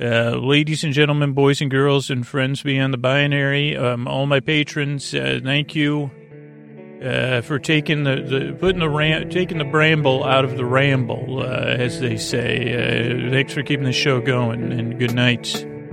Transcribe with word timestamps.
Uh, 0.00 0.36
ladies 0.40 0.84
and 0.84 0.92
gentlemen, 0.92 1.32
boys 1.32 1.60
and 1.60 1.72
girls, 1.72 2.08
and 2.08 2.24
friends 2.24 2.62
beyond 2.62 2.94
the 2.94 2.98
binary, 2.98 3.76
um, 3.76 4.06
all 4.06 4.26
my 4.26 4.38
patrons, 4.38 5.12
uh, 5.12 5.40
thank 5.42 5.74
you 5.74 6.08
uh, 7.04 7.40
for 7.40 7.58
taking 7.58 8.04
the, 8.04 8.14
the 8.14 8.56
putting 8.60 8.78
the 8.78 8.88
ram, 8.88 9.28
taking 9.28 9.58
the 9.58 9.64
bramble 9.64 10.22
out 10.22 10.44
of 10.44 10.56
the 10.56 10.64
ramble, 10.64 11.40
uh, 11.40 11.46
as 11.46 11.98
they 11.98 12.16
say. 12.16 12.74
Uh, 13.26 13.30
thanks 13.32 13.52
for 13.52 13.64
keeping 13.64 13.84
the 13.84 13.92
show 13.92 14.20
going, 14.20 14.70
and 14.70 15.00
good 15.00 15.14
night. 15.14 15.48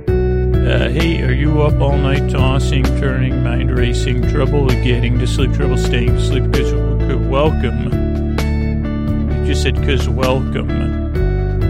Hey, 0.05 1.23
are 1.23 1.33
you 1.33 1.63
up 1.63 1.81
all 1.81 1.97
night 1.97 2.29
tossing, 2.29 2.83
turning, 2.83 3.43
mind 3.43 3.75
racing, 3.75 4.29
trouble 4.29 4.67
getting 4.67 5.17
to 5.17 5.25
sleep, 5.25 5.51
trouble 5.53 5.77
staying 5.77 6.09
to 6.09 6.21
sleep? 6.21 6.43
Because 6.51 6.71
welcome. 7.27 7.85
You 9.31 9.45
just 9.47 9.63
said 9.63 9.73
because 9.79 10.07
welcome. 10.07 11.04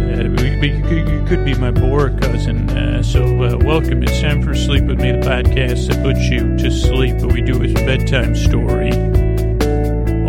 Uh, 0.05 0.29
you, 0.61 1.25
could, 1.27 1.43
be 1.43 1.55
my 1.55 1.71
Boer 1.71 2.11
cousin. 2.19 2.69
Uh, 2.69 3.01
so 3.01 3.23
uh, 3.43 3.57
welcome. 3.57 4.03
It's 4.03 4.21
time 4.21 4.43
for 4.43 4.53
Sleep 4.53 4.83
With 4.83 5.01
Me, 5.01 5.11
the 5.11 5.17
podcast 5.17 5.87
that 5.87 6.03
puts 6.03 6.19
you 6.29 6.55
to 6.57 6.69
sleep. 6.69 7.17
But 7.19 7.33
we 7.33 7.41
do 7.41 7.61
is 7.63 7.71
a 7.71 7.85
bedtime 7.85 8.35
story. 8.35 8.91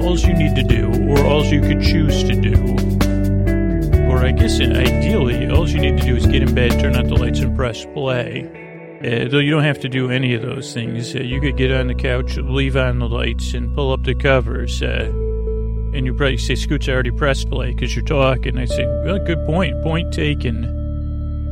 All 0.03 0.19
you 0.19 0.33
need 0.33 0.57
to 0.57 0.63
do, 0.63 1.11
or 1.11 1.25
all 1.27 1.45
you 1.45 1.61
could 1.61 1.83
choose 1.83 2.25
to 2.25 2.41
do, 2.41 2.55
or 4.09 4.25
I 4.25 4.33
guess 4.33 4.59
ideally, 4.61 5.47
all 5.51 5.69
you 5.69 5.79
need 5.79 5.99
to 5.99 6.05
do 6.05 6.17
is 6.17 6.27
get 6.27 6.43
in 6.43 6.55
bed, 6.55 6.81
turn 6.81 6.97
out 6.97 7.07
the 7.07 7.15
lights, 7.15 7.41
and 7.41 7.55
press 7.55 7.85
play. 7.85 8.45
Uh, 9.01 9.29
though 9.29 9.39
you 9.39 9.51
don't 9.51 9.65
have 9.65 9.81
to 9.81 9.91
do 9.91 10.11
any 10.11 10.33
of 10.33 10.41
those 10.41 10.73
things. 10.73 11.15
Uh, 11.15 11.21
you 11.21 11.39
could 11.39 11.59
get 11.59 11.71
on 11.71 11.89
the 11.89 11.95
couch, 11.95 12.39
leave 12.39 12.77
on 12.77 12.99
the 12.99 13.09
lights, 13.09 13.53
and 13.53 13.75
pull 13.75 13.93
up 13.93 14.05
the 14.05 14.15
covers. 14.15 14.83
Uh, 15.97 15.99
and 15.99 16.07
you 16.07 16.15
probably 16.15 16.37
say, 16.37 16.55
Scoots, 16.55 16.89
I 16.89 16.93
already 16.93 17.11
pressed 17.11 17.51
play 17.51 17.73
because 17.73 17.95
you're 17.95 18.05
talking. 18.05 18.59
I 18.59 18.67
say, 18.67 18.87
well, 19.05 19.19
good 19.19 19.45
point. 19.47 19.83
Point 19.83 20.13
taken. 20.13 20.65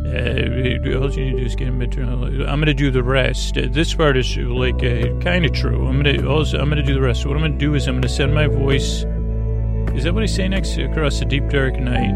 Uh, 0.06 0.98
all 0.98 1.10
you 1.10 1.24
need 1.24 1.30
to 1.30 1.38
do 1.38 1.38
is 1.38 1.56
get 1.56 1.68
in 1.68 1.78
bed. 1.78 1.98
I'm 1.98 2.60
going 2.60 2.66
to 2.66 2.74
do 2.74 2.90
the 2.90 3.02
rest. 3.02 3.56
Uh, 3.56 3.68
this 3.70 3.94
part 3.94 4.16
is 4.16 4.36
like 4.36 4.76
uh, 4.76 5.18
kind 5.20 5.44
of 5.44 5.52
true. 5.52 5.86
I'm 5.86 6.02
going 6.02 6.18
to 6.18 6.28
also 6.28 6.58
I'm 6.58 6.68
going 6.68 6.76
to 6.76 6.84
do 6.84 6.94
the 6.94 7.00
rest. 7.00 7.24
What 7.26 7.36
I'm 7.36 7.42
going 7.42 7.52
to 7.52 7.58
do 7.58 7.74
is 7.74 7.88
I'm 7.88 7.94
going 7.94 8.02
to 8.02 8.08
send 8.08 8.34
my 8.34 8.46
voice. 8.46 9.04
Is 9.96 10.04
that 10.04 10.12
what 10.12 10.22
I 10.22 10.26
say 10.26 10.46
next? 10.46 10.76
Across 10.76 11.20
the 11.20 11.24
deep 11.24 11.48
dark 11.48 11.78
night 11.78 12.12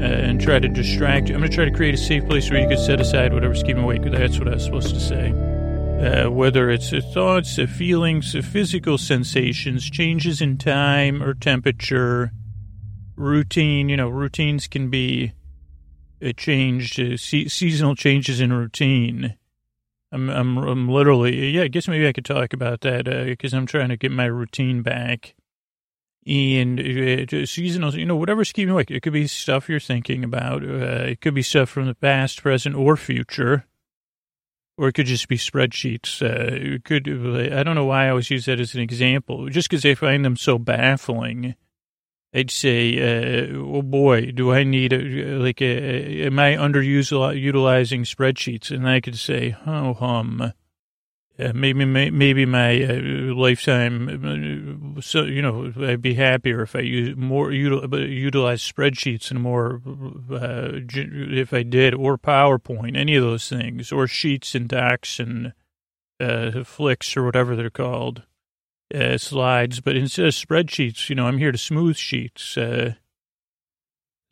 uh, 0.00 0.06
and 0.06 0.40
try 0.40 0.60
to 0.60 0.68
distract 0.68 1.28
you. 1.28 1.34
I'm 1.34 1.40
going 1.40 1.50
to 1.50 1.54
try 1.54 1.64
to 1.64 1.72
create 1.72 1.94
a 1.94 1.98
safe 1.98 2.24
place 2.26 2.48
where 2.48 2.60
you 2.60 2.68
can 2.68 2.78
set 2.78 3.00
aside 3.00 3.34
whatever's 3.34 3.62
keeping 3.62 3.78
you 3.78 3.84
awake. 3.84 4.02
That's 4.02 4.38
what 4.38 4.48
I 4.48 4.54
was 4.54 4.64
supposed 4.64 4.94
to 4.94 5.00
say. 5.00 5.53
Uh, 6.00 6.30
whether 6.30 6.68
it's 6.70 6.92
uh, 6.92 7.00
thoughts, 7.14 7.58
uh, 7.58 7.66
feelings, 7.66 8.34
uh, 8.34 8.42
physical 8.42 8.98
sensations, 8.98 9.88
changes 9.88 10.42
in 10.42 10.58
time 10.58 11.22
or 11.22 11.32
temperature, 11.32 12.30
routine. 13.16 13.88
You 13.88 13.96
know, 13.96 14.08
routines 14.08 14.66
can 14.66 14.90
be 14.90 15.32
uh, 16.22 16.32
changed, 16.36 17.00
uh, 17.00 17.16
se- 17.16 17.48
seasonal 17.48 17.94
changes 17.94 18.40
in 18.40 18.52
routine. 18.52 19.36
I'm, 20.12 20.28
I'm, 20.28 20.58
I'm 20.58 20.88
literally, 20.88 21.50
yeah, 21.50 21.62
I 21.62 21.68
guess 21.68 21.88
maybe 21.88 22.06
I 22.06 22.12
could 22.12 22.24
talk 22.24 22.52
about 22.52 22.82
that 22.82 23.04
because 23.04 23.54
I'm 23.54 23.66
trying 23.66 23.88
to 23.88 23.96
get 23.96 24.12
my 24.12 24.26
routine 24.26 24.82
back 24.82 25.34
and 26.26 26.80
uh, 26.80 27.46
seasonal, 27.46 27.94
you 27.94 28.06
know, 28.06 28.16
whatever's 28.16 28.52
keeping 28.52 28.68
you 28.68 28.74
awake. 28.74 28.90
It 28.90 29.00
could 29.00 29.12
be 29.12 29.26
stuff 29.26 29.68
you're 29.68 29.80
thinking 29.80 30.24
about. 30.24 30.62
Uh, 30.62 31.06
it 31.06 31.20
could 31.20 31.34
be 31.34 31.42
stuff 31.42 31.68
from 31.68 31.86
the 31.86 31.94
past, 31.94 32.42
present, 32.42 32.74
or 32.74 32.96
future. 32.96 33.66
Or 34.76 34.88
it 34.88 34.94
could 34.94 35.06
just 35.06 35.28
be 35.28 35.36
spreadsheets. 35.36 36.20
Uh, 36.20 36.74
it 36.74 36.84
could, 36.84 37.08
I 37.08 37.62
don't 37.62 37.76
know 37.76 37.84
why 37.84 38.06
I 38.06 38.10
always 38.10 38.30
use 38.30 38.46
that 38.46 38.58
as 38.58 38.74
an 38.74 38.80
example. 38.80 39.48
Just 39.48 39.68
because 39.68 39.84
I 39.84 39.94
find 39.94 40.24
them 40.24 40.36
so 40.36 40.58
baffling, 40.58 41.54
I'd 42.34 42.50
say, 42.50 42.98
uh, 42.98 43.56
oh 43.56 43.82
boy, 43.82 44.32
do 44.32 44.52
I 44.52 44.64
need, 44.64 44.92
a, 44.92 44.98
like, 45.38 45.62
a, 45.62 46.26
am 46.26 46.38
I 46.40 46.56
underutilizing 46.56 48.00
spreadsheets? 48.00 48.72
And 48.72 48.88
I 48.88 49.00
could 49.00 49.16
say, 49.16 49.56
oh, 49.64 49.94
hum 49.94 50.52
uh, 51.36 51.52
maybe 51.52 51.84
maybe 51.84 52.46
my 52.46 52.80
uh, 52.84 53.34
lifetime, 53.34 54.96
uh, 54.96 55.00
so 55.00 55.24
you 55.24 55.42
know, 55.42 55.72
I'd 55.80 56.00
be 56.00 56.14
happier 56.14 56.62
if 56.62 56.76
I 56.76 56.80
use 56.80 57.16
more 57.16 57.48
util, 57.48 58.08
utilize 58.08 58.62
spreadsheets 58.62 59.32
and 59.32 59.40
more 59.40 59.82
uh, 60.30 60.68
if 60.92 61.52
I 61.52 61.64
did, 61.64 61.92
or 61.94 62.16
PowerPoint, 62.16 62.96
any 62.96 63.16
of 63.16 63.24
those 63.24 63.48
things, 63.48 63.90
or 63.90 64.06
sheets 64.06 64.54
and 64.54 64.68
docs 64.68 65.18
and 65.18 65.54
uh, 66.20 66.62
flicks 66.62 67.16
or 67.16 67.24
whatever 67.24 67.56
they're 67.56 67.68
called, 67.68 68.22
uh, 68.94 69.18
slides. 69.18 69.80
But 69.80 69.96
instead 69.96 70.26
of 70.26 70.34
spreadsheets, 70.34 71.08
you 71.08 71.16
know, 71.16 71.26
I'm 71.26 71.38
here 71.38 71.52
to 71.52 71.58
smooth 71.58 71.96
sheets. 71.96 72.56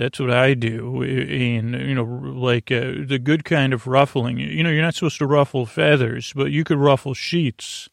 That's 0.02 0.18
what 0.18 0.32
I 0.32 0.54
do. 0.54 1.02
And, 1.02 1.74
you 1.74 1.94
know, 1.94 2.02
like 2.02 2.72
uh, 2.72 3.06
the 3.06 3.20
good 3.22 3.44
kind 3.44 3.72
of 3.72 3.86
ruffling. 3.86 4.36
You 4.38 4.64
know, 4.64 4.70
you're 4.70 4.82
not 4.82 4.96
supposed 4.96 5.18
to 5.18 5.26
ruffle 5.26 5.64
feathers, 5.64 6.32
but 6.34 6.50
you 6.50 6.64
could 6.64 6.78
ruffle 6.78 7.14
sheets. 7.14 7.88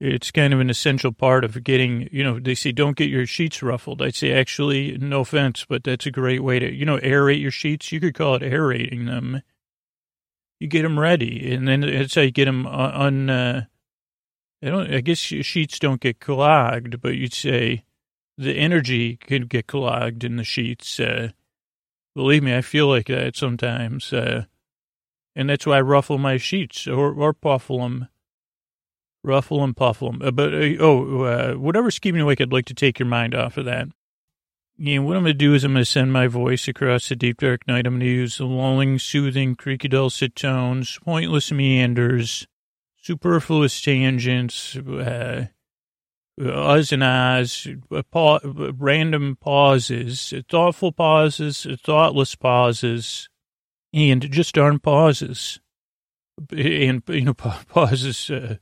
It's 0.00 0.30
kind 0.30 0.54
of 0.54 0.60
an 0.60 0.70
essential 0.70 1.12
part 1.12 1.44
of 1.44 1.62
getting, 1.62 2.08
you 2.10 2.24
know, 2.24 2.40
they 2.40 2.54
say 2.54 2.72
don't 2.72 2.96
get 2.96 3.10
your 3.10 3.26
sheets 3.26 3.62
ruffled. 3.62 4.00
I'd 4.00 4.14
say 4.14 4.32
actually, 4.32 4.96
no 4.96 5.20
offense, 5.20 5.66
but 5.68 5.84
that's 5.84 6.06
a 6.06 6.10
great 6.10 6.42
way 6.42 6.58
to, 6.60 6.72
you 6.72 6.86
know, 6.86 6.96
aerate 6.96 7.42
your 7.42 7.50
sheets. 7.50 7.92
You 7.92 8.00
could 8.00 8.14
call 8.14 8.36
it 8.36 8.42
aerating 8.42 9.04
them. 9.04 9.42
You 10.60 10.68
get 10.68 10.82
them 10.82 10.98
ready, 10.98 11.52
and 11.52 11.68
then 11.68 11.82
that's 11.82 12.14
how 12.14 12.22
you 12.22 12.30
get 12.30 12.46
them 12.46 12.66
on, 12.66 13.28
uh, 13.28 13.64
I 14.62 14.66
don't, 14.66 14.94
I 14.94 15.02
guess 15.02 15.18
sheets 15.18 15.78
don't 15.78 16.00
get 16.00 16.20
clogged, 16.20 17.02
but 17.02 17.16
you'd 17.16 17.34
say, 17.34 17.84
the 18.36 18.54
energy 18.54 19.16
could 19.16 19.48
get 19.48 19.66
clogged 19.66 20.24
in 20.24 20.36
the 20.36 20.44
sheets. 20.44 20.98
Uh, 20.98 21.30
believe 22.14 22.42
me, 22.42 22.56
I 22.56 22.60
feel 22.60 22.88
like 22.88 23.06
that 23.06 23.36
sometimes. 23.36 24.12
Uh, 24.12 24.44
and 25.36 25.50
that's 25.50 25.66
why 25.66 25.78
I 25.78 25.82
ruffle 25.82 26.18
my 26.18 26.36
sheets 26.36 26.86
or, 26.86 27.12
or 27.12 27.32
puffle 27.32 27.80
them. 27.80 28.08
Ruffle 29.22 29.64
and 29.64 29.76
puffle 29.76 30.12
them. 30.12 30.22
Uh, 30.22 30.30
but, 30.30 30.54
uh, 30.54 30.76
oh, 30.80 31.22
uh, 31.22 31.54
whatever's 31.54 31.98
keeping 31.98 32.18
you 32.18 32.24
awake, 32.24 32.40
I'd 32.40 32.52
like 32.52 32.66
to 32.66 32.74
take 32.74 32.98
your 32.98 33.08
mind 33.08 33.34
off 33.34 33.56
of 33.56 33.64
that. 33.64 33.88
And 34.84 35.06
what 35.06 35.16
I'm 35.16 35.22
going 35.22 35.32
to 35.32 35.34
do 35.34 35.54
is 35.54 35.62
I'm 35.62 35.72
going 35.72 35.84
to 35.84 35.90
send 35.90 36.12
my 36.12 36.26
voice 36.26 36.66
across 36.66 37.08
the 37.08 37.14
deep 37.14 37.38
dark 37.38 37.66
night. 37.68 37.86
I'm 37.86 37.94
going 37.94 38.00
to 38.00 38.06
use 38.06 38.38
the 38.38 38.44
lulling, 38.44 38.98
soothing, 38.98 39.54
creaky 39.54 39.88
dulcet 39.88 40.34
tones, 40.34 40.98
pointless 41.04 41.52
meanders, 41.52 42.48
superfluous 43.00 43.80
tangents, 43.80 44.76
uh, 44.76 45.46
us 46.40 46.92
and 46.92 47.02
ahs, 47.02 47.68
pa- 48.10 48.40
random 48.44 49.36
pauses, 49.40 50.34
thoughtful 50.48 50.92
pauses, 50.92 51.66
thoughtless 51.82 52.34
pauses, 52.34 53.28
and 53.92 54.30
just 54.30 54.54
darn 54.54 54.78
pauses. 54.78 55.60
And, 56.50 57.02
you 57.08 57.20
know, 57.22 57.34
pauses, 57.34 58.30
uh, 58.30 58.56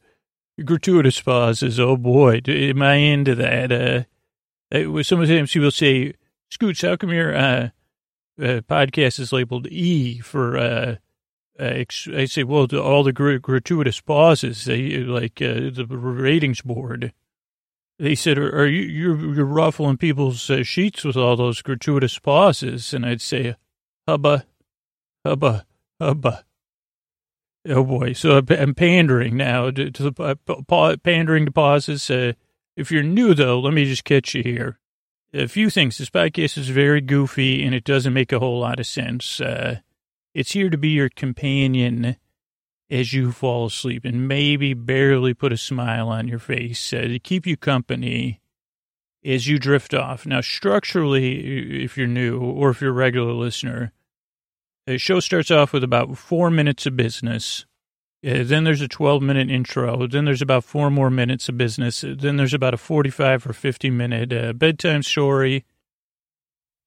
gratuitous 0.62 1.20
pauses. 1.20 1.80
Oh 1.80 1.96
boy, 1.96 2.40
am 2.46 2.82
I 2.82 2.94
into 2.94 3.34
that? 3.36 3.72
Uh, 3.72 5.02
sometimes 5.02 5.52
people 5.52 5.70
say, 5.70 6.14
Scoots, 6.50 6.82
how 6.82 6.96
come 6.96 7.10
your 7.10 7.34
uh, 7.34 7.68
uh, 8.38 8.60
podcast 8.68 9.18
is 9.18 9.32
labeled 9.32 9.66
E 9.68 10.18
for, 10.18 10.58
uh, 10.58 10.96
uh, 11.58 11.84
I 12.14 12.24
say, 12.26 12.44
well, 12.44 12.66
all 12.76 13.02
the 13.02 13.12
gratuitous 13.12 14.00
pauses, 14.00 14.66
they, 14.66 14.98
like 14.98 15.40
uh, 15.40 15.70
the 15.72 15.86
ratings 15.88 16.60
board 16.60 17.14
they 17.98 18.14
said, 18.14 18.38
"Are, 18.38 18.62
are 18.62 18.66
you 18.66 18.82
you're, 18.82 19.34
you're, 19.34 19.44
ruffling 19.44 19.96
people's 19.96 20.48
uh, 20.50 20.62
sheets 20.62 21.04
with 21.04 21.16
all 21.16 21.36
those 21.36 21.62
gratuitous 21.62 22.18
pauses?" 22.18 22.92
And 22.92 23.06
I'd 23.06 23.20
say, 23.20 23.56
"Hubba, 24.08 24.46
hubba, 25.24 25.66
hubba." 26.00 26.44
Oh 27.68 27.84
boy! 27.84 28.12
So 28.12 28.42
I'm 28.48 28.74
pandering 28.74 29.36
now 29.36 29.70
to, 29.70 29.90
to 29.90 30.10
the 30.10 30.38
uh, 30.68 30.96
pandering 30.96 31.46
to 31.46 31.52
pauses. 31.52 32.10
Uh, 32.10 32.32
if 32.76 32.90
you're 32.90 33.02
new 33.02 33.34
though, 33.34 33.60
let 33.60 33.72
me 33.72 33.84
just 33.84 34.04
catch 34.04 34.34
you 34.34 34.42
here. 34.42 34.78
A 35.34 35.46
few 35.46 35.70
things. 35.70 35.96
This 35.96 36.10
podcast 36.10 36.58
is 36.58 36.68
very 36.68 37.00
goofy 37.00 37.64
and 37.64 37.74
it 37.74 37.84
doesn't 37.84 38.12
make 38.12 38.32
a 38.32 38.38
whole 38.38 38.58
lot 38.58 38.80
of 38.80 38.86
sense. 38.86 39.40
Uh, 39.40 39.78
it's 40.34 40.52
here 40.52 40.68
to 40.70 40.76
be 40.76 40.90
your 40.90 41.08
companion 41.08 42.16
as 42.92 43.14
you 43.14 43.32
fall 43.32 43.66
asleep 43.66 44.04
and 44.04 44.28
maybe 44.28 44.74
barely 44.74 45.32
put 45.32 45.52
a 45.52 45.56
smile 45.56 46.10
on 46.10 46.28
your 46.28 46.38
face 46.38 46.92
uh, 46.92 47.00
to 47.00 47.18
keep 47.18 47.46
you 47.46 47.56
company 47.56 48.38
as 49.24 49.48
you 49.48 49.58
drift 49.58 49.94
off. 49.94 50.26
Now, 50.26 50.42
structurally, 50.42 51.82
if 51.82 51.96
you're 51.96 52.06
new 52.06 52.38
or 52.38 52.68
if 52.68 52.82
you're 52.82 52.90
a 52.90 52.92
regular 52.94 53.32
listener, 53.32 53.92
the 54.86 54.98
show 54.98 55.20
starts 55.20 55.50
off 55.50 55.72
with 55.72 55.82
about 55.82 56.18
four 56.18 56.50
minutes 56.50 56.84
of 56.84 56.94
business. 56.94 57.64
Uh, 58.24 58.42
then 58.44 58.64
there's 58.64 58.82
a 58.82 58.88
12 58.88 59.22
minute 59.22 59.50
intro. 59.50 60.06
Then 60.06 60.26
there's 60.26 60.42
about 60.42 60.62
four 60.62 60.90
more 60.90 61.10
minutes 61.10 61.48
of 61.48 61.56
business. 61.56 62.04
Then 62.06 62.36
there's 62.36 62.54
about 62.54 62.74
a 62.74 62.78
45 62.78 63.46
or 63.46 63.52
50 63.54 63.90
minute 63.90 64.32
uh, 64.34 64.52
bedtime 64.52 65.02
story. 65.02 65.64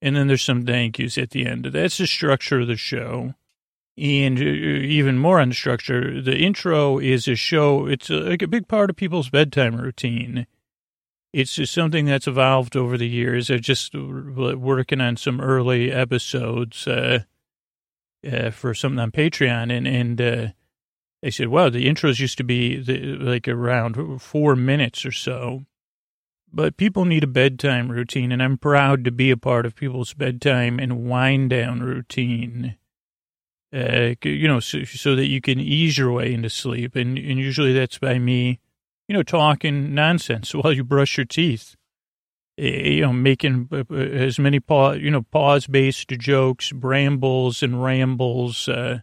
And 0.00 0.14
then 0.14 0.28
there's 0.28 0.42
some 0.42 0.64
thank 0.64 1.00
yous 1.00 1.18
at 1.18 1.30
the 1.30 1.46
end. 1.46 1.64
That's 1.64 1.98
the 1.98 2.06
structure 2.06 2.60
of 2.60 2.68
the 2.68 2.76
show. 2.76 3.34
And 3.98 4.38
uh, 4.38 4.42
even 4.42 5.18
more 5.18 5.40
on 5.40 5.50
the 5.50 5.54
structure, 5.54 6.20
the 6.20 6.36
intro 6.36 6.98
is 6.98 7.26
a 7.26 7.34
show. 7.34 7.86
It's 7.86 8.10
a, 8.10 8.14
like 8.14 8.42
a 8.42 8.48
big 8.48 8.68
part 8.68 8.90
of 8.90 8.96
people's 8.96 9.30
bedtime 9.30 9.76
routine. 9.76 10.46
It's 11.32 11.54
just 11.54 11.72
something 11.72 12.04
that's 12.06 12.26
evolved 12.26 12.76
over 12.76 12.96
the 12.98 13.08
years. 13.08 13.50
I'm 13.50 13.60
just 13.60 13.94
working 13.94 15.00
on 15.00 15.16
some 15.16 15.40
early 15.40 15.92
episodes. 15.92 16.86
Uh, 16.86 17.20
uh, 18.26 18.50
for 18.50 18.74
something 18.74 18.98
on 18.98 19.10
Patreon, 19.10 19.76
and 19.76 19.86
and 19.86 20.20
uh, 20.20 20.48
they 21.22 21.30
said, 21.30 21.48
"Wow, 21.48 21.68
the 21.68 21.86
intros 21.86 22.18
used 22.18 22.38
to 22.38 22.44
be 22.44 22.76
the, 22.76 23.16
like 23.16 23.48
around 23.48 24.20
four 24.20 24.56
minutes 24.56 25.04
or 25.06 25.12
so." 25.12 25.64
But 26.52 26.76
people 26.76 27.04
need 27.04 27.24
a 27.24 27.28
bedtime 27.28 27.90
routine, 27.90 28.32
and 28.32 28.42
I'm 28.42 28.56
proud 28.56 29.04
to 29.04 29.10
be 29.10 29.30
a 29.30 29.36
part 29.36 29.66
of 29.66 29.74
people's 29.74 30.14
bedtime 30.14 30.78
and 30.78 31.04
wind 31.08 31.50
down 31.50 31.80
routine. 31.80 32.76
Uh, 33.74 34.14
you 34.22 34.46
know, 34.46 34.60
so, 34.60 34.84
so 34.84 35.16
that 35.16 35.26
you 35.26 35.40
can 35.40 35.58
ease 35.58 35.98
your 35.98 36.12
way 36.12 36.32
into 36.32 36.48
sleep, 36.48 36.94
and 36.94 37.18
and 37.18 37.38
usually 37.38 37.72
that's 37.72 37.98
by 37.98 38.18
me, 38.18 38.60
you 39.08 39.14
know, 39.14 39.22
talking 39.22 39.94
nonsense 39.94 40.54
while 40.54 40.72
you 40.72 40.84
brush 40.84 41.16
your 41.16 41.26
teeth. 41.26 41.76
Eh, 42.58 42.88
you 42.88 43.00
know, 43.02 43.12
making 43.12 43.68
uh, 43.70 43.84
uh, 43.90 43.94
as 43.94 44.38
many 44.38 44.60
pause, 44.60 44.98
you 45.00 45.10
know, 45.10 45.22
pause 45.22 45.66
based 45.66 46.08
jokes, 46.08 46.72
brambles 46.72 47.62
and 47.62 47.82
rambles, 47.82 48.68
uh, 48.68 49.00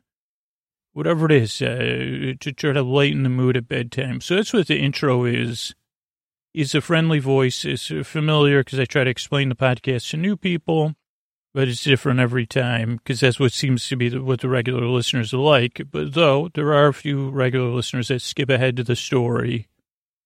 whatever 0.93 1.27
it 1.27 1.31
is, 1.31 1.61
uh, 1.61 2.33
to 2.39 2.51
try 2.51 2.71
to 2.71 2.81
lighten 2.81 3.23
the 3.23 3.29
mood 3.29 3.55
at 3.55 3.67
bedtime. 3.67 4.21
So 4.21 4.35
that's 4.35 4.53
what 4.53 4.67
the 4.67 4.79
intro 4.79 5.25
is. 5.25 5.75
Is 6.55 6.75
a 6.75 6.81
friendly 6.81 7.17
voice. 7.17 7.65
It's 7.65 7.87
familiar 8.07 8.63
because 8.63 8.79
I 8.79 8.85
try 8.85 9.03
to 9.03 9.09
explain 9.09 9.49
the 9.49 9.55
podcast 9.55 10.11
to 10.11 10.17
new 10.17 10.37
people, 10.37 10.93
but 11.53 11.67
it's 11.67 11.83
different 11.83 12.19
every 12.19 12.45
time 12.45 12.97
because 12.97 13.19
that's 13.19 13.39
what 13.39 13.51
seems 13.51 13.87
to 13.87 13.95
be 13.95 14.09
the, 14.09 14.23
what 14.23 14.41
the 14.41 14.49
regular 14.49 14.87
listeners 14.87 15.33
like. 15.33 15.81
But 15.91 16.13
though 16.13 16.49
there 16.53 16.73
are 16.73 16.87
a 16.87 16.93
few 16.93 17.29
regular 17.29 17.69
listeners 17.69 18.07
that 18.07 18.21
skip 18.21 18.49
ahead 18.49 18.77
to 18.77 18.83
the 18.83 18.95
story 18.95 19.67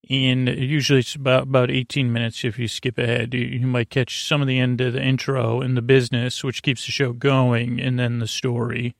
and 0.09 0.47
usually 0.47 0.99
it's 0.99 1.15
about, 1.15 1.43
about 1.43 1.69
18 1.69 2.11
minutes 2.11 2.45
if 2.45 2.57
you 2.57 2.67
skip 2.67 2.97
ahead. 2.97 3.33
You, 3.33 3.41
you, 3.41 3.67
might 3.67 3.89
catch 3.89 4.25
some 4.25 4.41
of 4.41 4.47
the 4.47 4.59
end 4.59 4.79
of 4.79 4.93
the 4.93 5.03
intro 5.03 5.61
and 5.61 5.75
the 5.75 5.81
business, 5.81 6.43
which 6.43 6.63
keeps 6.63 6.85
the 6.85 6.91
show 6.91 7.11
going, 7.11 7.81
and 7.81 7.99
then 7.99 8.19
the 8.19 8.27
story. 8.27 8.95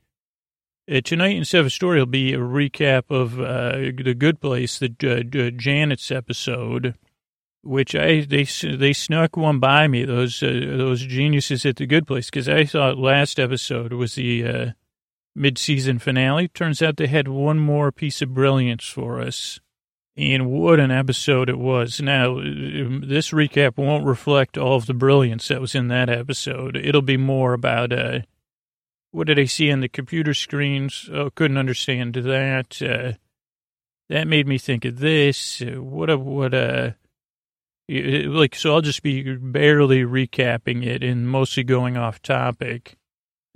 Uh, 0.91 1.01
tonight, 1.01 1.35
instead 1.37 1.61
of 1.61 1.67
a 1.67 1.69
story, 1.69 1.97
it'll 1.97 2.07
be 2.07 2.33
a 2.33 2.39
recap 2.39 3.03
of 3.09 3.39
uh, 3.39 3.77
The 4.03 4.13
Good 4.13 4.41
Place, 4.41 4.79
the 4.79 4.87
uh, 4.87 5.51
Janet's 5.57 6.11
episode, 6.11 6.95
which 7.67 7.95
I 7.95 8.21
they 8.21 8.43
they 8.43 8.93
snuck 8.93 9.35
one 9.35 9.59
by 9.59 9.87
me, 9.87 10.05
those 10.05 10.41
uh, 10.41 10.47
those 10.77 11.05
geniuses 11.05 11.65
at 11.65 11.75
The 11.75 11.85
Good 11.85 12.07
Place, 12.07 12.29
because 12.29 12.49
I 12.49 12.65
thought 12.65 12.97
last 12.97 13.39
episode 13.39 13.93
was 13.93 14.15
the 14.15 14.45
uh, 14.45 14.71
mid-season 15.35 15.99
finale. 15.99 16.47
Turns 16.47 16.81
out 16.81 16.97
they 16.97 17.07
had 17.07 17.27
one 17.27 17.59
more 17.59 17.91
piece 17.91 18.21
of 18.21 18.33
brilliance 18.33 18.87
for 18.87 19.21
us 19.21 19.59
and 20.15 20.49
what 20.49 20.79
an 20.79 20.89
episode 20.89 21.47
it 21.47 21.59
was. 21.59 22.01
Now, 22.01 22.35
this 22.35 23.29
recap 23.29 23.77
won't 23.77 24.07
reflect 24.07 24.57
all 24.57 24.75
of 24.75 24.87
the 24.87 24.95
brilliance 24.95 25.47
that 25.49 25.61
was 25.61 25.75
in 25.75 25.89
that 25.89 26.09
episode. 26.09 26.75
It'll 26.75 27.03
be 27.03 27.17
more 27.17 27.53
about, 27.53 27.93
uh, 27.93 28.21
what 29.11 29.27
did 29.27 29.37
I 29.37 29.45
see 29.45 29.71
on 29.71 29.81
the 29.81 29.87
computer 29.87 30.33
screens? 30.33 31.07
Oh, 31.13 31.29
couldn't 31.29 31.59
understand 31.59 32.15
that. 32.15 32.81
Uh, 32.81 33.17
that 34.09 34.27
made 34.27 34.47
me 34.47 34.57
think 34.57 34.85
of 34.85 34.97
this. 34.97 35.61
Uh, 35.61 35.83
what 35.83 36.09
a, 36.09 36.17
what 36.17 36.55
a, 36.55 36.95
like, 37.89 38.55
so 38.55 38.73
I'll 38.73 38.81
just 38.81 39.03
be 39.03 39.35
barely 39.35 40.01
recapping 40.01 40.85
it 40.85 41.03
and 41.03 41.27
mostly 41.27 41.63
going 41.63 41.97
off 41.97 42.21
topic 42.21 42.97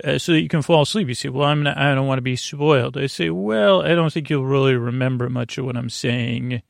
uh, 0.02 0.18
so 0.18 0.32
that 0.32 0.40
you 0.40 0.48
can 0.48 0.62
fall 0.62 0.82
asleep. 0.82 1.08
You 1.08 1.14
say, 1.14 1.28
well, 1.28 1.48
I'm 1.48 1.62
not, 1.62 1.76
I 1.76 1.94
don't 1.94 2.06
want 2.06 2.18
to 2.18 2.22
be 2.22 2.36
spoiled. 2.36 2.96
I 2.96 3.06
say, 3.06 3.30
well, 3.30 3.82
I 3.82 3.94
don't 3.94 4.12
think 4.12 4.30
you'll 4.30 4.46
really 4.46 4.74
remember 4.74 5.28
much 5.28 5.58
of 5.58 5.64
what 5.64 5.76
I'm 5.76 5.90
saying. 5.90 6.62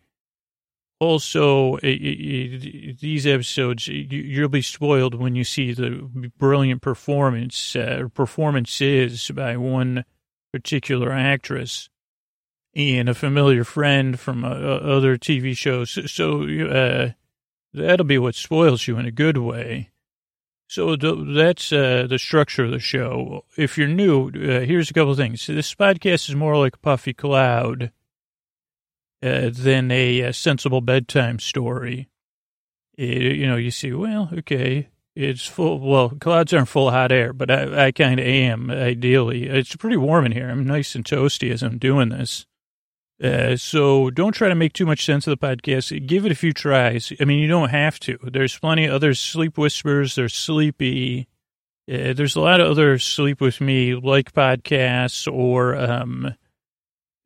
Also, 1.01 1.77
it, 1.77 1.89
it, 1.89 3.01
these 3.01 3.27
episodes, 3.27 3.89
you, 3.89 4.43
will 4.43 4.49
be 4.49 4.63
spoiled 4.63 5.15
when 5.15 5.35
you 5.35 5.43
see 5.43 5.73
the 5.73 6.09
brilliant 6.39 6.81
performance 6.81 7.75
uh, 7.75 8.05
performances 8.15 9.31
by 9.35 9.57
one 9.57 10.05
particular 10.53 11.11
actress 11.13 11.89
and 12.75 13.09
a 13.09 13.15
familiar 13.15 13.65
friend 13.65 14.19
from 14.19 14.45
uh, 14.45 14.49
other 14.49 15.17
TV 15.19 15.57
shows. 15.57 15.99
So 16.11 16.43
uh, 16.69 17.11
that'll 17.73 18.07
be 18.07 18.19
what 18.19 18.35
spoils 18.35 18.87
you 18.87 18.99
in 18.99 19.07
a 19.07 19.13
good 19.13 19.39
way. 19.39 19.91
So 20.73 20.97
that's 20.97 21.71
uh, 21.71 22.07
the 22.09 22.19
structure 22.19 22.65
of 22.65 22.71
the 22.71 22.79
show. 22.79 23.45
If 23.59 23.77
you're 23.77 23.89
new, 23.89 24.29
uh, 24.29 24.61
here's 24.61 24.91
a 24.91 24.95
couple 24.95 25.11
of 25.11 25.19
things. 25.19 25.47
This 25.47 25.75
podcast 25.75 26.31
is 26.31 26.35
more 26.35 26.57
like 26.57 26.77
a 26.77 26.79
puffy 26.79 27.13
cloud 27.13 27.93
uh, 29.23 29.51
than 29.53 29.91
a, 29.91 30.21
a, 30.21 30.33
sensible 30.33 30.81
bedtime 30.81 31.39
story. 31.39 32.09
It, 32.97 33.37
you 33.37 33.47
know, 33.47 33.57
you 33.57 33.71
see, 33.71 33.93
well, 33.93 34.31
okay, 34.33 34.89
it's 35.15 35.47
full. 35.47 35.79
Well, 35.79 36.09
clouds 36.09 36.55
aren't 36.55 36.69
full 36.69 36.89
of 36.89 36.95
hot 36.95 37.13
air, 37.13 37.35
but 37.35 37.51
I, 37.51 37.89
I 37.89 37.93
kind 37.93 38.19
of 38.19 38.27
am. 38.27 38.71
Ideally, 38.71 39.49
it's 39.49 39.77
pretty 39.77 39.99
warm 39.99 40.25
in 40.25 40.33
here. 40.33 40.49
I'm 40.49 40.67
nice 40.67 40.95
and 40.95 41.05
toasty 41.05 41.53
as 41.53 41.63
I'm 41.63 41.77
doing 41.77 42.09
this. 42.09 42.47
Uh, 43.23 43.57
so 43.57 44.11
don't 44.11 44.33
try 44.33 44.49
to 44.49 44.55
make 44.55 44.73
too 44.73 44.87
much 44.87 45.05
sense 45.05 45.27
of 45.27 45.39
the 45.39 45.47
podcast. 45.47 46.07
Give 46.07 46.27
it 46.27 46.33
a 46.33 46.37
few 46.37 46.53
tries. 46.53 47.13
I 47.21 47.25
mean, 47.25 47.39
you 47.39 47.47
don't 47.47 47.71
have 47.71 48.01
to. 48.01 48.19
There's 48.23 48.59
plenty 48.59 48.87
of 48.87 48.95
other 48.95 49.15
sleep 49.15 49.57
whispers. 49.57 50.17
There's 50.17 50.35
sleepy. 50.35 51.29
Uh, 51.89 52.15
there's 52.15 52.35
a 52.35 52.41
lot 52.41 52.61
of 52.61 52.69
other 52.69 52.99
sleep 52.99 53.41
with 53.41 53.61
me 53.61 53.95
like 53.95 54.33
podcasts 54.33 55.33
or 55.33 55.77
um, 55.77 56.35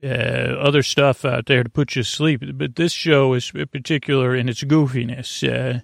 uh, 0.04 0.06
other 0.06 0.82
stuff 0.82 1.24
out 1.24 1.46
there 1.46 1.64
to 1.64 1.70
put 1.70 1.96
you 1.96 2.02
to 2.02 2.08
sleep. 2.08 2.42
But 2.54 2.76
this 2.76 2.92
show 2.92 3.32
is 3.32 3.50
particular 3.50 4.34
in 4.36 4.50
its 4.50 4.62
goofiness. 4.64 5.42
Uh, 5.42 5.80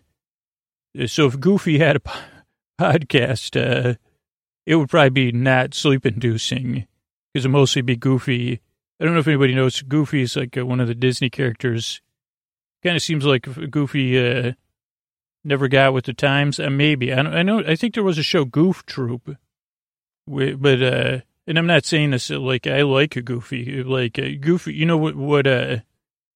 so 1.07 1.27
if 1.27 1.41
Goofy 1.41 1.79
had 1.79 1.97
a 1.97 2.03
podcast, 2.81 3.57
uh, 3.57 3.95
it 4.67 4.77
would 4.77 4.91
probably 4.91 5.11
be 5.11 5.33
not 5.33 5.73
sleep 5.73 6.05
inducing 6.05 6.87
because 7.33 7.47
it 7.47 7.51
mostly 7.51 7.81
be 7.81 7.97
Goofy 7.97 8.61
I 9.03 9.05
don't 9.05 9.15
know 9.15 9.21
if 9.21 9.27
anybody 9.27 9.53
knows 9.53 9.83
Goofy 9.83 10.23
is 10.23 10.37
like 10.37 10.57
uh, 10.57 10.65
one 10.65 10.79
of 10.79 10.87
the 10.87 10.95
Disney 10.95 11.29
characters. 11.29 12.01
Kind 12.85 12.95
of 12.95 13.03
seems 13.03 13.25
like 13.25 13.49
Goofy 13.69 14.17
uh, 14.17 14.53
never 15.43 15.67
got 15.67 15.93
with 15.93 16.05
the 16.05 16.15
times. 16.15 16.61
Uh, 16.61 16.71
maybe 16.71 17.13
I, 17.13 17.19
I, 17.19 17.43
know. 17.43 17.65
I 17.67 17.75
think 17.75 17.95
there 17.95 18.05
was 18.05 18.17
a 18.17 18.23
show 18.23 18.45
Goof 18.45 18.87
Troop, 18.87 19.37
but 20.29 20.83
uh, 20.85 21.19
and 21.49 21.59
I'm 21.59 21.67
not 21.67 21.85
saying 21.85 22.13
this 22.13 22.31
uh, 22.31 22.39
like 22.39 22.69
I 22.69 22.83
like 22.83 23.17
a 23.17 23.23
Goofy. 23.23 23.83
Like 23.83 24.21
uh, 24.21 24.29
Goofy, 24.41 24.73
you 24.73 24.87
know 24.87 24.99
what? 24.99 25.17
What 25.17 25.49
uh, 25.49 25.79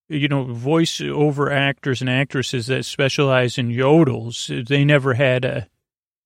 you 0.09 0.27
know, 0.27 0.43
voice 0.43 1.01
over 1.01 1.53
actors 1.53 2.01
and 2.01 2.11
actresses 2.11 2.67
that 2.67 2.85
specialize 2.85 3.59
in 3.59 3.69
yodels. 3.69 4.67
They 4.67 4.85
never 4.85 5.15
had 5.15 5.45
a 5.45 5.69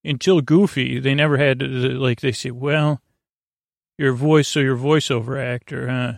until 0.03 0.41
Goofy. 0.41 1.01
They 1.01 1.15
never 1.15 1.37
had 1.37 1.61
like 1.61 2.21
they 2.23 2.33
say. 2.33 2.51
Well, 2.51 3.03
your 3.99 4.15
voice, 4.15 4.49
so 4.49 4.61
your 4.61 4.79
voiceover 4.79 5.39
actor, 5.39 5.87
huh? 5.87 6.13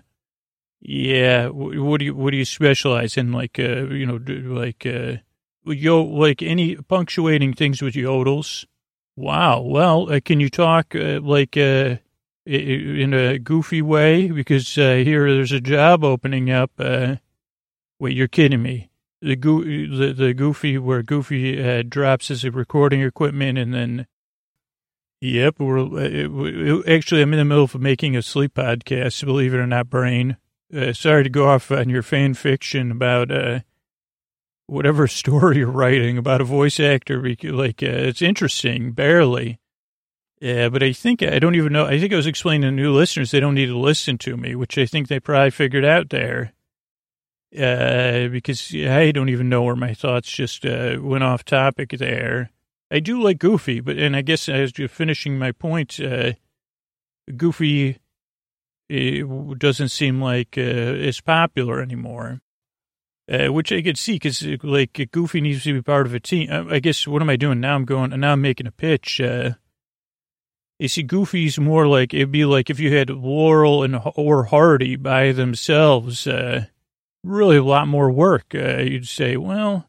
Yeah. 0.84 1.46
What 1.48 2.00
do 2.00 2.04
you 2.04 2.14
What 2.14 2.32
do 2.32 2.36
you 2.36 2.44
specialize 2.44 3.16
in? 3.16 3.30
Like, 3.32 3.58
uh, 3.58 3.86
you 3.86 4.04
know, 4.04 4.18
like, 4.52 4.84
uh, 4.84 5.18
yo, 5.64 6.02
like 6.02 6.42
any 6.42 6.74
punctuating 6.74 7.54
things 7.54 7.80
with 7.80 7.94
yodels. 7.94 8.66
Wow. 9.14 9.60
Well, 9.60 10.12
uh, 10.12 10.20
can 10.24 10.40
you 10.40 10.50
talk 10.50 10.96
uh, 10.96 11.20
like 11.22 11.56
uh, 11.56 11.96
in 12.44 13.14
a 13.14 13.38
goofy 13.38 13.80
way? 13.80 14.28
Because 14.30 14.76
uh, 14.76 14.96
here, 15.04 15.32
there's 15.32 15.52
a 15.52 15.60
job 15.60 16.02
opening 16.02 16.50
up. 16.50 16.72
Uh, 16.78 17.16
wait, 18.00 18.16
you're 18.16 18.26
kidding 18.26 18.62
me? 18.62 18.90
The 19.20 19.36
go- 19.36 19.62
the, 19.62 20.12
the 20.16 20.34
goofy 20.34 20.78
where 20.78 21.04
Goofy 21.04 21.62
uh, 21.62 21.84
drops 21.88 22.26
his 22.26 22.44
recording 22.44 23.02
equipment 23.02 23.56
and 23.56 23.72
then. 23.72 24.06
Yep, 25.20 25.60
we're 25.60 25.78
uh, 25.78 26.82
actually 26.88 27.22
I'm 27.22 27.32
in 27.32 27.38
the 27.38 27.44
middle 27.44 27.62
of 27.62 27.76
making 27.76 28.16
a 28.16 28.22
sleep 28.22 28.54
podcast. 28.54 29.24
Believe 29.24 29.54
it 29.54 29.58
or 29.58 29.68
not, 29.68 29.88
brain. 29.88 30.36
Uh, 30.74 30.92
sorry 30.92 31.22
to 31.22 31.28
go 31.28 31.48
off 31.48 31.70
on 31.70 31.90
your 31.90 32.02
fan 32.02 32.32
fiction 32.34 32.90
about 32.90 33.30
uh, 33.30 33.60
whatever 34.66 35.06
story 35.08 35.58
you're 35.58 35.70
writing 35.70 36.16
about 36.16 36.40
a 36.40 36.44
voice 36.44 36.80
actor. 36.80 37.22
Like, 37.42 37.82
uh, 37.82 37.86
it's 37.86 38.22
interesting, 38.22 38.92
barely. 38.92 39.58
Yeah, 40.40 40.70
but 40.70 40.82
I 40.82 40.92
think, 40.92 41.22
I 41.22 41.38
don't 41.38 41.54
even 41.54 41.72
know, 41.72 41.86
I 41.86 42.00
think 42.00 42.12
I 42.12 42.16
was 42.16 42.26
explaining 42.26 42.62
to 42.62 42.72
new 42.72 42.92
listeners 42.92 43.30
they 43.30 43.38
don't 43.38 43.54
need 43.54 43.66
to 43.66 43.78
listen 43.78 44.18
to 44.18 44.36
me, 44.36 44.56
which 44.56 44.76
I 44.76 44.86
think 44.86 45.06
they 45.06 45.20
probably 45.20 45.50
figured 45.50 45.84
out 45.84 46.10
there. 46.10 46.52
Uh, 47.56 48.28
because 48.28 48.74
I 48.74 49.12
don't 49.12 49.28
even 49.28 49.50
know 49.50 49.62
where 49.62 49.76
my 49.76 49.92
thoughts 49.92 50.30
just 50.30 50.64
uh, 50.64 50.96
went 51.00 51.22
off 51.22 51.44
topic 51.44 51.90
there. 51.90 52.50
I 52.90 52.98
do 52.98 53.22
like 53.22 53.38
Goofy, 53.38 53.80
but, 53.80 53.98
and 53.98 54.16
I 54.16 54.22
guess 54.22 54.48
as 54.48 54.78
you're 54.78 54.88
finishing 54.88 55.38
my 55.38 55.52
point, 55.52 56.00
uh, 56.00 56.32
Goofy 57.36 57.98
it 58.92 59.58
doesn't 59.58 59.88
seem 59.88 60.20
like 60.20 60.56
uh, 60.58 60.60
it's 60.60 61.20
popular 61.20 61.80
anymore. 61.80 62.40
Uh, 63.30 63.52
which 63.52 63.70
I 63.72 63.82
could 63.82 63.96
see 63.96 64.14
because 64.14 64.44
like 64.62 65.08
Goofy 65.12 65.40
needs 65.40 65.62
to 65.62 65.72
be 65.72 65.80
part 65.80 66.06
of 66.06 66.14
a 66.14 66.20
team. 66.20 66.50
I, 66.50 66.74
I, 66.74 66.78
guess 66.80 67.06
what 67.06 67.22
am 67.22 67.30
I 67.30 67.36
doing 67.36 67.60
now? 67.60 67.76
I'm 67.76 67.84
going 67.84 68.12
and 68.12 68.20
now. 68.20 68.32
I'm 68.32 68.42
making 68.42 68.66
a 68.66 68.72
pitch. 68.72 69.20
Uh, 69.20 69.52
you 70.78 70.88
see, 70.88 71.04
Goofy's 71.04 71.58
more 71.58 71.86
like 71.86 72.12
it'd 72.12 72.32
be 72.32 72.44
like 72.44 72.68
if 72.68 72.80
you 72.80 72.94
had 72.94 73.10
Laurel 73.10 73.84
and 73.84 74.00
or 74.16 74.44
Hardy 74.44 74.96
by 74.96 75.30
themselves. 75.30 76.26
Uh, 76.26 76.66
really, 77.22 77.56
a 77.56 77.62
lot 77.62 77.86
more 77.86 78.10
work. 78.10 78.54
Uh, 78.54 78.78
you'd 78.78 79.06
say, 79.06 79.36
well, 79.36 79.88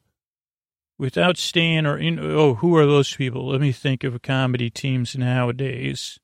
without 0.99 1.37
Stan 1.37 1.85
or 1.85 1.97
in, 1.97 2.19
oh, 2.19 2.55
who 2.55 2.75
are 2.77 2.85
those 2.85 3.15
people? 3.15 3.49
Let 3.49 3.61
me 3.61 3.71
think 3.71 4.03
of 4.03 4.21
comedy 4.21 4.69
teams 4.69 5.17
nowadays. 5.17 6.19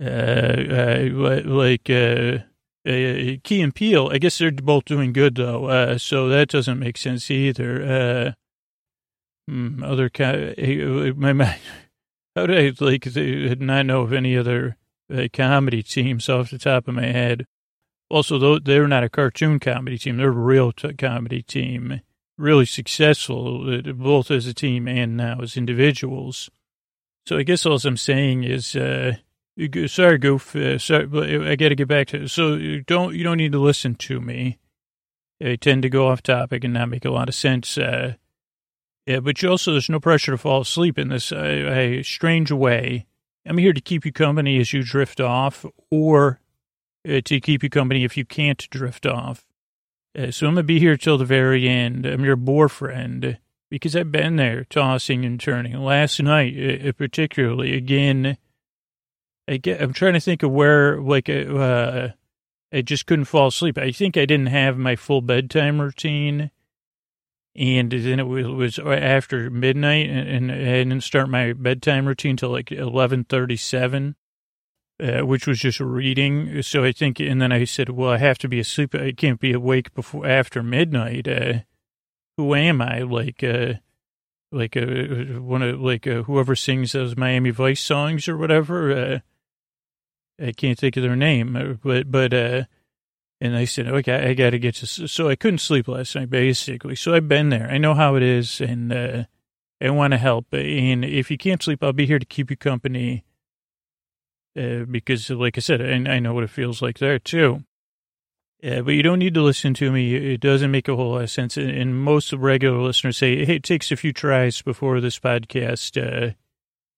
Uh, 0.00 0.04
uh, 0.04 1.40
like 1.44 1.90
uh, 1.90 2.38
Key 2.84 3.60
and 3.60 3.74
Peele. 3.74 4.08
I 4.12 4.18
guess 4.18 4.38
they're 4.38 4.52
both 4.52 4.84
doing 4.84 5.12
good 5.12 5.34
though, 5.34 5.96
so 5.96 6.28
that 6.28 6.48
doesn't 6.48 6.78
make 6.78 6.96
sense 6.96 7.30
either. 7.30 7.82
Uh, 7.82 8.32
hmm, 9.50 9.82
other 9.82 10.10
uh, 10.20 10.54
my, 11.16 11.32
my 11.32 11.58
how 12.36 12.46
did 12.46 12.80
I 12.80 12.84
like 12.84 13.06
not 13.60 13.86
know 13.86 14.02
of 14.02 14.12
any 14.12 14.36
other 14.36 14.76
comedy 15.32 15.82
teams 15.82 16.28
off 16.28 16.50
the 16.50 16.58
top 16.58 16.86
of 16.86 16.94
my 16.94 17.06
head? 17.06 17.44
Also, 18.08 18.58
they're 18.60 18.88
not 18.88 19.04
a 19.04 19.08
cartoon 19.08 19.58
comedy 19.58 19.98
team; 19.98 20.16
they're 20.16 20.28
a 20.28 20.30
real 20.30 20.70
t- 20.70 20.94
comedy 20.94 21.42
team, 21.42 22.00
really 22.38 22.66
successful 22.66 23.82
both 23.82 24.30
as 24.30 24.46
a 24.46 24.54
team 24.54 24.86
and 24.86 25.16
now 25.16 25.40
as 25.42 25.56
individuals. 25.56 26.48
So 27.26 27.36
I 27.36 27.42
guess 27.42 27.66
all 27.66 27.80
I'm 27.84 27.96
saying 27.96 28.44
is. 28.44 28.76
Uh, 28.76 29.16
Sorry, 29.86 30.18
Goof. 30.18 30.54
Uh, 30.54 30.78
sorry, 30.78 31.06
but 31.06 31.28
I 31.28 31.56
got 31.56 31.70
to 31.70 31.74
get 31.74 31.88
back 31.88 32.08
to. 32.08 32.28
So 32.28 32.54
you 32.54 32.82
don't 32.82 33.14
you 33.14 33.24
don't 33.24 33.38
need 33.38 33.52
to 33.52 33.58
listen 33.58 33.96
to 33.96 34.20
me. 34.20 34.58
I 35.42 35.56
tend 35.56 35.82
to 35.82 35.88
go 35.88 36.08
off 36.08 36.22
topic 36.22 36.62
and 36.62 36.74
not 36.74 36.88
make 36.88 37.04
a 37.04 37.10
lot 37.10 37.28
of 37.28 37.34
sense. 37.34 37.76
Uh, 37.76 38.14
yeah, 39.06 39.20
but 39.20 39.42
you 39.42 39.50
also 39.50 39.72
there's 39.72 39.88
no 39.88 39.98
pressure 39.98 40.32
to 40.32 40.38
fall 40.38 40.60
asleep 40.60 40.96
in 40.96 41.08
this 41.08 41.32
uh, 41.32 42.02
strange 42.04 42.52
way. 42.52 43.06
I'm 43.46 43.58
here 43.58 43.72
to 43.72 43.80
keep 43.80 44.04
you 44.04 44.12
company 44.12 44.60
as 44.60 44.72
you 44.72 44.84
drift 44.84 45.20
off, 45.20 45.64
or 45.90 46.40
uh, 47.08 47.20
to 47.24 47.40
keep 47.40 47.62
you 47.64 47.70
company 47.70 48.04
if 48.04 48.16
you 48.16 48.24
can't 48.24 48.68
drift 48.70 49.06
off. 49.06 49.44
Uh, 50.16 50.30
so 50.30 50.46
I'm 50.46 50.54
gonna 50.54 50.62
be 50.62 50.78
here 50.78 50.96
till 50.96 51.18
the 51.18 51.24
very 51.24 51.68
end. 51.68 52.06
I'm 52.06 52.24
your 52.24 52.36
bore 52.36 52.68
friend 52.68 53.38
because 53.70 53.96
I've 53.96 54.12
been 54.12 54.36
there, 54.36 54.64
tossing 54.64 55.24
and 55.24 55.40
turning. 55.40 55.76
Last 55.80 56.22
night, 56.22 56.54
uh, 56.86 56.92
particularly, 56.92 57.74
again 57.74 58.38
I 59.48 59.56
get, 59.56 59.80
I'm 59.80 59.92
trying 59.92 60.14
to 60.14 60.20
think 60.20 60.42
of 60.42 60.50
where, 60.50 61.00
like, 61.00 61.28
uh, 61.30 62.08
I 62.72 62.82
just 62.82 63.06
couldn't 63.06 63.24
fall 63.24 63.48
asleep. 63.48 63.78
I 63.78 63.92
think 63.92 64.16
I 64.16 64.26
didn't 64.26 64.46
have 64.46 64.76
my 64.76 64.94
full 64.94 65.22
bedtime 65.22 65.80
routine. 65.80 66.50
And 67.56 67.90
then 67.90 68.20
it 68.20 68.24
was, 68.24 68.78
after 68.78 69.50
midnight, 69.50 70.08
and, 70.10 70.50
and, 70.50 70.52
I 70.52 70.84
didn't 70.84 71.00
start 71.00 71.28
my 71.28 71.54
bedtime 71.54 72.06
routine 72.06 72.36
till 72.36 72.50
like 72.50 72.70
1137, 72.70 74.14
uh, 75.02 75.20
which 75.26 75.46
was 75.46 75.58
just 75.58 75.80
reading. 75.80 76.62
So 76.62 76.84
I 76.84 76.92
think, 76.92 77.18
and 77.18 77.40
then 77.40 77.50
I 77.50 77.64
said, 77.64 77.88
well, 77.88 78.10
I 78.10 78.18
have 78.18 78.38
to 78.38 78.48
be 78.48 78.60
asleep. 78.60 78.94
I 78.94 79.12
can't 79.12 79.40
be 79.40 79.52
awake 79.52 79.92
before, 79.94 80.26
after 80.26 80.62
midnight. 80.62 81.26
Uh, 81.26 81.60
who 82.36 82.54
am 82.54 82.80
I? 82.80 83.00
Like, 83.00 83.42
uh, 83.42 83.74
like, 84.52 84.76
uh, 84.76 85.40
one 85.40 85.62
of, 85.62 85.80
like, 85.80 86.06
uh, 86.06 86.22
whoever 86.24 86.54
sings 86.54 86.92
those 86.92 87.16
Miami 87.16 87.50
Vice 87.50 87.80
songs 87.80 88.28
or 88.28 88.36
whatever, 88.36 88.92
uh, 88.92 89.18
I 90.40 90.52
can't 90.52 90.78
think 90.78 90.96
of 90.96 91.02
their 91.02 91.16
name, 91.16 91.56
uh, 91.56 91.74
but, 91.82 92.10
but, 92.10 92.32
uh, 92.32 92.64
and 93.40 93.56
I 93.56 93.64
said, 93.66 93.86
okay, 93.86 94.30
I 94.30 94.34
got 94.34 94.50
to 94.50 94.58
get 94.58 94.76
to, 94.76 94.86
so 94.86 95.28
I 95.28 95.36
couldn't 95.36 95.58
sleep 95.58 95.88
last 95.88 96.14
night, 96.14 96.30
basically. 96.30 96.96
So 96.96 97.14
I've 97.14 97.28
been 97.28 97.50
there. 97.50 97.68
I 97.70 97.78
know 97.78 97.94
how 97.94 98.16
it 98.16 98.22
is, 98.22 98.60
and, 98.60 98.92
uh, 98.92 99.24
I 99.80 99.90
want 99.90 100.12
to 100.12 100.18
help. 100.18 100.46
And 100.52 101.04
if 101.04 101.30
you 101.30 101.38
can't 101.38 101.62
sleep, 101.62 101.82
I'll 101.82 101.92
be 101.92 102.06
here 102.06 102.18
to 102.18 102.26
keep 102.26 102.50
you 102.50 102.56
company. 102.56 103.24
Uh, 104.58 104.84
because, 104.90 105.30
like 105.30 105.56
I 105.56 105.60
said, 105.60 105.80
I, 105.80 106.14
I 106.14 106.18
know 106.18 106.34
what 106.34 106.42
it 106.42 106.50
feels 106.50 106.82
like 106.82 106.98
there, 106.98 107.20
too. 107.20 107.62
Yeah, 108.60 108.80
but 108.80 108.94
you 108.94 109.04
don't 109.04 109.20
need 109.20 109.34
to 109.34 109.42
listen 109.42 109.72
to 109.74 109.92
me. 109.92 110.16
It 110.16 110.40
doesn't 110.40 110.72
make 110.72 110.88
a 110.88 110.96
whole 110.96 111.12
lot 111.12 111.22
of 111.22 111.30
sense. 111.30 111.56
And 111.56 112.02
most 112.02 112.32
regular 112.32 112.80
listeners 112.80 113.18
say, 113.18 113.44
hey, 113.44 113.56
it 113.56 113.62
takes 113.62 113.92
a 113.92 113.96
few 113.96 114.12
tries 114.12 114.62
before 114.62 115.00
this 115.00 115.20
podcast 115.20 115.96
uh, 115.96 116.34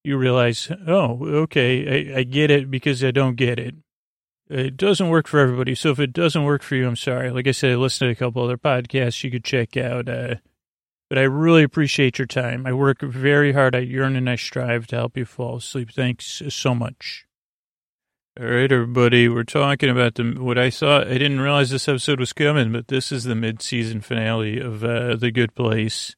you 0.05 0.17
realize, 0.17 0.71
oh, 0.87 1.19
okay, 1.43 2.13
I, 2.15 2.19
I, 2.21 2.23
get 2.23 2.51
it 2.51 2.71
because 2.71 3.05
I 3.05 3.11
don't 3.11 3.37
get 3.37 3.59
it. 3.59 3.75
It 4.49 4.77
doesn't 4.77 5.09
work 5.09 5.29
for 5.29 5.39
everybody. 5.39 5.75
So 5.75 5.91
if 5.91 6.01
it 6.01 6.13
doesn't 6.13 6.45
work 6.45 6.63
for 6.63 6.75
you, 6.75 6.89
I'm 6.89 6.97
sorry. 6.97 7.31
Like 7.31 7.47
I 7.47 7.53
said, 7.53 7.73
I 7.73 7.77
listened 7.77 8.09
to 8.09 8.13
a 8.13 8.15
couple 8.15 8.43
other 8.43 8.59
podcasts 8.59 9.23
you 9.23 9.31
could 9.31 9.45
check 9.45 9.77
out. 9.77 10.09
Uh, 10.09 10.37
but 11.09 11.19
I 11.19 11.23
really 11.23 11.63
appreciate 11.63 12.19
your 12.19 12.27
time. 12.27 12.67
I 12.67 12.73
work 12.73 13.03
very 13.03 13.53
hard. 13.53 13.75
I 13.75 13.81
yearn 13.81 14.17
and 14.17 14.31
I 14.31 14.37
strive 14.37 14.87
to 14.89 14.97
help 14.97 15.17
you 15.17 15.25
fall 15.25 15.57
asleep. 15.57 15.91
Thanks 15.93 16.43
so 16.49 16.75
much. 16.75 17.27
All 18.41 18.47
right, 18.47 18.71
everybody. 18.71 19.29
We're 19.29 19.43
talking 19.43 19.91
about 19.91 20.15
the 20.15 20.37
what 20.39 20.57
I 20.57 20.71
thought. 20.71 21.09
I 21.09 21.15
didn't 21.15 21.41
realize 21.41 21.71
this 21.71 21.89
episode 21.89 22.21
was 22.21 22.33
coming, 22.33 22.73
but 22.73 22.89
this 22.89 23.11
is 23.11 23.25
the 23.25 23.35
mid-season 23.35 24.01
finale 24.03 24.61
of 24.61 24.85
uh, 24.85 25.17
The 25.17 25.33
Good 25.33 25.55
Place. 25.57 26.15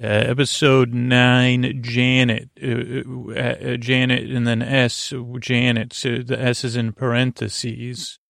Uh, 0.00 0.06
episode 0.06 0.94
nine, 0.94 1.82
Janet, 1.82 2.50
uh, 2.62 3.02
uh, 3.32 3.72
uh, 3.72 3.76
Janet, 3.78 4.30
and 4.30 4.46
then 4.46 4.62
S, 4.62 5.12
Janet. 5.40 5.92
So 5.92 6.18
the 6.18 6.40
S 6.40 6.62
is 6.62 6.76
in 6.76 6.92
parentheses. 6.92 8.20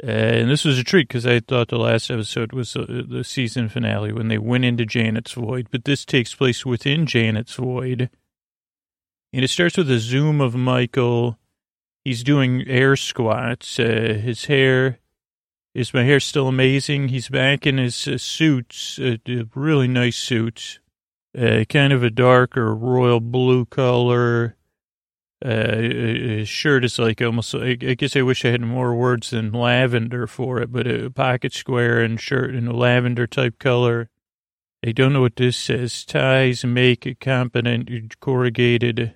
Uh, 0.00 0.06
and 0.06 0.50
this 0.50 0.64
was 0.64 0.78
a 0.78 0.84
treat 0.84 1.08
because 1.08 1.26
I 1.26 1.40
thought 1.40 1.68
the 1.68 1.78
last 1.78 2.08
episode 2.08 2.52
was 2.52 2.74
the 2.74 3.24
season 3.24 3.68
finale 3.68 4.12
when 4.12 4.28
they 4.28 4.38
went 4.38 4.64
into 4.64 4.86
Janet's 4.86 5.32
void, 5.32 5.68
but 5.72 5.86
this 5.86 6.04
takes 6.04 6.34
place 6.34 6.64
within 6.64 7.04
Janet's 7.04 7.54
void. 7.54 8.08
And 9.32 9.44
it 9.44 9.48
starts 9.48 9.76
with 9.76 9.90
a 9.90 9.98
zoom 9.98 10.40
of 10.40 10.54
Michael. 10.54 11.36
He's 12.04 12.22
doing 12.22 12.62
air 12.68 12.94
squats. 12.94 13.80
Uh, 13.80 14.20
his 14.22 14.44
hair 14.44 15.00
is 15.76 15.92
my 15.92 16.04
hair 16.04 16.20
still 16.20 16.48
amazing? 16.48 17.08
He's 17.08 17.28
back 17.28 17.66
in 17.66 17.76
his 17.76 18.08
uh, 18.08 18.16
suits, 18.16 18.98
uh, 18.98 19.18
really 19.54 19.86
nice 19.86 20.16
suits, 20.16 20.80
uh, 21.38 21.64
kind 21.68 21.92
of 21.92 22.02
a 22.02 22.08
darker 22.08 22.74
royal 22.74 23.20
blue 23.20 23.66
color. 23.66 24.56
Uh, 25.44 25.76
his 25.76 26.48
shirt 26.48 26.82
is 26.82 26.98
like 26.98 27.20
almost, 27.20 27.54
I, 27.54 27.72
I 27.72 27.94
guess 27.94 28.16
I 28.16 28.22
wish 28.22 28.42
I 28.46 28.52
had 28.52 28.62
more 28.62 28.94
words 28.94 29.30
than 29.30 29.52
lavender 29.52 30.26
for 30.26 30.62
it, 30.62 30.72
but 30.72 30.86
a 30.86 31.10
pocket 31.10 31.52
square 31.52 32.00
and 32.00 32.18
shirt 32.18 32.54
in 32.54 32.66
a 32.66 32.72
lavender 32.72 33.26
type 33.26 33.58
color. 33.58 34.08
I 34.84 34.92
don't 34.92 35.12
know 35.12 35.20
what 35.20 35.36
this 35.36 35.58
says. 35.58 36.06
Ties 36.06 36.64
make 36.64 37.04
a 37.04 37.14
competent 37.14 38.18
corrugated 38.18 39.12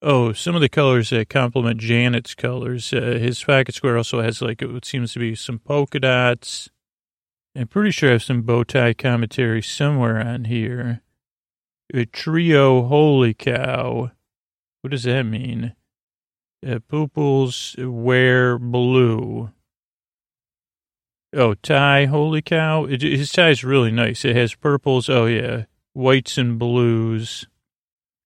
Oh, 0.00 0.32
some 0.32 0.54
of 0.54 0.60
the 0.60 0.68
colors 0.68 1.10
that 1.10 1.28
complement 1.28 1.80
Janet's 1.80 2.34
colors. 2.34 2.92
Uh, 2.92 3.18
his 3.20 3.42
pocket 3.42 3.74
square 3.74 3.96
also 3.96 4.22
has 4.22 4.40
like 4.40 4.62
it 4.62 4.84
seems 4.84 5.12
to 5.12 5.18
be 5.18 5.34
some 5.34 5.58
polka 5.58 5.98
dots. 5.98 6.70
I'm 7.56 7.66
pretty 7.66 7.90
sure 7.90 8.10
I 8.10 8.12
have 8.12 8.22
some 8.22 8.42
bow 8.42 8.62
tie 8.62 8.94
commentary 8.94 9.60
somewhere 9.60 10.20
on 10.24 10.44
here. 10.44 11.02
A 11.92 12.04
trio, 12.04 12.86
holy 12.86 13.34
cow. 13.34 14.12
What 14.82 14.90
does 14.90 15.02
that 15.02 15.24
mean? 15.24 15.74
Uh, 16.64 16.78
Pooples 16.88 17.74
wear 17.78 18.58
blue. 18.58 19.50
Oh, 21.34 21.54
tie, 21.54 22.06
holy 22.06 22.42
cow. 22.42 22.84
It, 22.84 23.02
his 23.02 23.32
tie 23.32 23.50
is 23.50 23.64
really 23.64 23.90
nice. 23.90 24.24
It 24.24 24.36
has 24.36 24.54
purples. 24.54 25.08
Oh, 25.08 25.26
yeah. 25.26 25.64
Whites 25.92 26.38
and 26.38 26.58
blues. 26.58 27.46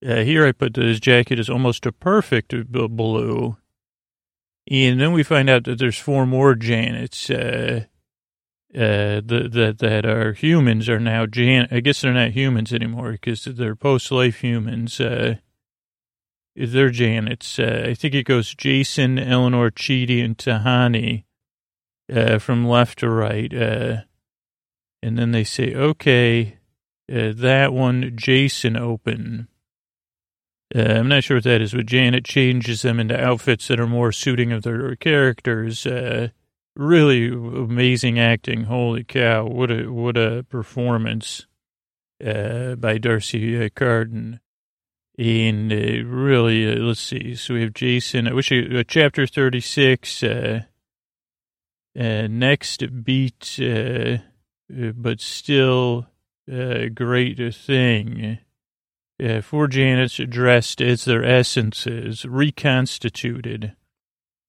Uh, 0.05 0.23
here 0.23 0.47
I 0.47 0.53
put 0.53 0.77
his 0.77 1.01
jacket 1.01 1.39
is 1.39 1.49
almost 1.49 1.87
a 1.87 1.93
perfect 1.93 2.55
blue. 2.71 3.57
And 4.71 5.01
then 5.01 5.13
we 5.13 5.23
find 5.23 5.51
out 5.51 5.65
that 5.65 5.79
there's 5.79 5.99
four 5.99 6.27
more 6.27 6.55
Janets, 6.55 7.31
uh, 7.31 7.87
uh, 8.75 9.21
that, 9.25 9.77
that 9.81 10.07
are 10.07 10.33
humans 10.33 10.89
are 10.89 11.01
now 11.01 11.27
Jan. 11.27 11.69
I 11.71 11.81
guess 11.81 12.01
they're 12.01 12.13
not 12.13 12.31
humans 12.31 12.73
anymore 12.73 13.13
because 13.13 13.45
they're 13.45 13.77
post-life 13.77 14.41
humans. 14.41 14.99
Uh, 15.01 15.37
they're 16.57 16.91
Janets. 16.91 17.59
Uh, 17.59 17.91
I 17.91 17.95
think 17.95 18.15
it 18.15 18.25
goes 18.25 18.55
Jason, 18.55 19.19
Eleanor, 19.19 19.71
Chidi, 19.71 20.25
and 20.25 20.39
Tahani, 20.39 21.25
uh, 22.13 22.39
from 22.39 22.67
left 22.67 23.01
to 23.01 23.11
right. 23.11 23.53
Uh, 23.53 24.03
and 25.03 25.19
then 25.19 25.33
they 25.33 25.45
say, 25.45 25.75
okay, 25.75 26.59
uh, 27.13 27.33
that 27.35 27.73
one, 27.73 28.13
Jason, 28.17 28.77
open. 28.77 29.49
Uh, 30.75 30.81
I'm 30.81 31.09
not 31.09 31.25
sure 31.25 31.37
what 31.37 31.45
that 31.45 31.61
is, 31.61 31.75
but 31.75 31.87
Janet 31.87 32.25
changes 32.25 32.83
them 32.83 32.99
into 32.99 33.21
outfits 33.21 33.69
that 33.69 33.81
are 33.81 33.87
more 33.87 34.13
suiting 34.13 34.53
of 34.53 34.63
their 34.63 34.97
characters. 34.97 35.87
Uh, 35.87 36.29
really 36.75 37.29
amazing 37.29 38.19
acting. 38.19 38.65
Holy 38.65 39.05
cow! 39.05 39.45
What 39.45 39.71
a 39.71 39.93
what 39.93 40.17
a 40.17 40.45
performance 40.49 41.47
uh, 42.25 42.77
by 42.77 42.99
D'Arcy 42.99 43.65
uh, 43.65 43.69
Carden. 43.75 44.41
And 45.19 45.71
uh, 45.71 46.05
really, 46.07 46.73
uh, 46.73 46.77
let's 46.77 47.01
see. 47.01 47.35
So 47.35 47.55
we 47.55 47.63
have 47.63 47.75
Jason. 47.75 48.27
I 48.27 48.33
wish 48.33 48.51
I, 48.51 48.83
chapter 48.89 49.27
thirty 49.27 49.61
six. 49.61 50.25
next 51.95 53.05
beat, 53.05 53.61
but 54.71 55.21
still 55.21 56.07
a 56.49 56.89
great 56.89 57.55
thing. 57.55 58.39
Uh, 59.23 59.41
four 59.41 59.69
Janets 59.69 60.29
dressed 60.29 60.81
as 60.81 61.05
their 61.05 61.25
essences, 61.25 62.25
reconstituted. 62.25 63.77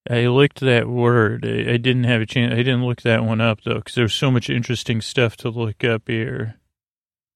I 0.09 0.27
licked 0.27 0.59
that 0.61 0.87
word. 0.87 1.45
I, 1.45 1.73
I, 1.73 1.77
didn't 1.77 2.05
have 2.05 2.21
a 2.21 2.25
chance. 2.25 2.53
I 2.53 2.57
didn't 2.57 2.85
look 2.85 3.03
that 3.03 3.23
one 3.23 3.39
up, 3.39 3.61
though, 3.63 3.75
because 3.75 3.95
there's 3.95 4.13
so 4.13 4.31
much 4.31 4.49
interesting 4.49 4.99
stuff 4.99 5.37
to 5.37 5.49
look 5.49 5.83
up 5.83 6.07
here. 6.07 6.55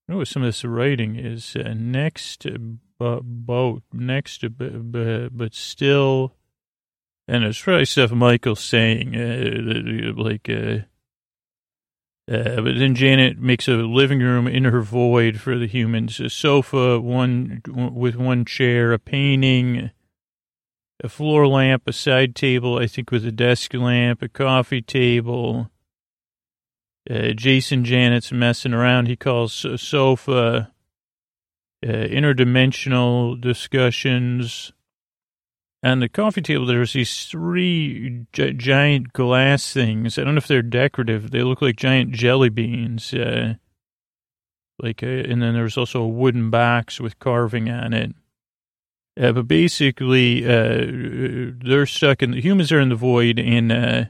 I 0.07 0.13
know 0.13 0.17
what 0.19 0.27
some 0.27 0.41
of 0.41 0.47
this 0.47 0.65
writing 0.65 1.15
is. 1.15 1.55
Uh, 1.55 1.73
next 1.77 2.45
bo- 2.97 3.21
boat 3.23 3.83
next 3.93 4.41
b- 4.57 5.29
but 5.31 5.53
still, 5.53 6.33
and 7.27 7.43
it's 7.43 7.61
probably 7.61 7.85
stuff 7.85 8.11
Michael's 8.11 8.61
saying, 8.61 9.15
uh, 9.15 10.13
like, 10.21 10.49
uh, 12.29 12.61
but 12.61 12.77
then 12.77 12.93
Janet 12.93 13.39
makes 13.39 13.67
a 13.67 13.71
living 13.71 14.19
room 14.19 14.47
in 14.47 14.65
her 14.65 14.81
void 14.81 15.39
for 15.39 15.57
the 15.57 15.67
humans, 15.67 16.19
a 16.19 16.29
sofa, 16.29 16.99
one 16.99 17.61
with 17.67 18.15
one 18.15 18.43
chair, 18.43 18.91
a 18.91 18.99
painting, 18.99 19.91
a 21.01 21.07
floor 21.07 21.47
lamp, 21.47 21.83
a 21.87 21.93
side 21.93 22.35
table, 22.35 22.79
I 22.79 22.87
think 22.87 23.11
with 23.11 23.25
a 23.25 23.31
desk 23.31 23.73
lamp, 23.73 24.21
a 24.21 24.27
coffee 24.27 24.81
table. 24.81 25.71
Uh, 27.09 27.31
Jason 27.31 27.85
Janet's 27.85 28.33
messing 28.33 28.73
around. 28.73 29.07
He 29.07 29.15
calls 29.15 29.65
sofa. 29.77 30.73
Uh, 31.85 31.89
interdimensional 31.89 33.39
discussions. 33.39 34.73
On 35.87 36.01
the 36.01 36.09
coffee 36.09 36.41
table, 36.41 36.65
there's 36.65 36.91
these 36.91 37.23
three 37.27 38.25
gi- 38.33 38.53
giant 38.55 39.13
glass 39.13 39.71
things. 39.71 40.17
I 40.17 40.25
don't 40.25 40.35
know 40.35 40.39
if 40.39 40.47
they're 40.47 40.61
decorative. 40.61 41.31
They 41.31 41.43
look 41.43 41.61
like 41.61 41.77
giant 41.77 42.11
jelly 42.11 42.49
beans. 42.49 43.13
Uh, 43.13 43.53
like, 44.79 45.01
uh, 45.01 45.05
and 45.05 45.41
then 45.41 45.53
there's 45.53 45.77
also 45.77 46.01
a 46.01 46.07
wooden 46.07 46.49
box 46.49 46.99
with 46.99 47.19
carving 47.19 47.69
on 47.69 47.93
it. 47.93 48.13
Uh, 49.17 49.31
but 49.31 49.47
basically, 49.47 50.45
uh, 50.45 51.53
they're 51.63 51.85
stuck 51.85 52.21
in 52.21 52.31
the 52.31 52.41
humans 52.41 52.69
are 52.73 52.81
in 52.81 52.89
the 52.89 52.95
void, 52.95 53.39
and 53.39 53.71
uh, 53.71 54.05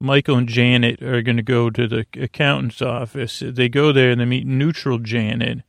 Michael 0.00 0.38
and 0.38 0.48
Janet 0.48 1.02
are 1.02 1.20
going 1.22 1.36
to 1.36 1.42
go 1.42 1.68
to 1.68 1.88
the 1.88 2.06
accountant's 2.16 2.80
office. 2.80 3.42
They 3.44 3.68
go 3.68 3.90
there 3.90 4.12
and 4.12 4.20
they 4.20 4.24
meet 4.24 4.46
neutral 4.46 4.98
Janet, 4.98 5.62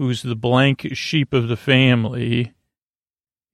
who's 0.00 0.22
the 0.22 0.34
blank 0.34 0.88
sheep 0.94 1.32
of 1.32 1.46
the 1.46 1.56
family. 1.56 2.54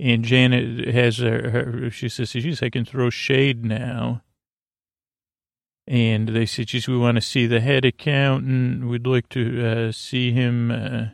And 0.00 0.24
Janet 0.24 0.92
has 0.94 1.18
her, 1.18 1.50
her 1.50 1.90
she 1.90 2.08
says, 2.08 2.32
geez, 2.32 2.62
I 2.62 2.70
can 2.70 2.84
throw 2.84 3.10
shade 3.10 3.64
now. 3.64 4.22
And 5.86 6.28
they 6.28 6.46
said, 6.46 6.68
geez, 6.68 6.88
we 6.88 6.96
want 6.96 7.16
to 7.16 7.20
see 7.20 7.46
the 7.46 7.60
head 7.60 7.84
accountant. 7.84 8.88
We'd 8.88 9.06
like 9.06 9.28
to 9.30 9.66
uh, 9.66 9.92
see 9.92 10.32
him, 10.32 10.70
uh, 10.70 11.06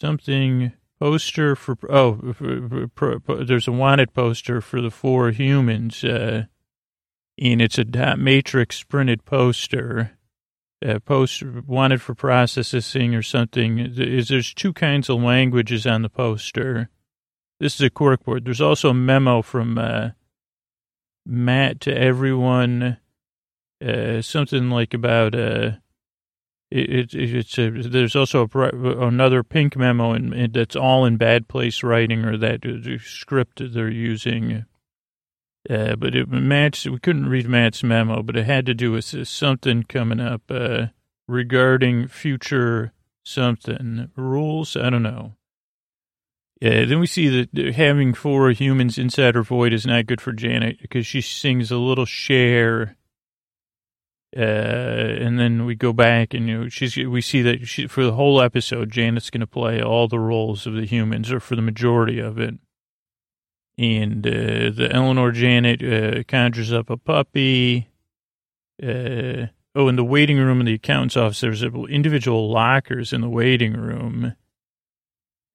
something 0.00 0.72
poster 0.98 1.54
for, 1.54 1.76
oh, 1.88 2.32
for, 2.32 2.88
for, 2.94 3.20
for, 3.20 3.44
there's 3.44 3.68
a 3.68 3.72
wanted 3.72 4.12
poster 4.12 4.60
for 4.60 4.80
the 4.80 4.90
four 4.90 5.30
humans, 5.30 6.02
uh, 6.04 6.44
and 7.40 7.62
it's 7.62 7.78
a 7.78 7.84
dot 7.84 8.18
matrix 8.18 8.82
printed 8.82 9.24
poster. 9.24 10.12
Uh, 10.84 11.00
post 11.00 11.42
wanted 11.42 12.00
for 12.00 12.14
processing 12.14 13.12
or 13.12 13.22
something. 13.22 13.78
Is 13.80 14.28
there's 14.28 14.54
two 14.54 14.72
kinds 14.72 15.08
of 15.08 15.20
languages 15.20 15.88
on 15.88 16.02
the 16.02 16.08
poster. 16.08 16.88
This 17.60 17.74
is 17.74 17.80
a 17.80 17.90
corkboard. 17.90 18.44
There's 18.44 18.60
also 18.60 18.90
a 18.90 18.94
memo 18.94 19.42
from 19.42 19.78
uh, 19.78 20.10
Matt 21.26 21.80
to 21.82 21.96
everyone. 21.96 22.98
Uh, 23.84 24.22
something 24.22 24.70
like 24.70 24.92
about 24.92 25.34
uh, 25.34 25.72
it, 26.70 27.14
it, 27.14 27.14
it's 27.14 27.58
a, 27.58 27.70
there's 27.70 28.16
also 28.16 28.48
a, 28.52 29.06
another 29.06 29.42
pink 29.42 29.76
memo 29.76 30.12
and 30.12 30.52
that's 30.52 30.76
all 30.76 31.04
in 31.04 31.16
bad 31.16 31.48
place 31.48 31.82
writing 31.82 32.24
or 32.24 32.36
that 32.36 32.66
uh, 32.66 32.98
script 33.02 33.62
they're 33.72 33.88
using. 33.88 34.64
Uh, 35.68 35.96
but 35.96 36.14
it 36.14 36.28
Matt's, 36.28 36.86
we 36.86 36.98
couldn't 36.98 37.28
read 37.28 37.48
Matt's 37.48 37.82
memo, 37.82 38.22
but 38.22 38.36
it 38.36 38.46
had 38.46 38.66
to 38.66 38.74
do 38.74 38.92
with 38.92 39.28
something 39.28 39.82
coming 39.82 40.20
up 40.20 40.42
uh, 40.50 40.86
regarding 41.26 42.08
future 42.08 42.92
something 43.24 44.10
rules. 44.16 44.76
I 44.76 44.90
don't 44.90 45.02
know. 45.02 45.34
Yeah, 46.60 46.86
then 46.86 46.98
we 46.98 47.06
see 47.06 47.28
that 47.28 47.74
having 47.74 48.14
four 48.14 48.50
humans 48.50 48.98
inside 48.98 49.36
her 49.36 49.44
void 49.44 49.72
is 49.72 49.86
not 49.86 50.06
good 50.06 50.20
for 50.20 50.32
Janet 50.32 50.80
because 50.82 51.06
she 51.06 51.20
sings 51.20 51.70
a 51.70 51.76
little 51.76 52.04
Cher. 52.04 52.96
Uh, 54.36 54.40
and 54.40 55.38
then 55.38 55.64
we 55.64 55.74
go 55.74 55.92
back 55.92 56.34
and 56.34 56.48
you 56.48 56.58
know, 56.58 56.68
she's 56.68 56.96
we 56.96 57.20
see 57.20 57.42
that 57.42 57.66
she, 57.66 57.86
for 57.86 58.04
the 58.04 58.12
whole 58.12 58.42
episode, 58.42 58.90
Janet's 58.90 59.30
going 59.30 59.40
to 59.40 59.46
play 59.46 59.80
all 59.80 60.08
the 60.08 60.18
roles 60.18 60.66
of 60.66 60.74
the 60.74 60.84
humans, 60.84 61.30
or 61.32 61.40
for 61.40 61.56
the 61.56 61.62
majority 61.62 62.18
of 62.18 62.38
it. 62.38 62.54
And 63.78 64.26
uh, 64.26 64.70
the 64.74 64.88
Eleanor 64.92 65.30
Janet 65.30 65.82
uh, 65.82 66.24
conjures 66.24 66.72
up 66.72 66.90
a 66.90 66.96
puppy. 66.96 67.88
Uh, 68.82 69.46
oh, 69.76 69.88
in 69.88 69.94
the 69.94 70.04
waiting 70.04 70.38
room 70.38 70.58
in 70.60 70.66
the 70.66 70.74
accountant's 70.74 71.16
office, 71.16 71.40
there's 71.40 71.62
individual 71.62 72.50
lockers 72.50 73.12
in 73.12 73.20
the 73.20 73.28
waiting 73.28 73.74
room. 73.74 74.34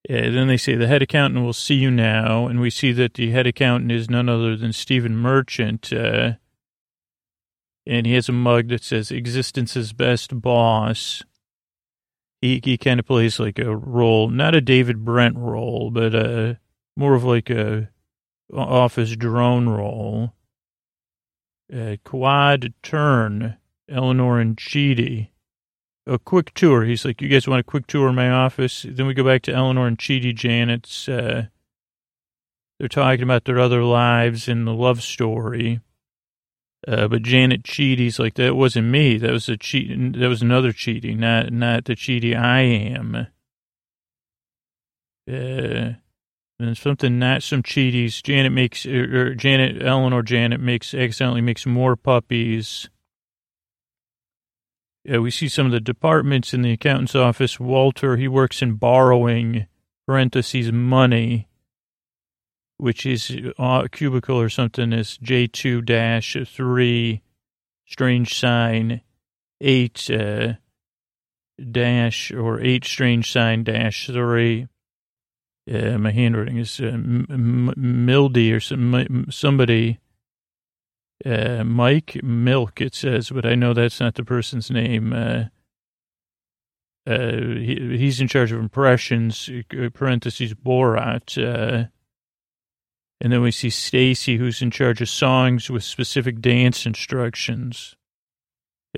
Yeah, 0.08 0.28
then 0.28 0.48
they 0.48 0.58
say 0.58 0.74
the 0.74 0.86
head 0.86 1.00
accountant 1.00 1.44
will 1.44 1.54
see 1.54 1.76
you 1.76 1.90
now, 1.90 2.46
and 2.46 2.60
we 2.60 2.68
see 2.68 2.92
that 2.92 3.14
the 3.14 3.30
head 3.30 3.46
accountant 3.46 3.90
is 3.90 4.10
none 4.10 4.28
other 4.28 4.54
than 4.54 4.72
Stephen 4.72 5.16
Merchant, 5.16 5.92
uh, 5.94 6.32
and 7.86 8.06
he 8.06 8.12
has 8.12 8.28
a 8.28 8.32
mug 8.32 8.68
that 8.68 8.84
says 8.84 9.10
"Existence's 9.10 9.94
best 9.94 10.42
boss." 10.42 11.24
He 12.42 12.60
he 12.62 12.76
kind 12.76 13.00
of 13.00 13.06
plays 13.06 13.40
like 13.40 13.58
a 13.58 13.74
role, 13.74 14.28
not 14.28 14.54
a 14.54 14.60
David 14.60 15.06
Brent 15.06 15.38
role, 15.38 15.90
but 15.90 16.14
uh, 16.14 16.54
more 16.96 17.14
of 17.14 17.24
like 17.24 17.48
a 17.48 17.88
office 18.52 19.16
drone 19.16 19.70
role. 19.70 20.34
Uh, 21.74 21.96
quad 22.04 22.74
turn, 22.82 23.56
Eleanor 23.88 24.38
and 24.38 24.58
Chidi 24.58 25.30
a 26.06 26.18
quick 26.18 26.52
tour. 26.54 26.84
He's 26.84 27.04
like, 27.04 27.20
you 27.22 27.28
guys 27.28 27.48
want 27.48 27.60
a 27.60 27.64
quick 27.64 27.86
tour 27.86 28.08
of 28.08 28.14
my 28.14 28.30
office? 28.30 28.84
Then 28.88 29.06
we 29.06 29.14
go 29.14 29.24
back 29.24 29.42
to 29.42 29.52
Eleanor 29.52 29.86
and 29.86 29.98
Chidi 29.98 30.34
Janet's. 30.34 31.08
Uh, 31.08 31.46
they're 32.78 32.88
talking 32.88 33.22
about 33.22 33.44
their 33.44 33.58
other 33.58 33.82
lives 33.82 34.48
and 34.48 34.66
the 34.66 34.74
love 34.74 35.02
story. 35.02 35.80
Uh, 36.86 37.08
but 37.08 37.22
Janet 37.22 37.62
Chidi's 37.62 38.18
like, 38.18 38.34
that 38.34 38.56
wasn't 38.56 38.88
me. 38.88 39.16
That 39.16 39.30
was 39.30 39.48
a 39.48 39.56
cheat. 39.56 39.88
That 40.18 40.28
was 40.28 40.42
another 40.42 40.72
Chidi, 40.72 41.16
not, 41.16 41.50
not 41.50 41.86
the 41.86 41.94
Chidi 41.94 42.36
I 42.36 42.60
am. 42.60 43.28
Uh, 45.26 45.94
and 46.60 46.76
something, 46.76 47.18
not 47.18 47.42
some 47.42 47.62
Chidis. 47.62 48.22
Janet 48.22 48.52
makes, 48.52 48.84
or, 48.84 49.28
or 49.30 49.34
Janet, 49.34 49.82
Eleanor 49.82 50.22
Janet 50.22 50.60
makes, 50.60 50.92
accidentally 50.92 51.40
makes 51.40 51.64
more 51.64 51.96
puppies. 51.96 52.90
Yeah, 55.04 55.18
we 55.18 55.30
see 55.30 55.48
some 55.48 55.66
of 55.66 55.72
the 55.72 55.80
departments 55.80 56.54
in 56.54 56.62
the 56.62 56.72
accountant's 56.72 57.14
office. 57.14 57.60
Walter, 57.60 58.16
he 58.16 58.26
works 58.26 58.62
in 58.62 58.74
borrowing, 58.76 59.66
parentheses, 60.06 60.72
money, 60.72 61.46
which 62.78 63.04
is 63.04 63.36
uh, 63.58 63.86
cubicle 63.92 64.40
or 64.40 64.48
something 64.48 64.92
is 64.94 65.18
J2 65.22 65.84
dash 65.84 66.36
3, 66.46 67.22
strange 67.86 68.38
sign, 68.38 69.02
8 69.60 70.10
uh, 70.10 70.52
dash 71.70 72.32
or 72.32 72.60
8 72.60 72.84
strange 72.84 73.30
sign 73.30 73.62
dash 73.62 74.06
3. 74.06 74.68
Yeah, 75.66 75.96
my 75.98 76.12
handwriting 76.12 76.58
is 76.58 76.80
uh, 76.80 76.86
M- 76.86 77.26
M- 77.30 78.06
Mildy 78.06 78.52
or 78.52 78.60
some, 78.60 79.26
somebody 79.30 79.98
uh, 81.24 81.64
Mike 81.64 82.22
Milk, 82.22 82.80
it 82.80 82.94
says, 82.94 83.30
but 83.30 83.46
I 83.46 83.54
know 83.54 83.72
that's 83.72 84.00
not 84.00 84.14
the 84.14 84.24
person's 84.24 84.70
name. 84.70 85.12
Uh, 85.12 85.44
uh, 87.06 87.32
he, 87.32 87.96
he's 87.98 88.20
in 88.20 88.28
charge 88.28 88.52
of 88.52 88.58
impressions, 88.58 89.50
uh, 89.50 89.88
parentheses, 89.92 90.54
Borat. 90.54 91.36
Uh, 91.38 91.88
and 93.20 93.32
then 93.32 93.42
we 93.42 93.50
see 93.50 93.70
Stacy, 93.70 94.36
who's 94.36 94.62
in 94.62 94.70
charge 94.70 95.00
of 95.00 95.08
songs 95.08 95.70
with 95.70 95.84
specific 95.84 96.40
dance 96.40 96.84
instructions. 96.86 97.96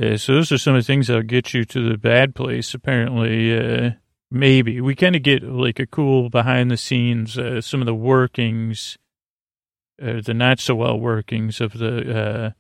Uh, 0.01 0.17
so 0.17 0.35
those 0.35 0.53
are 0.53 0.59
some 0.59 0.75
of 0.75 0.83
the 0.83 0.87
things 0.87 1.07
that'll 1.07 1.23
get 1.23 1.55
you 1.55 1.65
to 1.65 1.89
the 1.89 1.97
bad 1.97 2.35
place, 2.35 2.75
apparently. 2.75 3.57
Uh, 3.57 3.91
maybe. 4.31 4.81
We 4.81 4.95
kind 4.95 5.17
of 5.17 5.23
get 5.23 5.43
like 5.43 5.79
a 5.79 5.87
cool 5.87 6.29
behind 6.29 6.71
the 6.71 6.77
scenes, 6.77 7.39
uh, 7.39 7.61
some 7.61 7.81
of 7.81 7.87
the 7.87 7.95
workings 7.95 8.99
uh, 10.03 10.21
the 10.25 10.35
not 10.35 10.61
so 10.61 10.75
well 10.75 10.99
workings 10.99 11.61
of 11.61 11.79
the 11.79 12.19
uh, 12.19 12.51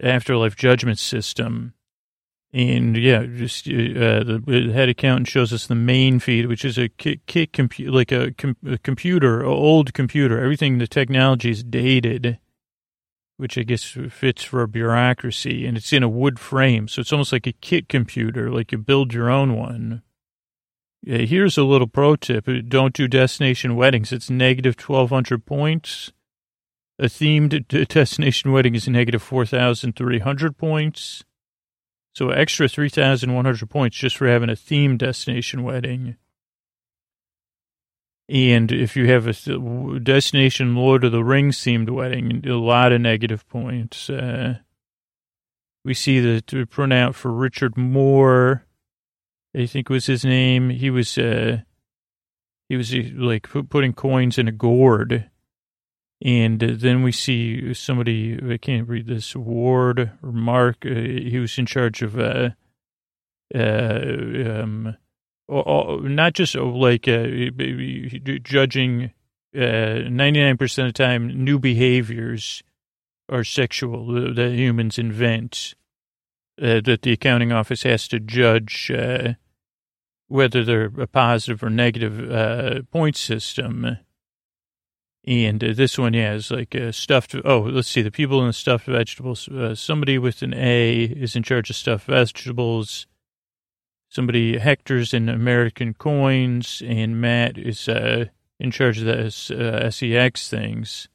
afterlife 0.00 0.56
judgment 0.56 0.98
system. 0.98 1.74
And 2.52 2.96
yeah, 2.96 3.24
just 3.26 3.68
uh, 3.68 4.24
the 4.24 4.70
head 4.72 4.88
accountant 4.88 5.28
shows 5.28 5.52
us 5.52 5.66
the 5.66 5.74
main 5.74 6.20
feed, 6.20 6.46
which 6.46 6.64
is 6.64 6.78
a 6.78 6.88
kit, 6.88 7.26
kit 7.26 7.52
computer, 7.52 7.90
like 7.90 8.12
a, 8.12 8.32
com- 8.32 8.56
a 8.66 8.78
computer, 8.78 9.42
a 9.42 9.52
old 9.52 9.92
computer. 9.92 10.42
Everything, 10.42 10.78
the 10.78 10.86
technology 10.86 11.50
is 11.50 11.62
dated, 11.62 12.38
which 13.36 13.58
I 13.58 13.62
guess 13.62 13.84
fits 13.84 14.42
for 14.42 14.62
a 14.62 14.68
bureaucracy, 14.68 15.66
and 15.66 15.76
it's 15.76 15.92
in 15.92 16.02
a 16.02 16.08
wood 16.08 16.38
frame, 16.38 16.88
so 16.88 17.00
it's 17.00 17.12
almost 17.12 17.32
like 17.32 17.46
a 17.46 17.52
kit 17.52 17.88
computer, 17.88 18.50
like 18.50 18.72
you 18.72 18.78
build 18.78 19.12
your 19.12 19.28
own 19.28 19.54
one. 19.54 20.02
Yeah, 21.02 21.18
here's 21.18 21.58
a 21.58 21.64
little 21.64 21.88
pro 21.88 22.16
tip: 22.16 22.48
don't 22.68 22.94
do 22.94 23.06
destination 23.06 23.76
weddings. 23.76 24.12
It's 24.12 24.30
negative 24.30 24.76
twelve 24.76 25.10
hundred 25.10 25.44
points. 25.44 26.12
A 26.98 27.04
themed 27.04 27.88
destination 27.88 28.52
wedding 28.52 28.74
is 28.74 28.88
negative 28.88 29.22
4,300 29.22 30.56
points. 30.56 31.24
So 32.14 32.30
extra 32.30 32.68
3,100 32.68 33.68
points 33.68 33.98
just 33.98 34.16
for 34.16 34.26
having 34.26 34.48
a 34.48 34.54
themed 34.54 34.98
destination 34.98 35.62
wedding. 35.62 36.16
And 38.28 38.72
if 38.72 38.96
you 38.96 39.06
have 39.08 39.26
a 39.26 39.98
destination 40.00 40.74
Lord 40.74 41.04
of 41.04 41.12
the 41.12 41.22
Rings 41.22 41.58
themed 41.58 41.90
wedding, 41.90 42.42
a 42.46 42.54
lot 42.54 42.92
of 42.92 43.02
negative 43.02 43.46
points. 43.48 44.08
Uh, 44.08 44.56
we 45.84 45.92
see 45.92 46.18
the 46.18 46.42
printout 46.42 47.14
for 47.14 47.30
Richard 47.30 47.76
Moore, 47.76 48.64
I 49.54 49.66
think 49.66 49.90
was 49.90 50.06
his 50.06 50.24
name. 50.24 50.70
He 50.70 50.90
was, 50.90 51.18
uh, 51.18 51.58
he 52.68 52.76
was 52.76 52.92
like 52.94 53.48
putting 53.68 53.92
coins 53.92 54.38
in 54.38 54.48
a 54.48 54.52
gourd. 54.52 55.30
And 56.22 56.60
then 56.60 57.02
we 57.02 57.12
see 57.12 57.74
somebody, 57.74 58.38
I 58.50 58.56
can't 58.56 58.88
read 58.88 59.06
this, 59.06 59.36
Ward 59.36 60.12
or 60.22 60.32
Mark, 60.32 60.78
uh, 60.86 60.88
he 60.88 61.38
was 61.38 61.58
in 61.58 61.66
charge 61.66 62.02
of, 62.02 62.18
uh, 62.18 62.50
uh, 63.54 64.00
um, 64.62 64.96
not 65.48 66.32
just 66.32 66.56
uh, 66.56 66.64
like 66.64 67.06
uh, 67.06 67.26
judging 68.42 69.12
uh, 69.54 70.08
99% 70.08 70.62
of 70.62 70.86
the 70.86 70.92
time 70.92 71.44
new 71.44 71.58
behaviors 71.58 72.62
are 73.28 73.44
sexual 73.44 74.34
that 74.34 74.52
humans 74.52 74.98
invent, 74.98 75.74
uh, 76.60 76.80
that 76.84 77.02
the 77.02 77.12
accounting 77.12 77.52
office 77.52 77.82
has 77.82 78.08
to 78.08 78.20
judge 78.20 78.90
uh, 78.90 79.34
whether 80.28 80.64
they're 80.64 80.90
a 80.98 81.06
positive 81.06 81.62
or 81.62 81.70
negative 81.70 82.30
uh, 82.30 82.82
point 82.90 83.16
system. 83.16 83.98
And 85.26 85.58
this 85.58 85.98
one, 85.98 86.14
yeah, 86.14 86.34
is 86.34 86.52
like 86.52 86.74
a 86.74 86.92
stuffed. 86.92 87.34
Oh, 87.44 87.60
let's 87.60 87.88
see. 87.88 88.02
The 88.02 88.12
people 88.12 88.40
in 88.42 88.46
the 88.46 88.52
stuffed 88.52 88.86
vegetables. 88.86 89.48
somebody 89.74 90.18
with 90.18 90.42
an 90.42 90.54
A 90.54 91.02
is 91.02 91.34
in 91.34 91.42
charge 91.42 91.68
of 91.68 91.76
stuffed 91.76 92.06
vegetables 92.06 93.06
somebody 94.08 94.58
Hector's 94.58 95.12
in 95.12 95.28
American 95.28 95.92
coins, 95.94 96.80
and 96.86 97.20
Matt 97.20 97.58
is 97.58 97.88
uh, 97.88 98.26
in 98.58 98.70
charge 98.70 98.98
of 98.98 99.04
the 99.04 99.26
uh, 99.54 99.90
SEX 99.90 100.48
things. 100.48 101.08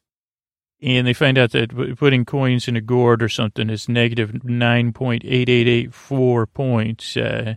And 0.84 1.06
they 1.06 1.14
find 1.14 1.38
out 1.38 1.52
that 1.52 1.96
putting 1.98 2.26
coins 2.26 2.68
in 2.68 2.76
a 2.76 2.82
gourd 2.82 3.22
or 3.22 3.30
something 3.30 3.70
is 3.70 3.88
negative 3.88 4.32
9.8884 4.32 6.54
points. 6.54 7.16
Uh, 7.16 7.54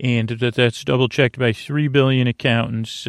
and 0.00 0.28
that 0.28 0.54
that's 0.54 0.82
double 0.82 1.08
checked 1.08 1.38
by 1.38 1.52
3 1.52 1.86
billion 1.88 2.26
accountants. 2.26 3.06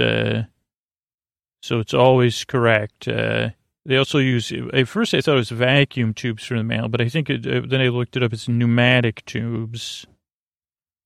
Uh, 1.64 1.68
so 1.68 1.80
it's 1.80 1.94
always 1.94 2.44
correct. 2.46 3.08
Uh, 3.08 3.50
they 3.86 3.98
also 3.98 4.20
use, 4.20 4.52
at 4.74 4.88
first 4.88 5.14
I 5.14 5.22
thought 5.22 5.36
it 5.36 5.38
was 5.38 5.50
vacuum 5.50 6.14
tubes 6.14 6.46
for 6.46 6.58
the 6.58 6.64
mail, 6.64 6.88
but 6.88 7.02
I 7.02 7.10
think 7.10 7.30
it, 7.30 7.46
uh, 7.46 7.62
then 7.68 7.82
I 7.82 7.90
looked 7.90 8.16
it 8.16 8.24
up, 8.24 8.34
it's 8.34 8.48
pneumatic 8.48 9.26
tubes 9.26 10.06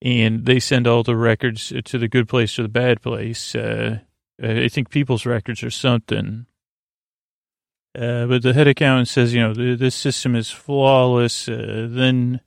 and 0.01 0.45
they 0.45 0.59
send 0.59 0.87
all 0.87 1.03
the 1.03 1.15
records 1.15 1.73
to 1.85 1.97
the 1.97 2.07
good 2.07 2.27
place 2.27 2.59
or 2.59 2.63
the 2.63 2.69
bad 2.69 3.01
place. 3.01 3.55
Uh, 3.55 3.99
I 4.41 4.67
think 4.67 4.89
people's 4.89 5.25
records 5.25 5.63
or 5.63 5.71
something. 5.71 6.45
Uh, 7.97 8.27
but 8.27 8.43
the 8.43 8.53
head 8.53 8.67
accountant 8.67 9.07
says, 9.07 9.33
you 9.33 9.41
know, 9.41 9.53
this 9.53 9.95
system 9.95 10.35
is 10.35 10.51
flawless. 10.51 11.49
Uh, 11.49 11.87
then 11.89 12.41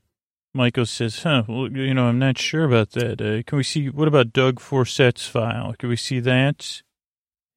Michael 0.54 0.86
says, 0.86 1.24
huh, 1.24 1.42
well, 1.48 1.70
you 1.72 1.92
know, 1.92 2.04
I'm 2.04 2.20
not 2.20 2.38
sure 2.38 2.64
about 2.64 2.92
that. 2.92 3.20
Uh, 3.20 3.42
can 3.42 3.56
we 3.56 3.64
see, 3.64 3.88
what 3.88 4.06
about 4.06 4.32
Doug 4.32 4.60
Forcett's 4.60 5.26
file? 5.26 5.74
Can 5.76 5.88
we 5.88 5.96
see 5.96 6.20
that? 6.20 6.82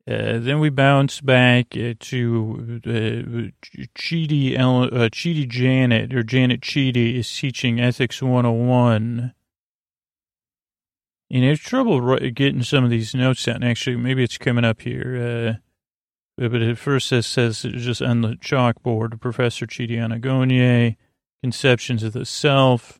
Uh, 0.05 0.37
then 0.37 0.59
we 0.59 0.69
bounce 0.69 1.21
back 1.21 1.67
uh, 1.77 1.93
to 1.97 2.81
uh, 2.85 3.69
Chidi, 3.97 4.59
uh, 4.59 5.09
Chidi 5.09 5.47
Janet, 5.47 6.13
or 6.13 6.23
Janet 6.23 6.59
Chidi 6.59 7.15
is 7.15 7.33
teaching 7.33 7.79
Ethics 7.79 8.21
101 8.21 9.33
and 11.31 11.45
I 11.45 11.47
have 11.47 11.61
trouble 11.61 12.19
getting 12.29 12.61
some 12.61 12.83
of 12.83 12.91
these 12.91 13.15
notes 13.15 13.43
down. 13.45 13.63
Actually, 13.63 13.95
maybe 13.95 14.23
it's 14.23 14.37
coming 14.37 14.65
up 14.65 14.81
here. 14.81 15.57
Uh, 16.37 16.47
but 16.49 16.61
at 16.61 16.77
first 16.77 17.11
it 17.11 17.23
says 17.23 17.63
just 17.63 18.01
on 18.03 18.21
the 18.21 18.35
chalkboard, 18.35 19.19
Professor 19.19 19.65
Chidi 19.65 19.93
Anagonye, 19.93 20.97
Conceptions 21.41 22.03
of 22.03 22.13
the 22.13 22.25
Self. 22.25 22.99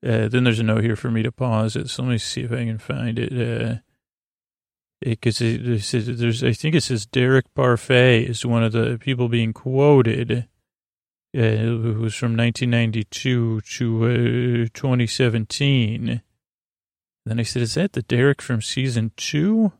Then 0.00 0.42
there's 0.42 0.58
a 0.58 0.64
note 0.64 0.82
here 0.82 0.96
for 0.96 1.10
me 1.10 1.22
to 1.22 1.30
pause 1.30 1.76
it. 1.76 1.88
So 1.88 2.02
let 2.02 2.10
me 2.10 2.18
see 2.18 2.40
if 2.40 2.50
I 2.50 2.64
can 2.64 2.78
find 2.78 3.16
it. 3.18 3.82
Because 5.04 5.38
there's, 5.38 6.44
I 6.44 6.52
think 6.52 6.74
it 6.74 6.82
says 6.82 7.06
Derek 7.06 7.52
Parfait 7.54 8.22
is 8.22 8.46
one 8.46 8.62
of 8.62 8.72
the 8.72 8.98
people 9.00 9.28
being 9.28 9.52
quoted, 9.52 10.48
uh, 11.36 11.40
who 11.40 11.96
was 12.00 12.14
from 12.14 12.36
1992 12.36 13.62
to 13.62 14.04
uh, 14.04 14.68
2017. 14.72 16.22
Then 17.24 17.40
I 17.40 17.42
said, 17.42 17.62
is 17.62 17.74
that 17.74 17.92
the 17.92 18.02
Derek 18.02 18.42
from 18.42 18.62
season 18.62 19.12
two? 19.16 19.72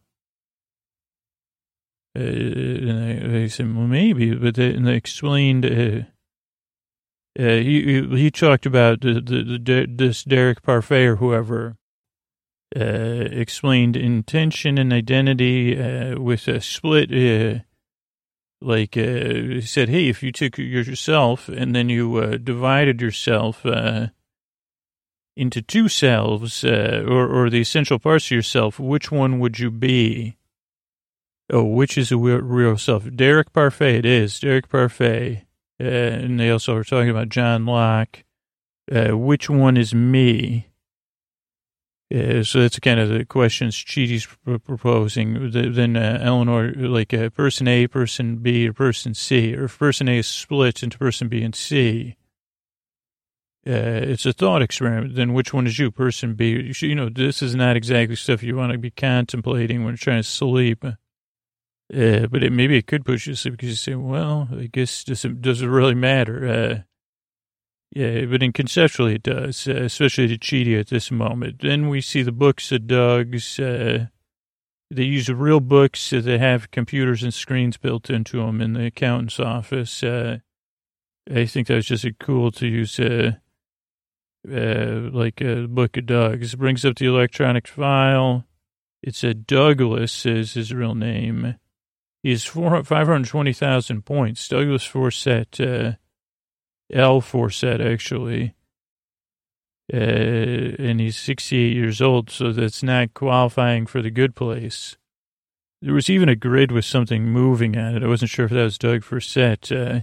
Uh, 2.17 2.23
and 2.23 3.41
I, 3.41 3.43
I, 3.45 3.47
said, 3.47 3.75
well, 3.75 3.87
maybe, 3.87 4.35
but 4.35 4.57
they, 4.57 4.75
and 4.75 4.87
they 4.87 4.95
explained, 4.95 5.65
uh, 5.65 6.03
uh, 7.39 7.57
he, 7.57 8.07
he 8.11 8.31
talked 8.31 8.67
about 8.67 9.01
the, 9.01 9.15
the, 9.15 9.59
the, 9.59 9.87
this 9.89 10.25
Derek 10.25 10.63
Parfait 10.63 11.07
or 11.07 11.17
whoever, 11.17 11.77
explained 12.81 13.97
intention 13.97 14.79
and 14.79 14.93
identity, 14.93 15.79
uh, 15.79 16.19
with 16.21 16.49
a 16.49 16.61
split, 16.61 17.11
uh, 17.13 17.61
like, 18.61 18.95
he 18.95 19.61
said, 19.61 19.89
hey, 19.89 20.09
if 20.09 20.23
you 20.23 20.33
took 20.33 20.59
yourself 20.59 21.49
and 21.49 21.75
then 21.75 21.89
you, 21.89 22.39
divided 22.39 23.01
yourself, 23.01 23.65
into 25.37 25.63
two 25.63 25.89
selves, 25.89 26.63
uh, 26.63 27.05
or, 27.07 27.27
or 27.27 27.51
the 27.51 27.61
essential 27.61 27.99
parts 27.99 28.27
of 28.27 28.33
yourself, 28.33 28.79
which 28.79 29.11
one 29.11 29.39
would 29.39 29.59
you 29.59 29.71
be? 29.71 30.37
Oh, 31.51 31.65
which 31.65 31.99
is 31.99 32.13
a 32.13 32.17
real 32.17 32.79
self? 32.79 33.05
Derek 33.15 33.53
Parfait, 33.53 33.97
it 33.97 34.07
is. 34.07 34.39
Derek 34.41 34.69
Parfait. 34.69 35.45
Uh, 35.81 35.85
and 35.85 36.39
they 36.39 36.51
also 36.51 36.77
are 36.77 36.85
talking 36.85 37.11
about 37.11 37.29
John 37.29 37.67
Locke. 37.67 38.25
Uh, 38.91 39.17
which 39.17 39.51
one 39.51 39.77
is 39.77 39.95
me? 39.95 40.69
Uh, 42.13 42.43
so 42.43 42.61
that's 42.61 42.79
kind 42.81 43.01
of 43.01 43.09
the 43.09 43.25
questions 43.25 43.77
Chidi's 43.77 44.27
proposing. 44.65 45.51
Then 45.51 45.97
uh, 45.97 46.19
Eleanor, 46.21 46.73
like 46.73 47.15
uh, 47.15 47.31
person 47.31 47.69
A, 47.69 47.87
person 47.87 48.37
B, 48.37 48.69
or 48.69 48.73
person 48.73 49.15
C, 49.15 49.57
or 49.57 49.65
if 49.65 49.79
person 49.79 50.09
A 50.09 50.19
is 50.19 50.27
split 50.27 50.83
into 50.83 50.99
person 50.99 51.29
B 51.29 51.43
and 51.43 51.55
C 51.55 52.17
uh, 53.65 54.03
it's 54.03 54.27
a 54.27 54.33
thought 54.33 54.61
experiment. 54.61 55.15
Then 55.15 55.35
which 55.35 55.55
one 55.55 55.67
is 55.67 55.79
you, 55.79 55.91
person 55.93 56.35
B? 56.35 56.51
You, 56.51 56.73
should, 56.73 56.89
you 56.89 56.97
know, 56.97 57.09
this 57.09 57.43
is 57.43 57.55
not 57.55 57.77
exactly 57.77 58.17
stuff 58.17 58.43
you 58.43 58.57
want 58.57 58.73
to 58.73 58.79
be 58.79 58.91
contemplating 58.91 59.85
when 59.85 59.97
trying 59.97 60.23
to 60.23 60.29
sleep. 60.29 60.85
Uh, 60.85 60.95
but 61.91 62.43
it, 62.43 62.53
maybe 62.53 62.77
it 62.77 62.89
could 62.89 63.05
push 63.05 63.27
you 63.27 63.35
to 63.35 63.37
sleep 63.37 63.53
because 63.53 63.69
you 63.69 63.77
say, 63.77 63.95
well, 63.95 64.49
I 64.51 64.69
guess 64.73 65.05
does 65.05 65.25
it, 65.25 65.41
does 65.41 65.63
it 65.63 65.69
really 65.69 65.95
matter? 65.95 66.85
Uh, 67.95 68.01
yeah, 68.01 68.25
but 68.25 68.43
in 68.43 68.53
conceptually 68.53 69.17
it 69.17 69.23
does, 69.23 69.67
uh, 69.69 69.73
especially 69.73 70.29
to 70.29 70.39
Chidi 70.39 70.79
at 70.79 70.89
this 70.89 71.11
moment. 71.11 71.61
Then 71.61 71.89
we 71.89 72.01
see 72.01 72.23
the 72.23 72.33
books 72.33 72.73
of 72.73 72.87
Doug's. 72.87 73.59
Uh, 73.59 74.07
they 74.91 75.05
use 75.05 75.29
real 75.29 75.61
books 75.61 76.11
that 76.11 76.27
have 76.27 76.71
computers 76.71 77.23
and 77.23 77.33
screens 77.33 77.79
built 77.79 78.11
into 78.11 78.39
them 78.39 78.61
in 78.61 78.75
the 78.75 78.87
accountant's 78.87 79.41
office. 79.41 80.03
Uh, 80.03 80.39
I 81.31 81.47
think 81.47 81.69
that 81.69 81.77
was 81.77 81.87
just 81.87 82.07
cool 82.19 82.51
to 82.53 82.67
use 82.67 82.99
uh, 83.01 83.33
uh, 84.51 85.11
like 85.13 85.41
a 85.41 85.67
book 85.67 85.97
of 85.97 86.07
Doug's. 86.07 86.55
It 86.55 86.59
brings 86.59 86.85
up 86.85 86.97
the 86.97 87.07
electronic 87.07 87.69
file. 87.69 88.45
It's 89.03 89.25
a 89.25 89.35
Douglas 89.35 90.27
is 90.27 90.55
his 90.55 90.75
real 90.75 90.95
name. 90.95 91.57
He 92.23 92.31
has 92.31 92.45
520,000 92.45 94.05
points. 94.05 94.47
Douglas 94.47 94.85
Forcett, 94.85 95.59
uh, 96.93 96.99
L 96.99 97.21
Forcett, 97.21 97.81
actually. 97.81 98.55
Uh, 99.93 99.97
and 99.97 101.01
he's 101.01 101.19
68 101.19 101.75
years 101.75 102.01
old, 102.01 102.31
so 102.31 102.53
that's 102.53 102.83
not 102.83 103.15
qualifying 103.15 103.87
for 103.87 104.01
the 104.01 104.11
good 104.11 104.35
place. 104.35 104.97
There 105.83 105.95
was 105.95 106.09
even 106.09 106.29
a 106.29 106.37
grid 106.37 106.71
with 106.71 106.85
something 106.85 107.25
moving 107.25 107.77
on 107.77 107.97
it. 107.97 108.05
I 108.05 108.07
wasn't 108.07 108.31
sure 108.31 108.45
if 108.47 108.53
that 108.53 108.63
was 108.63 108.79
Doug 108.79 109.03
Forcett. 109.03 109.73
Uh, 109.73 110.01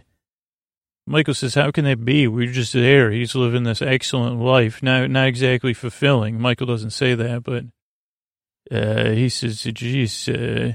Michael 1.07 1.33
says, 1.33 1.55
how 1.55 1.71
can 1.71 1.85
that 1.85 2.05
be? 2.05 2.27
We're 2.27 2.51
just 2.51 2.73
there. 2.73 3.09
He's 3.09 3.33
living 3.33 3.63
this 3.63 3.81
excellent 3.81 4.39
life. 4.39 4.83
Not, 4.83 5.09
not 5.09 5.27
exactly 5.27 5.73
fulfilling. 5.73 6.39
Michael 6.39 6.67
doesn't 6.67 6.91
say 6.91 7.15
that, 7.15 7.43
but, 7.43 7.63
uh, 8.69 9.11
he 9.11 9.29
says, 9.29 9.63
geez, 9.63 10.29
uh, 10.29 10.73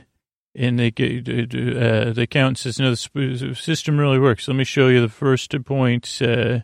and 0.55 0.79
they, 0.79 0.89
uh, 0.89 2.13
the 2.13 2.23
accountant 2.23 2.59
says, 2.59 2.79
no, 2.79 2.91
the 2.91 3.55
system 3.55 3.99
really 3.99 4.19
works. 4.19 4.47
Let 4.47 4.57
me 4.57 4.65
show 4.65 4.89
you 4.89 5.01
the 5.01 5.09
first 5.09 5.55
point, 5.65 6.19
uh, 6.23 6.61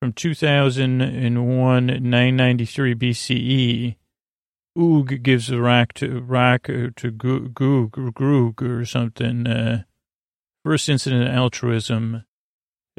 from 0.00 0.12
2001, 0.12 1.86
993 1.86 2.94
BCE. 2.94 3.96
Oog 4.76 5.22
gives 5.22 5.50
a 5.50 5.58
rock 5.58 5.92
to 5.94 6.20
rock 6.20 6.64
to 6.64 7.10
Goog, 7.10 7.54
Groog 7.54 8.62
or 8.62 8.84
something. 8.84 9.46
Uh, 9.46 9.84
first 10.64 10.88
incident 10.88 11.28
of 11.28 11.34
altruism. 11.34 12.24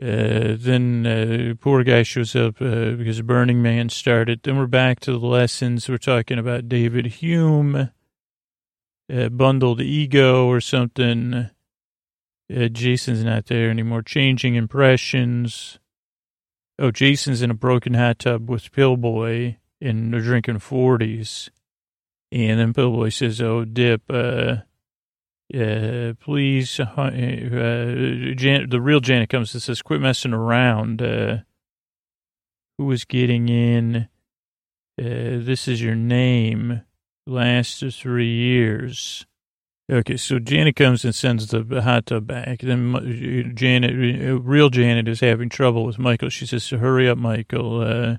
Uh, 0.01 0.55
then 0.57 1.05
uh, 1.05 1.53
poor 1.61 1.83
guy 1.83 2.03
shows 2.03 2.35
up 2.35 2.61
uh, 2.61 2.91
because 2.91 3.21
Burning 3.21 3.61
Man 3.61 3.89
started. 3.89 4.41
Then 4.43 4.57
we're 4.57 4.67
back 4.67 4.99
to 5.01 5.11
the 5.11 5.25
lessons. 5.25 5.87
We're 5.87 5.97
talking 5.97 6.37
about 6.37 6.67
David 6.67 7.05
Hume. 7.05 7.91
Uh, 9.11 9.29
bundled 9.29 9.81
ego 9.81 10.47
or 10.47 10.59
something. 10.59 11.49
Uh, 12.53 12.67
Jason's 12.67 13.23
not 13.23 13.45
there 13.45 13.69
anymore. 13.69 14.01
Changing 14.01 14.55
impressions. 14.55 15.79
Oh, 16.79 16.91
Jason's 16.91 17.41
in 17.41 17.51
a 17.51 17.55
broken 17.55 17.93
hot 17.93 18.19
tub 18.19 18.49
with 18.49 18.71
Pillboi 18.71 19.57
and 19.81 20.13
they're 20.13 20.21
drinking 20.21 20.55
40s. 20.55 21.49
And 22.31 22.59
then 22.59 22.73
Pillboi 22.73 23.13
says, 23.13 23.41
Oh, 23.41 23.63
Dip, 23.63 24.01
uh, 24.09 24.57
uh, 25.53 26.13
please, 26.19 26.79
uh, 26.79 26.83
uh, 26.83 28.33
Jan- 28.35 28.69
the 28.69 28.81
real 28.81 28.99
Janet 28.99 29.29
comes 29.29 29.53
and 29.53 29.61
says, 29.61 29.81
quit 29.81 30.01
messing 30.01 30.33
around. 30.33 31.01
Uh, 31.01 31.37
who 32.77 32.91
is 32.91 33.05
getting 33.05 33.47
in? 33.47 34.09
Uh, 34.99 35.39
this 35.39 35.67
is 35.67 35.81
your 35.81 35.95
name. 35.95 36.81
Last 37.27 37.83
three 37.91 38.31
years. 38.31 39.25
Okay, 39.91 40.17
so 40.17 40.39
Janet 40.39 40.75
comes 40.75 41.05
and 41.05 41.13
sends 41.13 41.47
the 41.47 41.81
hot 41.83 42.07
tub 42.07 42.25
back. 42.27 42.59
Then 42.59 43.53
Janet, 43.55 43.93
real 44.43 44.69
Janet, 44.69 45.07
is 45.07 45.19
having 45.19 45.49
trouble 45.49 45.85
with 45.85 45.99
Michael. 45.99 46.29
She 46.29 46.45
says, 46.47 46.67
"Hurry 46.69 47.07
up, 47.07 47.17
Michael." 47.17 47.81
Uh, 47.81 48.17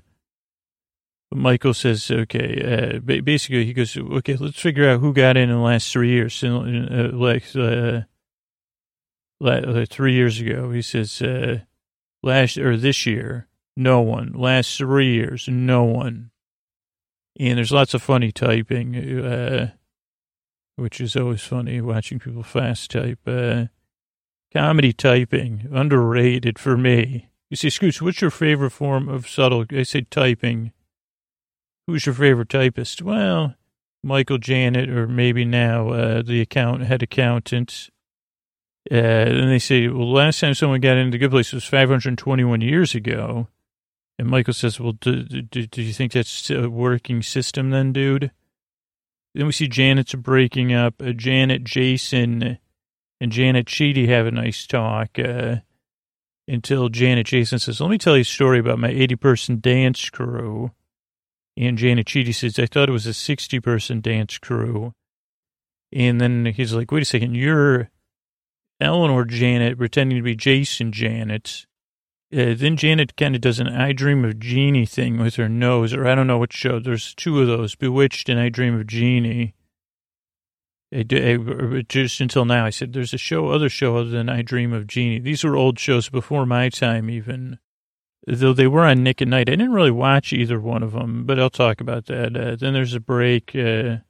Michael 1.31 1.73
says, 1.73 2.09
"Okay." 2.09 2.61
Uh, 2.95 2.99
basically, 2.99 3.65
he 3.65 3.73
goes, 3.73 3.97
"Okay, 3.97 4.35
let's 4.35 4.59
figure 4.59 4.89
out 4.89 5.01
who 5.01 5.13
got 5.13 5.35
in 5.35 5.49
in 5.49 5.55
the 5.55 5.61
last 5.61 5.91
three 5.91 6.09
years." 6.09 6.41
Uh, 6.41 7.09
like 7.13 7.43
uh, 7.55 8.01
like 9.39 9.89
three 9.89 10.13
years 10.13 10.39
ago, 10.39 10.71
he 10.71 10.81
says, 10.81 11.21
uh, 11.21 11.59
"Last 12.23 12.57
or 12.57 12.77
this 12.77 13.05
year, 13.05 13.47
no 13.75 13.99
one. 13.99 14.31
Last 14.33 14.77
three 14.77 15.13
years, 15.13 15.49
no 15.49 15.83
one." 15.83 16.31
And 17.39 17.57
there's 17.57 17.71
lots 17.71 17.93
of 17.93 18.01
funny 18.01 18.31
typing. 18.31 18.95
Uh, 18.95 19.71
which 20.77 21.01
is 21.01 21.15
always 21.15 21.41
funny 21.41 21.81
watching 21.81 22.19
people 22.19 22.43
fast 22.43 22.91
type. 22.91 23.19
Uh, 23.27 23.65
comedy 24.53 24.93
typing, 24.93 25.67
underrated 25.73 26.57
for 26.57 26.77
me. 26.77 27.29
You 27.49 27.57
say, 27.57 27.69
Scoots, 27.69 28.01
what's 28.01 28.21
your 28.21 28.31
favorite 28.31 28.69
form 28.69 29.09
of 29.09 29.27
subtle? 29.27 29.65
I 29.71 29.83
say 29.83 30.01
typing. 30.01 30.71
Who's 31.87 32.05
your 32.05 32.15
favorite 32.15 32.49
typist? 32.49 33.01
Well, 33.01 33.55
Michael 34.03 34.37
Janet, 34.37 34.89
or 34.89 35.07
maybe 35.07 35.45
now 35.45 35.89
uh, 35.89 36.21
the 36.21 36.41
account 36.41 36.83
head 36.83 37.01
accountant. 37.01 37.89
Uh, 38.89 38.95
and 38.95 39.51
they 39.51 39.59
say, 39.59 39.87
well, 39.87 40.11
last 40.11 40.39
time 40.39 40.53
someone 40.53 40.79
got 40.79 40.97
into 40.97 41.17
good 41.17 41.31
place 41.31 41.51
was 41.51 41.65
521 41.65 42.61
years 42.61 42.93
ago. 42.93 43.47
And 44.19 44.29
Michael 44.29 44.53
says, 44.53 44.79
well, 44.79 44.93
do, 44.93 45.23
do, 45.23 45.67
do 45.67 45.81
you 45.81 45.93
think 45.93 46.11
that's 46.11 46.49
a 46.49 46.69
working 46.69 47.21
system 47.21 47.69
then, 47.69 47.93
dude? 47.93 48.31
Then 49.35 49.45
we 49.45 49.51
see 49.51 49.67
Janet's 49.67 50.15
breaking 50.15 50.73
up. 50.73 50.95
Uh, 50.99 51.11
Janet, 51.11 51.63
Jason, 51.63 52.57
and 53.21 53.31
Janet 53.31 53.67
Chidi 53.67 54.07
have 54.07 54.25
a 54.25 54.31
nice 54.31 54.65
talk 54.65 55.19
uh, 55.19 55.57
until 56.47 56.89
Janet 56.89 57.27
Jason 57.27 57.59
says, 57.59 57.79
Let 57.79 57.91
me 57.91 57.99
tell 57.99 58.15
you 58.15 58.21
a 58.21 58.25
story 58.25 58.57
about 58.57 58.79
my 58.79 58.89
80 58.89 59.15
person 59.17 59.59
dance 59.59 60.09
crew. 60.09 60.71
And 61.55 61.77
Janet 61.77 62.07
Chidi 62.07 62.33
says, 62.33 62.57
I 62.57 62.65
thought 62.65 62.89
it 62.89 62.93
was 62.93 63.05
a 63.05 63.13
60 63.13 63.59
person 63.59 64.01
dance 64.01 64.39
crew. 64.39 64.93
And 65.93 66.19
then 66.19 66.47
he's 66.47 66.73
like, 66.73 66.91
Wait 66.91 67.03
a 67.03 67.05
second, 67.05 67.35
you're 67.35 67.91
Eleanor 68.79 69.25
Janet 69.25 69.77
pretending 69.77 70.17
to 70.17 70.23
be 70.23 70.35
Jason 70.35 70.91
Janet. 70.91 71.67
Uh, 72.31 72.53
then 72.57 72.75
Janet 72.75 73.15
kind 73.15 73.35
of 73.35 73.41
does 73.41 73.59
an 73.59 73.69
I 73.69 73.93
Dream 73.93 74.25
of 74.25 74.39
Jeannie 74.39 74.85
thing 74.85 75.17
with 75.17 75.35
her 75.35 75.47
nose, 75.47 75.93
or 75.93 76.05
I 76.05 76.13
don't 76.13 76.27
know 76.27 76.37
what 76.37 76.51
show. 76.51 76.79
There's 76.79 77.13
two 77.15 77.39
of 77.41 77.47
those, 77.47 77.75
Bewitched 77.75 78.27
and 78.27 78.39
I 78.39 78.49
Dream 78.49 78.77
of 78.77 78.85
Jeannie. 78.85 79.55
I, 80.93 81.05
I, 81.09 81.83
just 81.87 82.19
until 82.19 82.45
now, 82.45 82.65
I 82.65 82.69
said 82.69 82.91
there's 82.91 83.13
a 83.13 83.17
show, 83.17 83.49
other 83.49 83.69
show 83.69 83.97
other 83.97 84.09
than 84.09 84.29
I 84.29 84.41
Dream 84.41 84.73
of 84.73 84.87
Jeannie. 84.87 85.19
These 85.19 85.43
were 85.43 85.55
old 85.55 85.79
shows 85.79 86.09
before 86.09 86.45
my 86.45 86.67
time, 86.67 87.09
even 87.09 87.59
though 88.25 88.53
they 88.53 88.67
were 88.67 88.85
on 88.85 89.03
Nick 89.03 89.21
at 89.21 89.27
Night. 89.29 89.49
I 89.49 89.55
didn't 89.55 89.73
really 89.73 89.91
watch 89.91 90.33
either 90.33 90.59
one 90.59 90.83
of 90.83 90.91
them, 90.91 91.25
but 91.25 91.39
I'll 91.39 91.49
talk 91.49 91.79
about 91.79 92.07
that. 92.07 92.35
Uh, 92.35 92.55
then 92.57 92.73
there's 92.73 92.93
a 92.93 92.99
break. 92.99 93.51
Uh, 93.51 94.03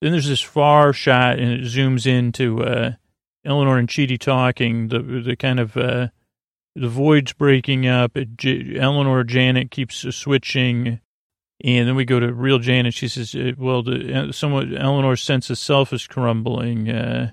then 0.00 0.12
there's 0.12 0.28
this 0.28 0.40
far 0.40 0.94
shot, 0.94 1.38
and 1.38 1.52
it 1.52 1.60
zooms 1.62 2.06
into 2.06 2.62
uh, 2.64 2.92
Eleanor 3.44 3.76
and 3.76 3.88
Chidi 3.88 4.18
talking. 4.18 4.88
The 4.88 5.00
the 5.00 5.36
kind 5.36 5.60
of 5.60 5.76
uh, 5.76 6.08
the 6.74 6.88
void's 6.88 7.32
breaking 7.32 7.86
up. 7.86 8.16
J- 8.36 8.78
Eleanor 8.78 9.24
Janet 9.24 9.70
keeps 9.70 10.06
switching. 10.14 11.00
And 11.62 11.86
then 11.86 11.94
we 11.94 12.04
go 12.06 12.18
to 12.18 12.32
real 12.32 12.58
Janet. 12.58 12.94
She 12.94 13.08
says, 13.08 13.34
uh, 13.34 13.52
well, 13.58 13.82
the, 13.82 14.14
uh, 14.14 14.76
Eleanor's 14.78 15.22
sense 15.22 15.50
of 15.50 15.58
self 15.58 15.92
is 15.92 16.06
crumbling. 16.06 16.88
Uh, 16.88 17.32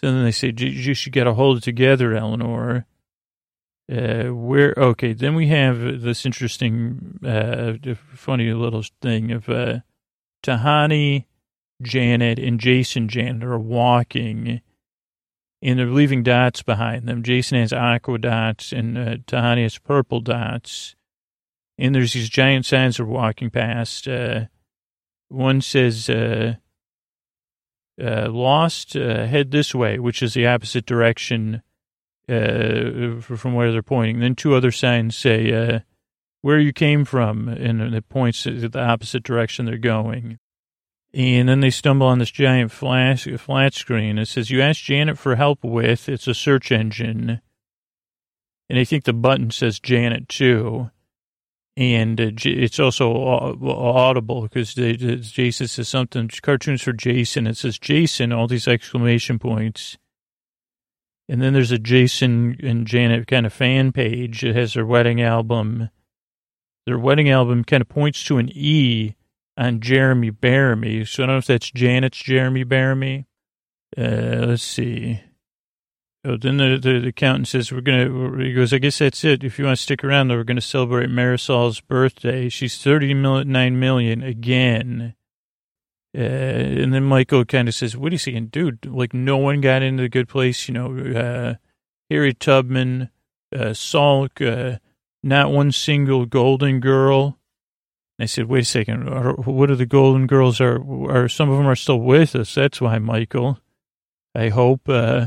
so 0.00 0.12
then 0.12 0.24
they 0.24 0.32
say, 0.32 0.52
you 0.56 0.94
should 0.94 1.12
get 1.12 1.26
a 1.26 1.34
hold 1.34 1.62
together, 1.62 2.14
Eleanor. 2.14 2.86
Uh, 3.90 4.34
where, 4.34 4.74
okay, 4.76 5.12
then 5.12 5.34
we 5.34 5.46
have 5.48 6.02
this 6.02 6.26
interesting, 6.26 7.18
uh, 7.24 7.72
funny 8.14 8.52
little 8.52 8.84
thing 9.00 9.32
of, 9.32 9.48
uh, 9.48 9.78
Tahani, 10.42 11.24
Janet, 11.80 12.38
and 12.38 12.60
Jason 12.60 13.08
Janet 13.08 13.44
are 13.44 13.58
walking 13.58 14.60
and 15.62 15.78
they're 15.78 15.86
leaving 15.86 16.22
dots 16.22 16.62
behind 16.62 17.08
them. 17.08 17.22
Jason 17.22 17.58
has 17.58 17.72
aqua 17.72 18.18
dots 18.18 18.72
and 18.72 18.96
uh, 18.96 19.16
Tahani 19.26 19.62
has 19.62 19.78
purple 19.78 20.20
dots. 20.20 20.94
And 21.76 21.94
there's 21.94 22.12
these 22.12 22.28
giant 22.28 22.66
signs 22.66 22.96
they're 22.96 23.06
walking 23.06 23.50
past. 23.50 24.08
Uh, 24.08 24.46
one 25.28 25.60
says, 25.60 26.08
uh, 26.08 26.54
uh, 28.02 28.28
lost, 28.30 28.96
uh, 28.96 29.26
head 29.26 29.50
this 29.50 29.74
way, 29.74 29.98
which 29.98 30.22
is 30.22 30.34
the 30.34 30.46
opposite 30.46 30.86
direction 30.86 31.62
uh, 32.28 33.20
from 33.20 33.54
where 33.54 33.72
they're 33.72 33.82
pointing. 33.82 34.20
Then 34.20 34.34
two 34.34 34.54
other 34.54 34.70
signs 34.70 35.16
say, 35.16 35.52
uh, 35.52 35.80
where 36.40 36.58
you 36.58 36.72
came 36.72 37.04
from, 37.04 37.48
and 37.48 37.94
it 37.94 38.08
points 38.08 38.44
to 38.44 38.68
the 38.68 38.80
opposite 38.80 39.22
direction 39.22 39.66
they're 39.66 39.76
going. 39.76 40.38
And 41.14 41.48
then 41.48 41.60
they 41.60 41.70
stumble 41.70 42.06
on 42.06 42.18
this 42.18 42.30
giant 42.30 42.70
flat 42.70 43.74
screen. 43.74 44.18
It 44.18 44.26
says, 44.26 44.50
you 44.50 44.60
asked 44.60 44.82
Janet 44.82 45.18
for 45.18 45.36
help 45.36 45.64
with, 45.64 46.08
it's 46.08 46.26
a 46.26 46.34
search 46.34 46.70
engine. 46.70 47.40
And 48.68 48.78
I 48.78 48.84
think 48.84 49.04
the 49.04 49.14
button 49.14 49.50
says 49.50 49.80
Janet 49.80 50.28
too. 50.28 50.90
And 51.78 52.20
uh, 52.20 52.30
it's 52.44 52.78
also 52.78 53.10
audible 53.62 54.42
because 54.42 54.74
Jason 54.74 55.68
says 55.68 55.88
something, 55.88 56.28
cartoons 56.42 56.82
for 56.82 56.92
Jason. 56.92 57.46
It 57.46 57.56
says 57.56 57.78
Jason, 57.78 58.32
all 58.32 58.48
these 58.48 58.68
exclamation 58.68 59.38
points. 59.38 59.96
And 61.28 61.40
then 61.40 61.52
there's 61.52 61.72
a 61.72 61.78
Jason 61.78 62.58
and 62.62 62.86
Janet 62.86 63.26
kind 63.28 63.46
of 63.46 63.52
fan 63.52 63.92
page. 63.92 64.44
It 64.44 64.56
has 64.56 64.74
their 64.74 64.84
wedding 64.84 65.22
album. 65.22 65.88
Their 66.84 66.98
wedding 66.98 67.30
album 67.30 67.64
kind 67.64 67.80
of 67.80 67.88
points 67.88 68.24
to 68.24 68.38
an 68.38 68.50
E 68.50 69.14
on 69.58 69.80
Jeremy 69.80 70.30
Bearimy. 70.30 71.06
So 71.06 71.24
I 71.24 71.26
don't 71.26 71.34
know 71.34 71.38
if 71.38 71.46
that's 71.46 71.70
Janet's 71.70 72.18
Jeremy 72.18 72.64
Bearimy. 72.64 73.26
Uh, 73.96 74.46
let's 74.46 74.62
see. 74.62 75.20
Oh, 76.24 76.36
then 76.36 76.58
the, 76.58 76.78
the, 76.80 77.00
the, 77.00 77.08
accountant 77.08 77.48
says, 77.48 77.72
we're 77.72 77.80
going 77.80 78.06
to, 78.06 78.44
he 78.44 78.52
goes, 78.52 78.72
I 78.72 78.78
guess 78.78 78.98
that's 78.98 79.24
it. 79.24 79.44
If 79.44 79.58
you 79.58 79.64
want 79.64 79.76
to 79.76 79.82
stick 79.82 80.04
around, 80.04 80.28
we're 80.28 80.44
going 80.44 80.56
to 80.56 80.62
celebrate 80.62 81.10
Marisol's 81.10 81.80
birthday. 81.80 82.48
She's 82.48 82.80
39 82.82 83.80
million 83.80 84.22
again. 84.22 85.14
Uh, 86.16 86.20
and 86.20 86.92
then 86.92 87.04
Michael 87.04 87.44
kind 87.44 87.68
of 87.68 87.74
says, 87.74 87.96
what 87.96 88.12
are 88.12 88.14
you 88.14 88.18
saying? 88.18 88.46
Dude, 88.46 88.86
like 88.86 89.14
no 89.14 89.36
one 89.36 89.60
got 89.60 89.82
into 89.82 90.02
the 90.02 90.08
good 90.08 90.28
place. 90.28 90.68
You 90.68 90.74
know, 90.74 91.18
uh, 91.18 91.54
Harriet 92.10 92.40
Tubman, 92.40 93.10
uh, 93.54 93.70
Salk, 93.70 94.44
uh, 94.44 94.78
not 95.22 95.50
one 95.50 95.72
single 95.72 96.26
golden 96.26 96.80
girl. 96.80 97.38
I 98.20 98.26
said, 98.26 98.46
wait 98.46 98.62
a 98.62 98.64
second, 98.64 99.08
are, 99.08 99.34
what 99.34 99.70
are 99.70 99.76
the 99.76 99.86
Golden 99.86 100.26
Girls? 100.26 100.60
Are, 100.60 100.80
are 101.10 101.28
some 101.28 101.50
of 101.50 101.58
them 101.58 101.68
are 101.68 101.76
still 101.76 102.00
with 102.00 102.34
us? 102.34 102.54
That's 102.54 102.80
why, 102.80 102.98
Michael. 102.98 103.60
I 104.34 104.48
hope. 104.48 104.88
Uh, 104.88 105.26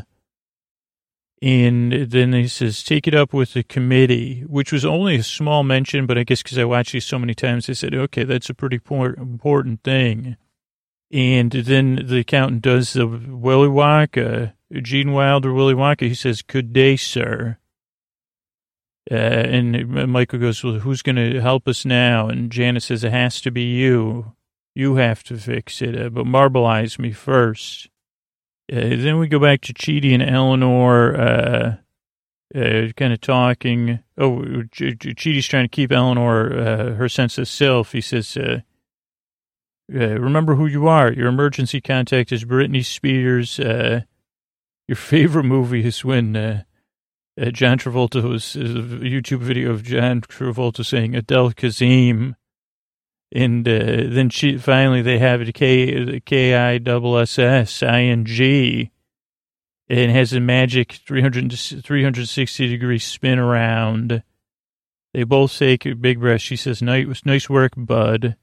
and 1.41 1.91
then 1.91 2.33
he 2.33 2.47
says, 2.47 2.83
take 2.83 3.07
it 3.07 3.15
up 3.15 3.33
with 3.33 3.53
the 3.53 3.63
committee, 3.63 4.41
which 4.41 4.71
was 4.71 4.85
only 4.85 5.15
a 5.15 5.23
small 5.23 5.63
mention, 5.63 6.05
but 6.05 6.17
I 6.17 6.23
guess 6.23 6.43
because 6.43 6.57
I 6.57 6.65
watched 6.65 6.91
these 6.91 7.05
so 7.05 7.17
many 7.17 7.33
times, 7.33 7.69
I 7.69 7.73
said, 7.73 7.95
okay, 7.95 8.23
that's 8.25 8.49
a 8.49 8.53
pretty 8.53 8.79
important 8.87 9.83
thing. 9.83 10.37
And 11.11 11.51
then 11.51 12.05
the 12.05 12.19
accountant 12.19 12.61
does 12.61 12.93
the 12.93 13.07
Willy 13.07 13.67
Wonka, 13.69 14.53
Gene 14.81 15.13
Wilder, 15.13 15.51
Willy 15.51 15.73
Wonka. 15.73 16.07
He 16.07 16.13
says, 16.13 16.41
good 16.41 16.73
day, 16.73 16.95
sir. 16.95 17.57
Uh, 19.09 19.15
and 19.15 20.11
Michael 20.11 20.39
goes, 20.39 20.63
well, 20.63 20.79
who's 20.79 21.01
going 21.01 21.15
to 21.15 21.41
help 21.41 21.67
us 21.67 21.85
now? 21.85 22.27
And 22.27 22.51
Janice 22.51 22.85
says, 22.85 23.03
it 23.03 23.11
has 23.11 23.41
to 23.41 23.51
be 23.51 23.63
you. 23.63 24.35
You 24.75 24.95
have 24.95 25.23
to 25.23 25.37
fix 25.37 25.81
it, 25.81 25.99
uh, 25.99 26.09
but 26.09 26.25
marbleize 26.25 26.99
me 26.99 27.11
first. 27.11 27.89
Uh, 28.71 28.95
then 28.95 29.17
we 29.17 29.27
go 29.27 29.39
back 29.39 29.61
to 29.61 29.73
Chidi 29.73 30.13
and 30.13 30.23
Eleanor, 30.23 31.15
uh, 31.19 31.75
uh, 32.55 32.87
kind 32.95 33.11
of 33.11 33.19
talking. 33.19 33.99
Oh, 34.17 34.63
Ch- 34.71 34.95
Chidi's 34.97 35.47
trying 35.47 35.65
to 35.65 35.75
keep 35.75 35.91
Eleanor, 35.91 36.53
uh, 36.53 36.93
her 36.93 37.09
sense 37.09 37.37
of 37.37 37.47
self. 37.47 37.91
He 37.91 38.01
says, 38.01 38.37
remember 39.89 40.55
who 40.55 40.67
you 40.67 40.87
are. 40.87 41.11
Your 41.11 41.27
emergency 41.27 41.81
contact 41.81 42.31
is 42.31 42.45
Britney 42.45 42.85
Spears. 42.85 43.57
Your 43.57 44.95
favorite 44.95 45.43
movie 45.43 45.85
is 45.85 46.05
when 46.05 46.63
uh, 47.41 47.45
uh, 47.45 47.51
John 47.51 47.77
Travolta 47.77 48.23
was 48.23 48.55
a 48.55 48.59
YouTube 48.59 49.39
video 49.39 49.71
of 49.71 49.83
John 49.83 50.21
Travolta 50.21 50.85
saying 50.85 51.15
Adele 51.15 51.51
Dazeem. 51.51 52.35
And 53.33 53.67
uh, 53.67 54.09
then 54.09 54.29
she 54.29 54.57
finally 54.57 55.01
they 55.01 55.17
have 55.19 55.41
it 55.41 55.53
K 55.53 56.19
K 56.19 56.53
I 56.53 56.75
S 56.75 57.39
S 57.39 57.83
I 57.83 58.01
N 58.01 58.25
G. 58.25 58.91
It 59.87 60.09
has 60.09 60.33
a 60.33 60.39
magic 60.39 60.93
300, 61.05 61.51
360 61.51 62.67
degree 62.67 62.99
spin 62.99 63.39
around. 63.39 64.23
They 65.13 65.23
both 65.23 65.57
take 65.57 65.85
a 65.85 65.93
big 65.93 66.19
breath. 66.19 66.41
She 66.41 66.55
says, 66.55 66.81
"Nice, 66.81 67.25
nice 67.25 67.49
work, 67.49 67.73
bud." 67.75 68.35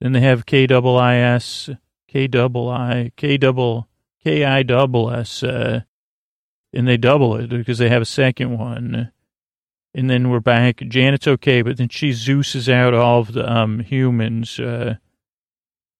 Then 0.00 0.12
they 0.12 0.20
have 0.20 0.46
K 0.46 0.66
double 0.66 0.98
I 0.98 1.16
S, 1.16 1.70
K 2.08 2.26
double 2.26 2.68
I, 2.68 3.12
K 3.16 3.36
double, 3.36 3.88
K 4.22 4.44
I 4.44 4.62
double 4.62 5.10
S, 5.10 5.42
uh, 5.42 5.82
and 6.76 6.86
they 6.86 6.98
double 6.98 7.36
it 7.36 7.48
because 7.48 7.78
they 7.78 7.88
have 7.88 8.02
a 8.02 8.06
second 8.06 8.58
one. 8.58 9.10
And 9.94 10.10
then 10.10 10.28
we're 10.28 10.40
back. 10.40 10.82
Janet's 10.86 11.26
okay, 11.26 11.62
but 11.62 11.78
then 11.78 11.88
she 11.88 12.12
Zeus's 12.12 12.68
out 12.68 12.92
all 12.92 13.20
of 13.20 13.32
the 13.32 13.50
um, 13.50 13.80
humans, 13.80 14.60
uh, 14.60 14.96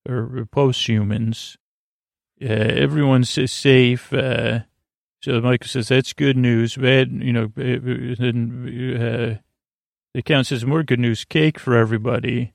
or 0.07 0.47
post-humans. 0.53 1.57
Uh, 2.43 2.47
everyone's 2.49 3.31
safe. 3.51 4.13
Uh, 4.13 4.61
so 5.23 5.41
Michael 5.41 5.67
says, 5.67 5.89
that's 5.89 6.13
good 6.13 6.37
news. 6.37 6.77
Bad, 6.77 7.11
you 7.11 7.33
know, 7.33 7.51
then 7.57 8.99
uh, 9.01 9.41
the 10.13 10.21
account 10.21 10.47
says, 10.47 10.67
more 10.67 10.83
good 10.83 11.01
news, 11.01 11.25
cake 11.25 11.59
for 11.59 11.75
everybody. 11.75 12.53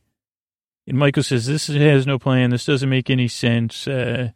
And 0.85 0.97
Michael 0.97 1.23
says, 1.23 1.47
this 1.47 1.67
has 1.67 2.05
no 2.05 2.19
plan. 2.19 2.51
This 2.51 2.65
doesn't 2.65 2.89
make 2.89 3.09
any 3.09 3.27
sense. 3.27 3.87
Uh, 3.87 4.29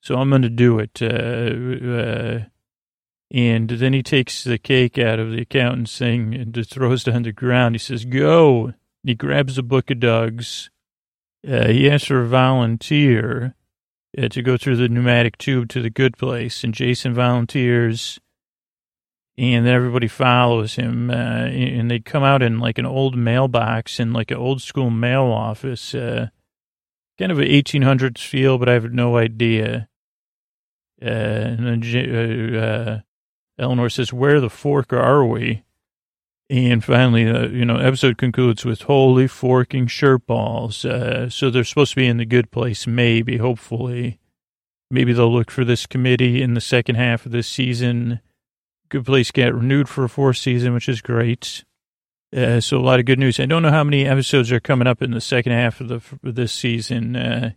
so 0.00 0.16
I'm 0.16 0.30
going 0.30 0.42
to 0.42 0.48
do 0.48 0.80
it. 0.80 1.00
Uh, 1.00 1.86
uh, 1.86 2.48
and 3.32 3.68
then 3.68 3.92
he 3.92 4.02
takes 4.02 4.44
the 4.44 4.58
cake 4.58 4.98
out 4.98 5.18
of 5.18 5.30
the 5.30 5.40
accountant's 5.40 5.96
thing 5.96 6.34
and 6.34 6.66
throws 6.68 7.08
it 7.08 7.14
on 7.14 7.22
the 7.22 7.32
ground. 7.32 7.74
He 7.74 7.78
says, 7.78 8.04
go. 8.04 8.74
He 9.02 9.14
grabs 9.14 9.56
a 9.56 9.62
book 9.62 9.90
of 9.90 10.00
Doug's. 10.00 10.70
Uh, 11.46 11.68
he 11.68 11.90
asks 11.90 12.08
for 12.08 12.20
a 12.20 12.28
volunteer 12.28 13.54
uh, 14.16 14.28
to 14.28 14.42
go 14.42 14.56
through 14.56 14.76
the 14.76 14.88
pneumatic 14.88 15.38
tube 15.38 15.70
to 15.70 15.80
the 15.80 15.90
good 15.90 16.18
place. 16.18 16.62
And 16.62 16.74
Jason 16.74 17.14
volunteers 17.14 18.20
and 19.38 19.66
then 19.66 19.74
everybody 19.74 20.08
follows 20.08 20.74
him, 20.74 21.10
uh, 21.10 21.14
and 21.14 21.90
they 21.90 21.98
come 21.98 22.22
out 22.22 22.42
in 22.42 22.58
like 22.58 22.78
an 22.78 22.86
old 22.86 23.16
mailbox 23.16 23.98
in 23.98 24.12
like 24.12 24.30
an 24.30 24.36
old 24.36 24.60
school 24.60 24.90
mail 24.90 25.24
office, 25.24 25.94
uh, 25.94 26.28
kind 27.18 27.32
of 27.32 27.38
an 27.38 27.46
1800s 27.46 28.18
feel, 28.18 28.58
but 28.58 28.68
I 28.68 28.74
have 28.74 28.92
no 28.92 29.16
idea. 29.16 29.88
Uh, 31.00 31.06
and 31.06 31.82
then 31.82 32.54
uh, 32.54 33.00
Eleanor 33.58 33.90
says, 33.90 34.12
"Where 34.12 34.40
the 34.40 34.50
fork 34.50 34.92
are 34.92 35.24
we?" 35.24 35.64
And 36.50 36.84
finally, 36.84 37.28
uh, 37.28 37.48
you 37.48 37.64
know, 37.64 37.76
episode 37.76 38.18
concludes 38.18 38.64
with 38.64 38.82
"Holy 38.82 39.26
forking 39.26 39.86
shirt 39.86 40.26
balls." 40.26 40.76
so 40.76 41.50
they're 41.50 41.64
supposed 41.64 41.92
to 41.92 41.96
be 41.96 42.06
in 42.06 42.18
the 42.18 42.24
good 42.24 42.50
place, 42.50 42.86
maybe, 42.86 43.38
hopefully. 43.38 44.18
Maybe 44.90 45.12
they'll 45.12 45.32
look 45.32 45.50
for 45.50 45.64
this 45.64 45.86
committee 45.86 46.42
in 46.42 46.54
the 46.54 46.60
second 46.60 46.96
half 46.96 47.24
of 47.24 47.32
this 47.32 47.48
season 47.48 48.20
Good 48.92 49.06
Place 49.06 49.30
get 49.30 49.54
renewed 49.54 49.88
for 49.88 50.04
a 50.04 50.08
fourth 50.08 50.36
season, 50.36 50.74
which 50.74 50.86
is 50.86 51.00
great. 51.00 51.64
Uh, 52.36 52.60
so 52.60 52.76
a 52.76 52.78
lot 52.78 53.00
of 53.00 53.06
good 53.06 53.18
news. 53.18 53.40
I 53.40 53.46
don't 53.46 53.62
know 53.62 53.70
how 53.70 53.84
many 53.84 54.04
episodes 54.04 54.52
are 54.52 54.60
coming 54.60 54.86
up 54.86 55.00
in 55.00 55.12
the 55.12 55.20
second 55.20 55.52
half 55.52 55.80
of 55.80 55.88
the 55.88 56.02
of 56.22 56.34
this 56.34 56.52
season, 56.52 57.16
uh, 57.16 57.52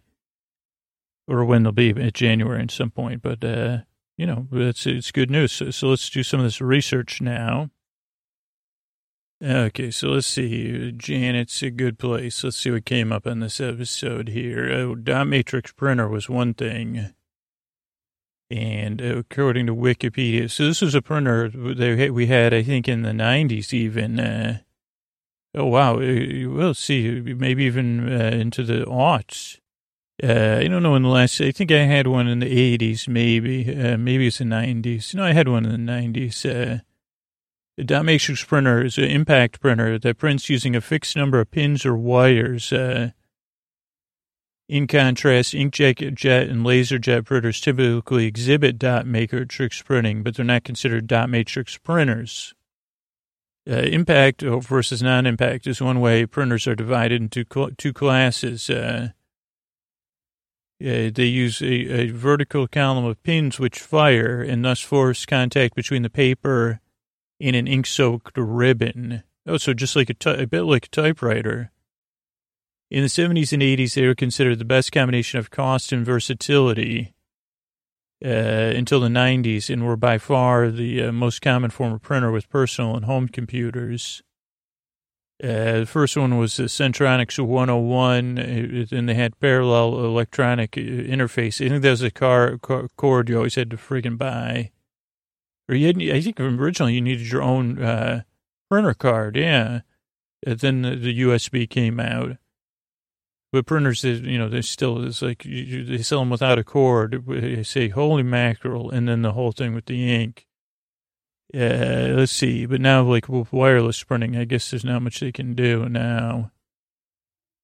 or 1.27 1.43
when 1.43 1.63
they'll 1.63 1.73
be 1.73 1.89
at 1.89 2.13
January 2.13 2.61
at 2.61 2.71
some 2.71 2.89
point. 2.89 3.21
But 3.21 3.43
uh, 3.43 3.79
you 4.17 4.25
know, 4.25 4.47
it's 4.51 4.85
it's 4.85 5.11
good 5.11 5.29
news. 5.29 5.51
So, 5.51 5.71
so, 5.71 5.87
let's 5.89 6.09
do 6.09 6.23
some 6.23 6.39
of 6.39 6.45
this 6.45 6.61
research 6.61 7.21
now. 7.21 7.69
Okay, 9.43 9.91
so 9.91 10.09
let's 10.09 10.27
see. 10.27 10.93
Janet's 10.93 11.61
a 11.61 11.69
good 11.69 11.99
place. 11.99 12.43
Let's 12.43 12.55
see 12.57 12.71
what 12.71 12.85
came 12.85 13.11
up 13.11 13.27
on 13.27 13.41
this 13.41 13.59
episode 13.59 14.29
here. 14.29 14.71
Oh, 14.71 14.95
dot 14.95 15.27
matrix 15.27 15.73
printer 15.73 16.07
was 16.07 16.29
one 16.29 16.53
thing. 16.53 17.13
And 18.49 19.01
according 19.01 19.65
to 19.65 19.75
Wikipedia, 19.75 20.49
so 20.49 20.65
this 20.65 20.81
was 20.81 20.95
a 20.95 21.01
printer 21.01 21.49
that 21.49 22.13
we 22.13 22.27
had, 22.27 22.53
I 22.53 22.63
think, 22.63 22.87
in 22.87 23.01
the 23.01 23.09
90s 23.09 23.73
even. 23.73 24.19
Uh, 24.19 24.59
oh, 25.53 25.65
wow. 25.65 25.95
Uh, 25.95 26.49
we'll 26.49 26.73
see. 26.73 27.19
Maybe 27.19 27.65
even 27.65 28.09
uh, 28.09 28.29
into 28.29 28.63
the 28.63 28.85
aughts. 28.85 29.59
Uh, 30.23 30.59
I 30.61 30.67
don't 30.67 30.83
know 30.83 30.95
in 30.95 31.03
the 31.03 31.09
last, 31.09 31.41
I 31.41 31.51
think 31.51 31.71
I 31.71 31.79
had 31.79 32.07
one 32.07 32.27
in 32.27 32.39
the 32.39 32.77
80s, 32.77 33.07
maybe. 33.07 33.69
Uh, 33.69 33.97
maybe 33.97 34.27
it's 34.27 34.37
the 34.37 34.45
90s. 34.45 35.13
No, 35.13 35.23
I 35.23 35.33
had 35.33 35.47
one 35.49 35.65
in 35.65 35.85
the 35.85 35.91
90s. 35.91 36.45
Uh, 36.45 36.79
the 37.75 37.83
dot 37.83 38.05
matrix 38.05 38.43
printer 38.43 38.85
is 38.85 38.97
an 38.97 39.03
impact 39.05 39.59
printer 39.59 39.99
that 39.99 40.17
prints 40.17 40.49
using 40.49 40.75
a 40.75 40.81
fixed 40.81 41.17
number 41.17 41.41
of 41.41 41.51
pins 41.51 41.85
or 41.85 41.97
wires. 41.97 42.71
Uh, 42.71 43.11
in 44.69 44.87
contrast, 44.87 45.53
inkjet 45.53 46.15
jet 46.15 46.47
and 46.47 46.63
laser 46.63 46.97
jet 46.97 47.25
printers 47.25 47.59
typically 47.59 48.25
exhibit 48.25 48.79
dot 48.79 49.05
matrix 49.05 49.81
printing, 49.81 50.23
but 50.23 50.35
they're 50.35 50.45
not 50.45 50.63
considered 50.63 51.07
dot 51.07 51.29
matrix 51.29 51.77
printers. 51.77 52.53
Uh, 53.69 53.77
impact 53.77 54.41
versus 54.41 55.01
non-impact 55.01 55.67
is 55.67 55.81
one 55.81 55.99
way 55.99 56.25
printers 56.25 56.67
are 56.67 56.75
divided 56.75 57.21
into 57.21 57.43
cl- 57.51 57.71
two 57.77 57.91
classes. 57.91 58.69
Uh, 58.69 59.09
uh, 60.81 61.09
they 61.13 61.25
use 61.25 61.61
a, 61.61 62.01
a, 62.01 62.09
vertical 62.09 62.67
column 62.67 63.05
of 63.05 63.21
pins 63.23 63.59
which 63.59 63.79
fire 63.79 64.41
and 64.41 64.65
thus 64.65 64.81
force 64.81 65.25
contact 65.25 65.73
between 65.73 66.01
the 66.01 66.09
paper 66.09 66.81
and 67.39 67.55
an 67.55 67.67
ink-soaked 67.67 68.37
ribbon. 68.37 69.23
Oh, 69.47 69.57
so 69.57 69.73
just 69.73 69.95
like 69.95 70.09
a, 70.09 70.29
a 70.31 70.45
bit 70.45 70.63
like 70.63 70.87
a 70.87 70.89
typewriter. 70.89 71.71
In 72.91 73.03
the 73.03 73.09
70s 73.09 73.53
and 73.53 73.61
80s, 73.61 73.93
they 73.93 74.05
were 74.05 74.15
considered 74.15 74.59
the 74.59 74.65
best 74.65 74.91
combination 74.91 75.39
of 75.39 75.49
cost 75.49 75.91
and 75.91 76.05
versatility 76.05 77.13
uh, 78.23 78.27
until 78.27 78.99
the 78.99 79.07
90s 79.07 79.69
and 79.69 79.85
were 79.85 79.97
by 79.97 80.17
far 80.17 80.69
the 80.69 81.03
uh, 81.03 81.11
most 81.11 81.41
common 81.41 81.69
form 81.69 81.93
of 81.93 82.01
printer 82.01 82.31
with 82.31 82.49
personal 82.49 82.95
and 82.95 83.05
home 83.05 83.27
computers. 83.27 84.21
Uh, 85.43 85.79
the 85.79 85.85
first 85.85 86.15
one 86.15 86.37
was 86.37 86.55
the 86.55 86.63
Centronics 86.63 87.37
101, 87.37 88.39
uh, 88.39 88.95
and 88.95 89.09
they 89.09 89.13
had 89.13 89.37
parallel 89.39 90.05
electronic 90.05 90.77
uh, 90.77 90.81
interface. 90.81 91.63
I 91.63 91.69
think 91.69 91.81
that 91.81 91.89
was 91.89 92.01
a 92.01 92.11
car, 92.11 92.57
car 92.57 92.87
cord 92.95 93.27
you 93.27 93.37
always 93.37 93.55
had 93.55 93.69
to 93.71 93.77
friggin' 93.77 94.17
buy. 94.17 94.71
Or 95.67 95.75
you 95.75 95.87
had, 95.87 95.97
I 95.97 96.21
think 96.21 96.39
originally 96.39 96.93
you 96.93 97.01
needed 97.01 97.29
your 97.29 97.41
own 97.41 97.81
uh, 97.81 98.21
printer 98.69 98.93
card, 98.93 99.35
yeah. 99.35 99.81
And 100.45 100.59
then 100.59 100.81
the, 100.83 100.95
the 100.95 101.21
USB 101.21 101.69
came 101.69 101.99
out. 101.99 102.37
But 103.51 103.65
printers, 103.65 104.03
you 104.03 104.37
know, 104.37 104.47
they 104.47 104.61
still, 104.61 105.05
it's 105.05 105.21
like 105.21 105.43
you, 105.43 105.83
they 105.83 106.01
sell 106.01 106.19
them 106.19 106.29
without 106.29 106.59
a 106.59 106.63
cord. 106.63 107.23
They 107.27 107.63
say, 107.63 107.89
holy 107.89 108.23
mackerel, 108.23 108.89
and 108.89 109.07
then 109.07 109.21
the 109.21 109.33
whole 109.33 109.51
thing 109.51 109.73
with 109.73 109.85
the 109.85 110.13
ink. 110.13 110.45
Yeah, 111.55 112.11
let's 112.17 112.33
see. 112.33 112.65
But 112.65 112.81
now, 112.81 113.01
like 113.03 113.29
with 113.29 113.53
wireless 113.53 114.03
printing, 114.03 114.35
I 114.35 114.43
guess 114.43 114.69
there's 114.69 114.83
not 114.83 115.01
much 115.01 115.21
they 115.21 115.31
can 115.31 115.53
do 115.53 115.87
now. 115.87 116.51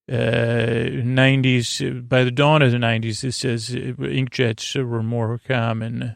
Uh, 0.09 1.03
90s, 1.03 2.07
by 2.07 2.23
the 2.23 2.31
dawn 2.31 2.61
of 2.61 2.71
the 2.71 2.77
90s, 2.77 3.21
it 3.25 3.33
says 3.33 3.71
inkjets 3.71 4.81
were 4.81 5.03
more 5.03 5.41
common. 5.45 6.15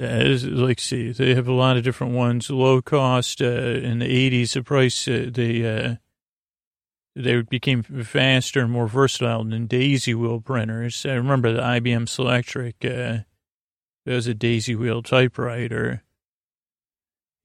Uh, 0.00 0.38
like, 0.42 0.80
see, 0.80 1.12
they 1.12 1.34
have 1.34 1.48
a 1.48 1.52
lot 1.52 1.76
of 1.76 1.84
different 1.84 2.14
ones. 2.14 2.48
Low 2.48 2.80
cost 2.80 3.42
uh, 3.42 3.44
in 3.44 3.98
the 3.98 4.30
80s, 4.30 4.54
the 4.54 4.62
price, 4.62 5.06
uh, 5.06 5.28
they, 5.30 5.62
uh, 5.62 5.96
they 7.14 7.42
became 7.42 7.82
faster 7.82 8.60
and 8.62 8.72
more 8.72 8.88
versatile 8.88 9.44
than 9.44 9.66
daisy 9.66 10.14
wheel 10.14 10.40
printers. 10.40 11.04
I 11.04 11.12
remember 11.12 11.52
the 11.52 11.60
IBM 11.60 12.06
Selectric, 12.06 12.86
uh, 12.86 13.24
it 14.06 14.12
was 14.14 14.26
a 14.26 14.32
daisy 14.32 14.74
wheel 14.74 15.02
typewriter. 15.02 16.04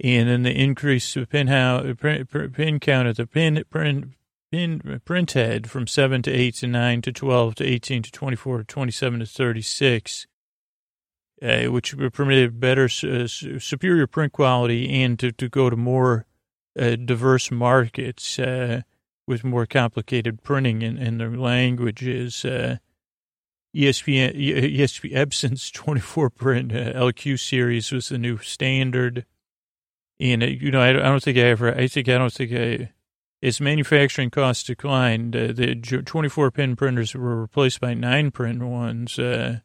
And 0.03 0.29
then 0.29 0.43
the 0.43 0.51
increased 0.51 1.17
pin, 1.29 1.47
how, 1.47 1.93
pin 1.93 2.79
count 2.79 3.07
at 3.07 3.17
the 3.17 3.25
pin, 3.25 3.63
print, 3.69 4.13
pin 4.51 5.01
print 5.05 5.31
head 5.31 5.69
from 5.69 5.87
7 5.87 6.21
to 6.23 6.31
8 6.31 6.55
to 6.55 6.67
9 6.67 7.01
to 7.03 7.11
12 7.11 7.55
to 7.55 7.63
18 7.63 8.03
to 8.03 8.11
24 8.11 8.57
to 8.59 8.63
27 8.65 9.19
to 9.21 9.25
36, 9.25 10.27
uh, 11.41 11.63
which 11.63 11.95
permitted 12.11 12.59
better, 12.59 12.85
uh, 12.85 13.27
superior 13.27 14.07
print 14.07 14.33
quality 14.33 14.89
and 15.01 15.17
to, 15.19 15.31
to 15.31 15.47
go 15.47 15.69
to 15.69 15.77
more 15.77 16.25
uh, 16.77 16.95
diverse 16.97 17.49
markets. 17.51 18.37
Uh, 18.37 18.81
with 19.27 19.43
more 19.43 19.65
complicated 19.65 20.43
printing 20.43 20.81
in, 20.81 20.97
in 20.97 21.17
their 21.17 21.35
languages. 21.35 22.45
Uh, 22.45 22.77
ESPN, 23.75 24.35
ESP 24.35 25.13
Epson's 25.13 25.71
24 25.73 26.29
print 26.29 26.71
uh, 26.71 26.93
LQ 26.93 27.39
series 27.39 27.91
was 27.91 28.09
the 28.09 28.17
new 28.17 28.37
standard. 28.37 29.25
And, 30.19 30.43
uh, 30.43 30.47
you 30.47 30.71
know, 30.71 30.81
I, 30.81 30.93
don't 30.93 31.23
think 31.23 31.37
I 31.37 31.41
ever, 31.41 31.75
I 31.75 31.87
think, 31.87 32.07
I 32.07 32.17
don't 32.17 32.33
think 32.33 32.51
I, 32.53 32.91
as 33.43 33.59
manufacturing 33.59 34.29
costs 34.29 34.63
declined, 34.63 35.35
uh, 35.35 35.51
the 35.51 35.75
24 35.75 36.51
pin 36.51 36.75
printers 36.75 37.13
were 37.13 37.41
replaced 37.41 37.81
by 37.81 37.93
nine 37.93 38.31
print 38.31 38.63
ones. 38.63 39.19
Uh, 39.19 39.59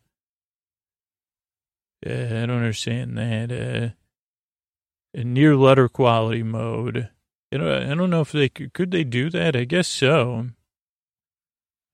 uh, 2.07 2.11
I 2.11 2.47
don't 2.47 2.51
understand 2.51 3.17
that. 3.19 3.53
Uh, 3.53 5.23
near 5.23 5.57
letter 5.57 5.89
quality 5.89 6.43
mode. 6.43 7.11
You 7.51 7.59
know, 7.59 7.77
I 7.77 7.95
don't 7.95 8.11
know 8.11 8.21
if 8.21 8.33
they 8.33 8.49
could, 8.49 8.73
could 8.73 8.91
they 8.91 9.05
do 9.05 9.29
that. 9.31 9.57
I 9.57 9.65
guess 9.65 9.89
so. 9.89 10.51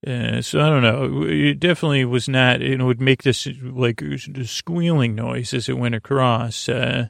Uh, 0.06 0.42
so 0.42 0.60
I 0.60 0.68
don't 0.68 0.82
know. 0.82 1.24
It 1.26 1.58
definitely 1.58 2.04
was 2.04 2.28
not. 2.28 2.60
Know, 2.60 2.86
would 2.86 3.00
make 3.00 3.22
this 3.22 3.48
like 3.62 4.02
squealing 4.44 5.14
noise 5.14 5.54
as 5.54 5.68
it 5.68 5.78
went 5.78 5.94
across. 5.94 6.68
Uh, 6.68 7.08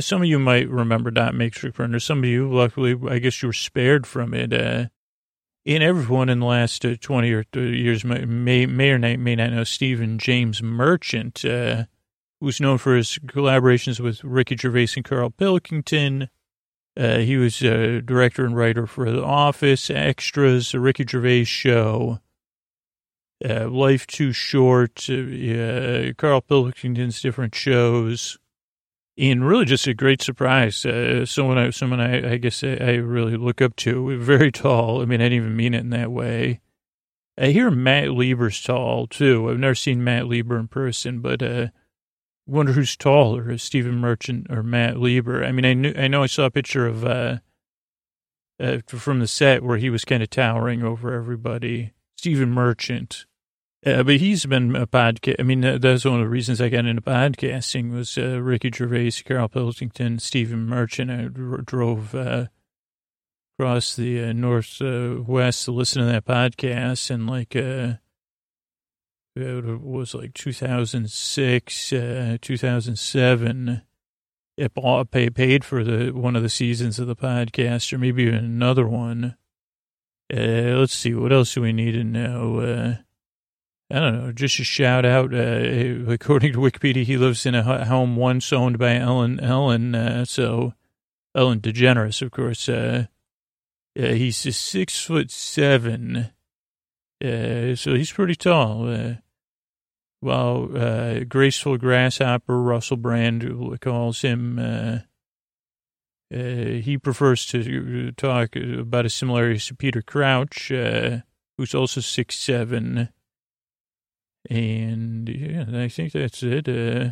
some 0.00 0.22
of 0.22 0.28
you 0.28 0.38
might 0.38 0.68
remember 0.68 1.10
dot 1.10 1.34
matrix 1.34 1.76
printer. 1.76 2.00
Some 2.00 2.18
of 2.18 2.24
you, 2.24 2.52
luckily, 2.52 2.96
I 3.08 3.18
guess 3.18 3.40
you 3.42 3.48
were 3.48 3.52
spared 3.52 4.06
from 4.06 4.34
it. 4.34 4.52
Uh, 4.52 4.86
and 5.64 5.82
everyone 5.82 6.28
in 6.28 6.40
the 6.40 6.46
last 6.46 6.84
uh, 6.84 6.96
20 7.00 7.32
or 7.32 7.44
30 7.44 7.76
years 7.76 8.04
may, 8.04 8.24
may, 8.66 8.90
or 8.90 8.98
may 8.98 9.36
not 9.36 9.52
know 9.52 9.64
Stephen 9.64 10.18
James 10.18 10.62
Merchant, 10.62 11.44
uh, 11.44 11.84
who's 12.40 12.60
known 12.60 12.78
for 12.78 12.96
his 12.96 13.18
collaborations 13.26 14.00
with 14.00 14.22
Ricky 14.22 14.56
Gervais 14.56 14.88
and 14.96 15.04
Karl 15.04 15.30
Pilkington. 15.30 16.30
Uh, 16.96 17.18
he 17.18 17.36
was 17.36 17.62
a 17.62 18.00
director 18.00 18.44
and 18.44 18.56
writer 18.56 18.86
for 18.86 19.10
The 19.10 19.22
Office, 19.22 19.90
Extras, 19.90 20.72
The 20.72 20.80
Ricky 20.80 21.04
Gervais 21.04 21.44
Show, 21.44 22.20
uh, 23.48 23.68
Life 23.68 24.06
Too 24.06 24.32
Short, 24.32 25.08
uh, 25.10 26.12
Karl 26.16 26.40
Pilkington's 26.40 27.20
different 27.20 27.54
shows 27.54 28.38
and 29.18 29.46
really 29.46 29.64
just 29.64 29.86
a 29.86 29.94
great 29.94 30.22
surprise. 30.22 30.84
Uh, 30.84 31.24
someone, 31.24 31.58
I, 31.58 31.70
someone 31.70 32.00
I, 32.00 32.34
I 32.34 32.36
guess 32.36 32.62
I, 32.62 32.76
I, 32.80 32.94
really 32.96 33.36
look 33.36 33.62
up 33.62 33.74
to. 33.76 34.18
Very 34.18 34.52
tall. 34.52 35.00
I 35.00 35.06
mean, 35.06 35.20
I 35.20 35.24
didn't 35.24 35.38
even 35.38 35.56
mean 35.56 35.74
it 35.74 35.80
in 35.80 35.90
that 35.90 36.12
way. 36.12 36.60
I 37.38 37.48
hear 37.48 37.70
Matt 37.70 38.10
Lieber's 38.10 38.62
tall 38.62 39.06
too. 39.06 39.50
I've 39.50 39.58
never 39.58 39.74
seen 39.74 40.04
Matt 40.04 40.26
Lieber 40.26 40.58
in 40.58 40.68
person, 40.68 41.20
but 41.20 41.42
uh, 41.42 41.68
wonder 42.46 42.72
who's 42.72 42.96
taller, 42.96 43.56
Stephen 43.58 43.96
Merchant 43.96 44.46
or 44.50 44.62
Matt 44.62 44.98
Lieber. 44.98 45.44
I 45.44 45.52
mean, 45.52 45.64
I 45.64 45.74
knew, 45.74 45.94
I 45.96 46.08
know 46.08 46.22
I 46.22 46.26
saw 46.26 46.44
a 46.46 46.50
picture 46.50 46.86
of 46.86 47.04
uh, 47.04 47.38
uh 48.58 48.78
from 48.86 49.20
the 49.20 49.26
set 49.26 49.62
where 49.62 49.76
he 49.76 49.90
was 49.90 50.04
kind 50.04 50.22
of 50.22 50.30
towering 50.30 50.82
over 50.82 51.12
everybody. 51.12 51.92
Stephen 52.16 52.50
Merchant. 52.50 53.26
Uh, 53.86 54.02
but 54.02 54.16
he's 54.16 54.44
been 54.44 54.74
a 54.74 54.84
podcast. 54.84 55.36
I 55.38 55.44
mean, 55.44 55.60
that's 55.60 56.04
one 56.04 56.14
of 56.14 56.20
the 56.20 56.28
reasons 56.28 56.60
I 56.60 56.68
got 56.68 56.86
into 56.86 57.02
podcasting 57.02 57.92
was 57.92 58.18
uh, 58.18 58.42
Ricky 58.42 58.72
Gervais, 58.74 59.22
Carol 59.24 59.48
Pilkington, 59.48 60.18
Stephen 60.18 60.66
Merchant. 60.66 61.08
I 61.08 61.28
drove 61.28 62.12
uh, 62.12 62.46
across 63.56 63.94
the 63.94 64.24
uh, 64.24 64.32
northwest 64.32 65.64
to 65.66 65.70
listen 65.70 66.04
to 66.04 66.10
that 66.10 66.24
podcast, 66.24 67.12
and 67.12 67.28
like 67.28 67.54
uh, 67.54 67.98
it 69.36 69.80
was 69.80 70.16
like 70.16 70.34
2006, 70.34 71.92
uh, 71.92 72.38
2007. 72.42 73.82
It 74.56 74.74
bought, 74.74 75.12
pay, 75.12 75.30
paid 75.30 75.64
for 75.64 75.84
the 75.84 76.10
one 76.10 76.34
of 76.34 76.42
the 76.42 76.48
seasons 76.48 76.98
of 76.98 77.06
the 77.06 77.14
podcast, 77.14 77.92
or 77.92 77.98
maybe 77.98 78.24
even 78.24 78.34
another 78.34 78.88
one. 78.88 79.36
let's 80.28 80.92
see, 80.92 81.14
what 81.14 81.32
else 81.32 81.54
do 81.54 81.60
we 81.60 81.72
need 81.72 81.92
to 81.92 82.02
know? 82.02 82.96
I 83.88 84.00
don't 84.00 84.24
know, 84.24 84.32
just 84.32 84.58
a 84.58 84.64
shout 84.64 85.04
out. 85.04 85.32
Uh, 85.32 86.04
according 86.08 86.52
to 86.52 86.58
Wikipedia, 86.58 87.04
he 87.04 87.16
lives 87.16 87.46
in 87.46 87.54
a 87.54 87.84
home 87.84 88.16
once 88.16 88.52
owned 88.52 88.78
by 88.78 88.96
Ellen. 88.96 89.38
Ellen, 89.38 89.94
uh, 89.94 90.24
so 90.24 90.74
Ellen 91.34 91.60
DeGeneres, 91.60 92.22
of 92.22 92.32
course. 92.32 92.68
Uh, 92.68 93.06
he's 93.94 94.56
six 94.56 95.04
foot 95.04 95.30
seven, 95.30 96.30
uh, 97.24 97.74
so 97.76 97.94
he's 97.94 98.12
pretty 98.12 98.34
tall. 98.34 98.88
Uh, 98.88 99.14
while 100.20 100.76
uh, 100.76 101.20
graceful 101.20 101.76
grasshopper 101.76 102.60
Russell 102.60 102.96
Brand 102.96 103.78
calls 103.80 104.22
him, 104.22 105.02
he 106.30 106.98
prefers 106.98 107.46
to 107.46 108.10
talk 108.12 108.56
about 108.56 109.04
his 109.04 109.14
similarities 109.14 109.66
to 109.66 109.76
Peter 109.76 110.02
Crouch, 110.02 110.72
who's 111.56 111.74
also 111.74 112.00
six 112.00 112.36
seven. 112.36 113.10
And 114.48 115.28
yeah, 115.28 115.64
I 115.72 115.88
think 115.88 116.12
that's 116.12 116.42
it. 116.42 116.68
Uh, 116.68 117.10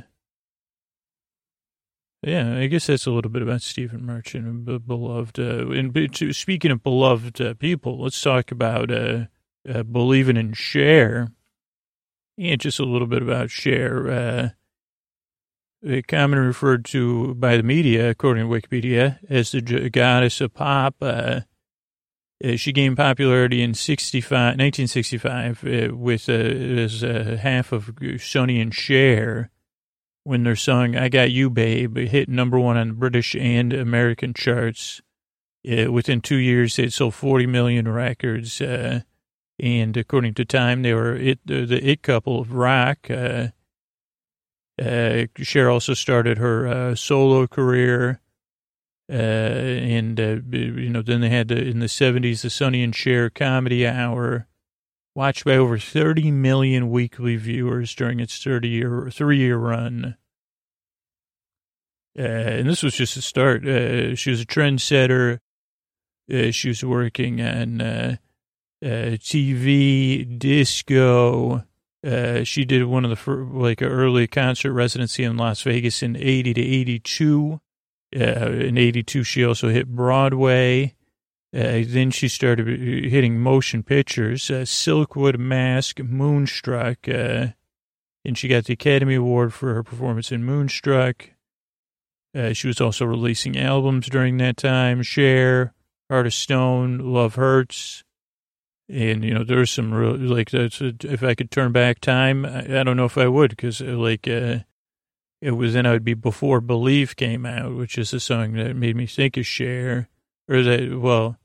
yeah, 2.22 2.56
I 2.56 2.68
guess 2.68 2.86
that's 2.86 3.06
a 3.06 3.10
little 3.10 3.30
bit 3.30 3.42
about 3.42 3.60
Stephen 3.60 4.06
Merchant, 4.06 4.64
beloved. 4.86 5.38
Uh, 5.38 5.68
and 5.70 6.34
speaking 6.34 6.70
of 6.70 6.82
beloved 6.82 7.40
uh, 7.40 7.54
people, 7.54 8.00
let's 8.00 8.20
talk 8.20 8.50
about 8.50 8.90
uh, 8.90 9.26
uh, 9.68 9.82
believing 9.82 10.36
in 10.36 10.54
Cher. 10.54 11.28
Yeah, 12.36 12.56
just 12.56 12.80
a 12.80 12.84
little 12.84 13.06
bit 13.06 13.22
about 13.22 13.50
Cher. 13.50 14.10
Uh, 14.10 16.00
commonly 16.08 16.46
referred 16.46 16.86
to 16.86 17.34
by 17.34 17.58
the 17.58 17.62
media, 17.62 18.10
according 18.10 18.48
to 18.48 18.54
Wikipedia, 18.54 19.18
as 19.28 19.52
the 19.52 19.90
goddess 19.90 20.40
of 20.40 20.54
pop. 20.54 20.96
Uh, 21.02 21.40
uh, 22.42 22.56
she 22.56 22.72
gained 22.72 22.96
popularity 22.96 23.62
in 23.62 23.74
65, 23.74 24.30
1965 24.30 25.64
uh, 25.64 25.96
with 25.96 26.28
uh, 26.28 26.32
as 26.32 27.04
uh, 27.04 27.38
half 27.40 27.72
of 27.72 27.92
Sonny 28.18 28.60
and 28.60 28.74
Cher 28.74 29.50
when 30.24 30.42
their 30.42 30.56
song 30.56 30.96
"I 30.96 31.08
Got 31.08 31.30
You, 31.30 31.50
Babe" 31.50 31.96
hit 31.96 32.28
number 32.28 32.58
one 32.58 32.76
on 32.76 32.88
the 32.88 32.94
British 32.94 33.36
and 33.36 33.72
American 33.72 34.34
charts. 34.34 35.00
Uh, 35.66 35.90
within 35.90 36.20
two 36.20 36.36
years, 36.36 36.78
it 36.78 36.92
sold 36.92 37.14
40 37.14 37.46
million 37.46 37.88
records, 37.88 38.60
uh, 38.60 39.00
and 39.58 39.96
according 39.96 40.34
to 40.34 40.44
Time, 40.44 40.82
they 40.82 40.92
were 40.92 41.14
it, 41.14 41.38
the 41.46 41.80
it 41.82 42.02
couple 42.02 42.40
of 42.40 42.52
rock. 42.52 43.06
Cher 44.76 45.70
also 45.70 45.94
started 45.94 46.38
her 46.38 46.96
solo 46.96 47.46
career 47.46 48.10
uh, 48.10 48.23
and, 49.08 50.18
uh, 50.18 50.36
you 50.50 50.90
know, 50.90 51.02
then 51.02 51.20
they 51.20 51.28
had 51.28 51.48
the, 51.48 51.56
in 51.56 51.80
the 51.80 51.86
70s, 51.86 52.42
the 52.42 52.50
Sonny 52.50 52.82
and 52.82 52.94
Cher 52.94 53.30
comedy 53.30 53.86
hour, 53.86 54.46
watched 55.14 55.44
by 55.44 55.56
over 55.56 55.78
30 55.78 56.30
million 56.30 56.90
weekly 56.90 57.36
viewers 57.36 57.94
during 57.94 58.20
its 58.20 58.42
30 58.42 58.68
year, 58.68 59.10
three 59.12 59.38
year 59.38 59.56
run. 59.56 60.16
Uh, 62.18 62.22
and 62.22 62.68
this 62.68 62.82
was 62.82 62.94
just 62.94 63.16
a 63.16 63.22
start. 63.22 63.66
Uh, 63.66 64.14
she 64.14 64.30
was 64.30 64.40
a 64.40 64.46
trendsetter. 64.46 65.38
Uh, 66.32 66.50
she 66.50 66.68
was 66.68 66.84
working 66.84 67.40
on 67.40 67.80
uh, 67.80 68.16
uh, 68.82 69.16
TV, 69.18 70.38
disco. 70.38 71.64
Uh, 72.06 72.44
she 72.44 72.64
did 72.64 72.84
one 72.84 73.04
of 73.04 73.10
the 73.10 73.16
first, 73.16 73.52
like 73.52 73.82
early 73.82 74.26
concert 74.26 74.72
residency 74.72 75.24
in 75.24 75.36
Las 75.36 75.62
Vegas 75.62 76.02
in 76.02 76.16
80 76.16 76.54
to 76.54 76.60
82. 76.60 77.60
Uh, 78.14 78.50
in 78.50 78.78
82, 78.78 79.24
she 79.24 79.44
also 79.44 79.68
hit 79.68 79.88
Broadway. 79.88 80.94
Uh, 81.54 81.82
then 81.86 82.10
she 82.10 82.28
started 82.28 82.66
hitting 82.66 83.38
motion 83.38 83.82
pictures, 83.82 84.50
uh, 84.50 84.64
Silkwood 84.64 85.38
Mask, 85.38 86.00
Moonstruck, 86.00 87.08
uh, 87.08 87.48
and 88.24 88.36
she 88.36 88.48
got 88.48 88.64
the 88.64 88.72
Academy 88.72 89.14
Award 89.14 89.54
for 89.54 89.74
her 89.74 89.84
performance 89.84 90.32
in 90.32 90.44
Moonstruck. 90.44 91.30
Uh, 92.34 92.52
she 92.52 92.66
was 92.66 92.80
also 92.80 93.04
releasing 93.04 93.56
albums 93.56 94.08
during 94.08 94.38
that 94.38 94.56
time, 94.56 95.02
Cher, 95.02 95.74
Heart 96.10 96.26
of 96.26 96.34
Stone, 96.34 96.98
Love 96.98 97.36
Hurts. 97.36 98.02
And, 98.88 99.24
you 99.24 99.32
know, 99.32 99.44
there's 99.44 99.70
some 99.70 99.94
real, 99.94 100.16
like, 100.16 100.52
if 100.52 101.22
I 101.22 101.34
could 101.34 101.50
turn 101.52 101.70
back 101.70 102.00
time, 102.00 102.44
I, 102.44 102.80
I 102.80 102.82
don't 102.82 102.96
know 102.96 103.04
if 103.04 103.16
I 103.16 103.28
would, 103.28 103.50
because, 103.50 103.80
uh, 103.80 103.96
like, 103.96 104.26
it 105.44 105.50
was 105.50 105.74
then 105.74 105.84
I 105.84 105.92
would 105.92 106.04
be 106.04 106.14
before 106.14 106.62
Believe 106.62 107.16
came 107.16 107.44
out, 107.44 107.74
which 107.74 107.98
is 107.98 108.14
a 108.14 108.18
song 108.18 108.54
that 108.54 108.74
made 108.74 108.96
me 108.96 109.06
think 109.06 109.36
of 109.36 109.46
Cher, 109.46 110.08
or 110.48 110.62
that 110.62 110.98
well, 110.98 111.36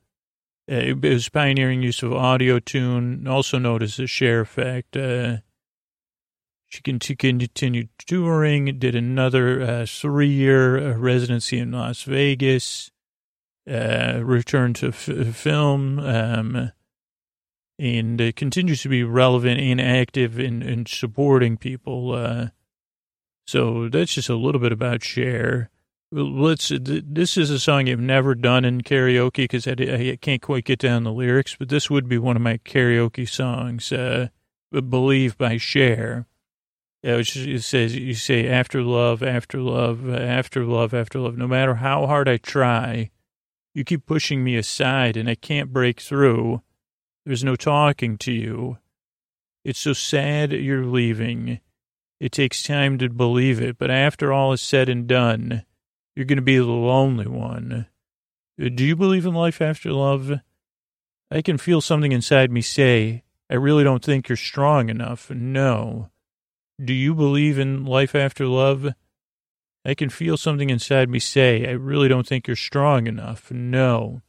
it 0.70 1.02
was 1.02 1.28
pioneering 1.28 1.84
use 1.84 2.02
of 2.02 2.14
Auto-Tune, 2.14 3.28
also 3.28 3.58
known 3.58 3.84
as 3.84 3.98
the 3.98 4.08
Cher 4.08 4.40
effect. 4.40 4.96
Uh, 4.96 5.40
she 6.70 6.82
continued 6.82 7.90
touring, 7.98 8.80
did 8.80 8.96
another 8.96 9.62
uh, 9.62 9.86
three-year 9.86 10.92
uh, 10.92 10.98
residency 10.98 11.60
in 11.60 11.74
Las 11.74 12.04
Vegas, 12.04 12.92
uh, 13.70 14.22
returned 14.24 14.78
to 14.78 14.88
f- 14.88 15.36
film, 15.36 16.00
um, 16.00 16.72
and 17.78 18.22
uh, 18.22 18.32
continues 18.38 18.82
to 18.84 18.88
be 18.88 19.04
relevant 19.04 19.60
and 19.60 19.82
active 19.82 20.40
in, 20.40 20.62
in 20.62 20.86
supporting 20.86 21.58
people. 21.58 22.14
Uh, 22.14 22.48
so 23.50 23.90
that's 23.90 24.14
just 24.14 24.30
a 24.30 24.36
little 24.36 24.62
bit 24.62 24.72
about 24.72 25.04
Cher. 25.04 25.72
Let's. 26.12 26.72
This 26.80 27.36
is 27.36 27.50
a 27.50 27.58
song 27.58 27.90
I've 27.90 28.00
never 28.00 28.36
done 28.36 28.64
in 28.64 28.82
karaoke 28.82 29.50
because 29.50 29.68
I, 29.68 29.72
I, 29.72 30.18
can't 30.22 30.42
quite 30.42 30.66
get 30.66 30.78
down 30.78 31.04
the 31.04 31.12
lyrics, 31.12 31.56
but 31.58 31.70
this 31.70 31.90
would 31.90 32.08
be 32.08 32.20
one 32.20 32.36
of 32.36 32.44
my 32.44 32.58
karaoke 32.60 33.28
songs. 33.28 33.92
Uh, 33.92 34.28
"Believe" 34.72 35.36
by 35.36 35.58
Cher. 35.58 36.28
Yeah, 37.02 37.22
it 37.24 37.64
says 37.64 37.96
you 37.96 38.14
say 38.14 38.48
after 38.48 38.84
love, 38.84 39.24
after 39.24 39.60
love, 39.60 40.08
after 40.08 40.64
love, 40.64 40.94
after 40.94 41.20
love. 41.20 41.36
No 41.36 41.48
matter 41.48 41.76
how 41.76 42.06
hard 42.06 42.30
I 42.30 42.38
try, 42.38 43.10
You 43.74 43.84
keep 43.84 44.06
pushing 44.06 44.44
me 44.44 44.58
aside 44.58 45.18
and 45.18 45.28
I 45.28 45.36
can't 45.36 45.74
break 45.74 46.02
through. 46.02 46.62
There's 47.26 47.44
no 47.44 47.56
talking 47.56 48.18
to 48.20 48.32
you. 48.32 48.78
It's 49.64 49.80
so 49.80 49.94
sad 49.94 50.52
you're 50.52 50.86
leaving. 50.86 51.62
It 52.20 52.32
takes 52.32 52.64
time 52.64 52.98
to 52.98 53.10
believe 53.10 53.62
it, 53.62 53.78
but 53.78 53.90
after 53.90 54.34
all 54.34 54.52
is 54.52 54.62
said 54.62 54.90
and 54.90 55.08
done, 55.08 55.64
you're 56.16 56.26
going 56.26 56.38
to 56.38 56.42
be 56.42 56.58
the 56.58 56.66
lonely 56.66 57.28
one. 57.28 57.88
Uh, 58.62 58.70
do 58.76 58.84
you 58.84 58.96
believe 58.96 59.26
in 59.26 59.34
life 59.34 59.62
after 59.62 59.94
love? 59.94 60.34
I 61.32 61.42
can 61.42 61.58
feel 61.58 61.80
something 61.80 62.12
inside 62.12 62.52
me 62.52 62.62
say, 62.62 63.24
I 63.50 63.56
really 63.56 63.84
don't 63.84 64.04
think 64.04 64.28
you're 64.28 64.36
strong 64.36 64.90
enough. 64.90 65.30
No. 65.30 66.10
Do 66.84 66.94
you 66.94 67.16
believe 67.16 67.58
in 67.58 67.86
life 67.86 68.16
after 68.16 68.48
love? 68.48 68.94
I 69.86 69.94
can 69.94 70.10
feel 70.10 70.38
something 70.38 70.70
inside 70.70 71.10
me 71.10 71.20
say, 71.20 71.68
I 71.68 71.72
really 71.72 72.10
don't 72.10 72.28
think 72.28 72.48
you're 72.48 72.56
strong 72.56 73.08
enough. 73.08 73.50
No. 73.50 74.22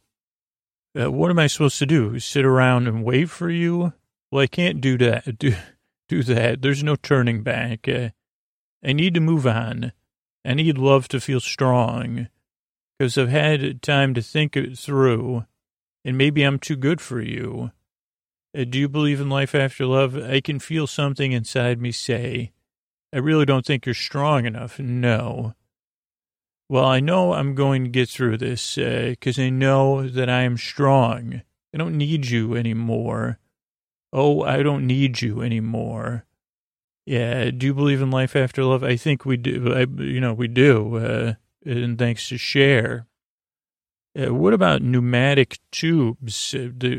Uh, 0.99 1.11
what 1.11 1.29
am 1.29 1.39
I 1.39 1.47
supposed 1.47 1.79
to 1.79 1.85
do? 1.85 2.19
Sit 2.19 2.45
around 2.45 2.87
and 2.87 3.03
wait 3.03 3.29
for 3.29 3.49
you? 3.49 3.93
Well, 4.31 4.43
I 4.43 4.47
can't 4.47 4.79
do 4.79 4.97
that. 4.99 5.37
Do, 5.39 5.55
do 6.11 6.23
that. 6.23 6.61
There's 6.61 6.83
no 6.83 6.97
turning 6.97 7.41
back. 7.41 7.87
Uh, 7.87 8.09
I 8.83 8.91
need 8.91 9.13
to 9.13 9.21
move 9.21 9.47
on. 9.47 9.93
I 10.43 10.53
need 10.53 10.77
love 10.77 11.07
to 11.09 11.21
feel 11.21 11.39
strong 11.39 12.27
because 12.99 13.17
I've 13.17 13.29
had 13.29 13.81
time 13.81 14.13
to 14.15 14.21
think 14.21 14.57
it 14.57 14.77
through 14.77 15.45
and 16.03 16.17
maybe 16.17 16.43
I'm 16.43 16.59
too 16.59 16.75
good 16.75 16.99
for 16.99 17.21
you. 17.21 17.71
Uh, 18.57 18.65
do 18.65 18.77
you 18.77 18.89
believe 18.89 19.21
in 19.21 19.29
life 19.29 19.55
after 19.55 19.85
love? 19.85 20.17
I 20.17 20.41
can 20.41 20.59
feel 20.59 20.85
something 20.85 21.31
inside 21.31 21.79
me 21.79 21.93
say, 21.93 22.51
I 23.13 23.19
really 23.19 23.45
don't 23.45 23.65
think 23.65 23.85
you're 23.85 23.95
strong 23.95 24.45
enough. 24.45 24.79
No. 24.79 25.53
Well, 26.67 26.85
I 26.85 26.99
know 26.99 27.33
I'm 27.33 27.55
going 27.55 27.85
to 27.85 27.89
get 27.89 28.09
through 28.09 28.37
this 28.37 28.75
because 28.75 29.39
uh, 29.39 29.43
I 29.43 29.49
know 29.49 30.09
that 30.09 30.29
I 30.29 30.41
am 30.41 30.57
strong. 30.57 31.41
I 31.73 31.77
don't 31.77 31.97
need 31.97 32.27
you 32.27 32.55
anymore. 32.55 33.39
Oh, 34.13 34.43
I 34.43 34.63
don't 34.63 34.85
need 34.85 35.21
you 35.21 35.41
anymore. 35.41 36.25
Yeah. 37.05 37.51
Do 37.51 37.65
you 37.65 37.73
believe 37.73 38.01
in 38.01 38.11
life 38.11 38.35
after 38.35 38.63
love? 38.63 38.83
I 38.83 38.95
think 38.95 39.25
we 39.25 39.37
do. 39.37 39.73
I, 39.73 39.85
you 40.01 40.19
know, 40.19 40.33
we 40.33 40.47
do. 40.47 40.97
Uh, 40.97 41.33
and 41.65 41.97
thanks 41.97 42.29
to 42.29 42.37
Cher. 42.37 43.07
Uh, 44.19 44.33
what 44.33 44.53
about 44.53 44.81
pneumatic 44.81 45.59
tubes? 45.71 46.53
Uh, 46.53 46.69
the, 46.75 46.91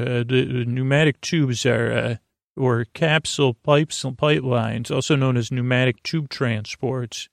uh, 0.00 0.24
the, 0.24 0.64
pneumatic 0.66 1.20
tubes 1.22 1.64
are, 1.64 1.92
uh, 1.92 2.16
or 2.56 2.84
capsule 2.92 3.54
pipes 3.54 4.04
and 4.04 4.16
pipelines, 4.16 4.90
also 4.90 5.16
known 5.16 5.38
as 5.38 5.50
pneumatic 5.50 6.02
tube 6.02 6.28
transports, 6.28 7.30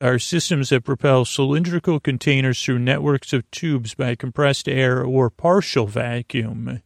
are 0.00 0.18
systems 0.18 0.68
that 0.68 0.84
propel 0.84 1.24
cylindrical 1.24 1.98
containers 1.98 2.62
through 2.62 2.78
networks 2.78 3.32
of 3.32 3.50
tubes 3.50 3.94
by 3.94 4.14
compressed 4.14 4.68
air 4.68 5.02
or 5.02 5.28
partial 5.28 5.86
vacuum. 5.86 6.80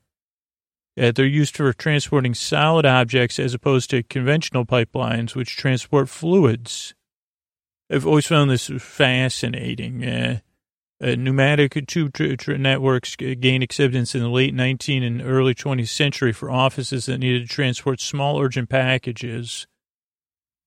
Uh, 0.99 1.13
they're 1.13 1.25
used 1.25 1.57
for 1.57 1.73
transporting 1.73 2.35
solid 2.35 2.85
objects 2.85 3.39
as 3.39 3.55
opposed 3.55 3.91
to 3.91 4.03
conventional 4.03 4.65
pipelines, 4.65 5.35
which 5.35 5.57
transport 5.57 6.09
fluids. 6.09 6.95
I've 7.91 8.07
always 8.07 8.27
found 8.27 8.51
this 8.51 8.69
fascinating. 8.79 10.05
Uh, 10.05 10.41
uh, 11.03 11.15
pneumatic 11.17 11.87
tube 11.87 12.13
tr- 12.13 12.35
tr- 12.35 12.53
networks 12.55 13.17
gained 13.17 13.63
acceptance 13.63 14.15
in 14.15 14.21
the 14.21 14.29
late 14.29 14.55
19th 14.55 15.07
and 15.07 15.23
early 15.23 15.55
20th 15.55 15.89
century 15.89 16.33
for 16.33 16.51
offices 16.51 17.07
that 17.07 17.19
needed 17.19 17.49
to 17.49 17.55
transport 17.55 18.01
small 18.01 18.41
urgent 18.41 18.69
packages 18.69 19.67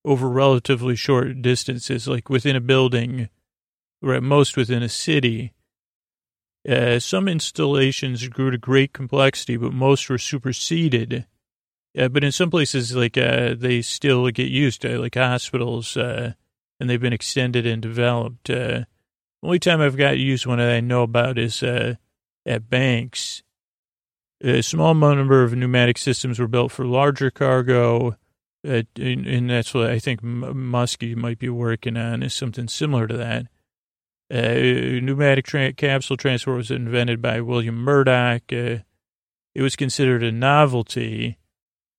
over 0.04 0.28
relatively 0.28 0.96
short 0.96 1.42
distances, 1.42 2.08
like 2.08 2.30
within 2.30 2.56
a 2.56 2.62
building 2.62 3.30
or 4.02 4.14
at 4.14 4.24
most 4.24 4.58
within 4.58 4.84
a 4.84 4.90
city. 4.90 5.54
Uh, 6.68 6.97
some 6.97 7.28
installations 7.28 8.28
grew 8.30 8.49
to 8.49 8.57
great 8.57 8.93
complexity, 8.93 9.57
but 9.57 9.74
most 9.74 10.09
were 10.09 10.18
superseded. 10.18 11.26
Uh, 11.97 12.07
but 12.07 12.24
in 12.24 12.32
some 12.32 12.49
places, 12.49 12.95
like 12.95 13.18
uh, 13.18 13.53
they 13.55 13.82
still 13.82 14.30
get 14.30 14.47
used, 14.47 14.86
uh, 14.86 14.99
like 14.99 15.16
hospitals, 15.16 15.95
uh, 15.97 16.34
and 16.80 16.89
they've 16.89 17.01
been 17.01 17.14
extended 17.14 17.66
and 17.68 17.82
developed. 17.82 18.49
Uh, 18.49 18.86
only 19.43 19.59
time 19.59 19.82
I've 19.82 19.97
got 19.97 20.11
to 20.11 20.18
use 20.18 20.47
one 20.47 20.57
that 20.57 20.72
I 20.72 20.80
know 20.80 21.03
about 21.03 21.38
is 21.38 21.61
at 21.61 22.70
banks. 22.70 23.43
A 24.41 24.61
small 24.61 24.93
number 24.93 25.43
of 25.43 25.53
pneumatic 25.53 25.97
systems 25.97 26.39
were 26.39 26.47
built 26.47 26.72
for 26.72 26.86
larger 26.86 27.30
cargo, 27.30 28.18
and, 28.64 28.88
and, 28.97 29.49
that's 29.49 29.74
what 29.74 29.89
I 29.89 29.99
think 29.99 30.22
Muskie 30.22 31.16
might 31.16 31.39
be 31.39 31.49
working 31.49 31.97
on 31.97 32.24
is 32.24 32.34
something 32.34 32.70
similar 32.70 33.07
to 33.07 33.18
that. 33.18 33.47
Uh, 34.34 35.00
pneumatic 35.00 35.46
tra- 35.46 35.74
capsule 35.74 36.18
transport 36.18 36.58
was 36.58 36.72
invented 36.72 37.22
by 37.22 37.40
William 37.40 37.76
Murdoch. 37.76 38.42
Uh, 38.52 38.80
it 39.54 39.62
was 39.62 39.76
considered 39.76 40.24
a 40.24 40.32
novelty 40.32 41.38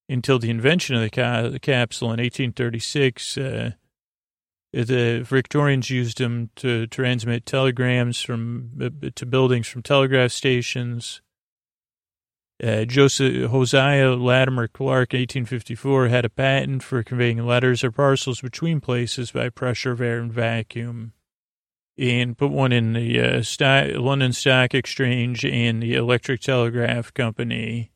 until 0.09 0.41
the 0.41 0.51
invention 0.51 0.97
of 0.97 1.03
the, 1.03 1.11
ca- 1.11 1.49
the 1.49 1.61
capsule 1.61 2.09
in 2.09 2.19
1836. 2.19 3.39
Uh, 3.39 3.71
the 4.73 5.21
Victorians 5.25 5.91
used 5.91 6.19
them 6.19 6.51
to 6.57 6.89
transmit 6.89 7.47
telegrams 7.47 8.21
from 8.21 8.71
uh, 8.83 9.11
to 9.15 9.25
buildings 9.25 9.69
from 9.69 9.83
telegraph 9.83 10.33
stations. 10.33 11.23
Uh, 12.63 12.85
Joseph 12.85 13.51
Hosea 13.51 14.17
Latimer 14.17 14.67
Clark, 14.67 15.13
1854, 15.13 16.09
had 16.09 16.25
a 16.25 16.31
patent 16.31 16.83
for 16.83 17.03
conveying 17.05 17.45
letters 17.47 17.85
or 17.85 17.93
parcels 17.93 18.41
between 18.41 18.81
places 18.81 19.31
by 19.31 19.49
pressure 19.49 19.93
of 19.93 20.01
air 20.01 20.19
and 20.19 20.33
vacuum, 20.33 21.13
and 21.97 22.37
put 22.37 22.51
one 22.51 22.73
in 22.73 22.93
the 22.93 23.21
uh, 23.21 23.43
Stock, 23.43 23.89
London 23.95 24.33
Stock 24.33 24.75
Exchange 24.75 25.45
and 25.45 25.83
the 25.83 25.95
Electric 25.95 26.41
Telegraph 26.41 27.15
Company, 27.15 27.93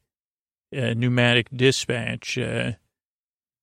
uh, 0.76 0.94
pneumatic 0.94 1.49
dispatch. 1.55 2.38
Uh, 2.38 2.72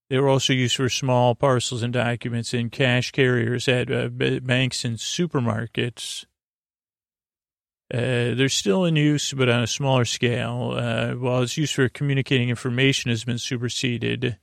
they 0.10 0.20
were 0.20 0.30
also 0.30 0.54
used 0.54 0.76
for 0.76 0.90
small 0.90 1.36
parcels 1.36 1.82
and 1.82 1.94
documents 1.94 2.54
in 2.54 2.70
cash 2.70 3.12
carriers 3.12 3.68
at 3.68 3.92
uh, 3.92 4.10
banks 4.10 4.84
and 4.84 4.98
supermarkets. 4.98 6.26
Uh, 7.94 8.34
they're 8.36 8.50
still 8.50 8.84
in 8.84 8.96
use, 8.96 9.32
but 9.32 9.48
on 9.48 9.64
a 9.64 9.68
smaller 9.68 10.06
scale. 10.06 10.74
Uh, 10.76 11.14
while 11.14 11.44
its 11.44 11.58
use 11.58 11.72
for 11.72 11.88
communicating 11.88 12.50
information 12.50 13.10
has 13.10 13.24
been 13.24 13.38
superseded, 13.38 14.38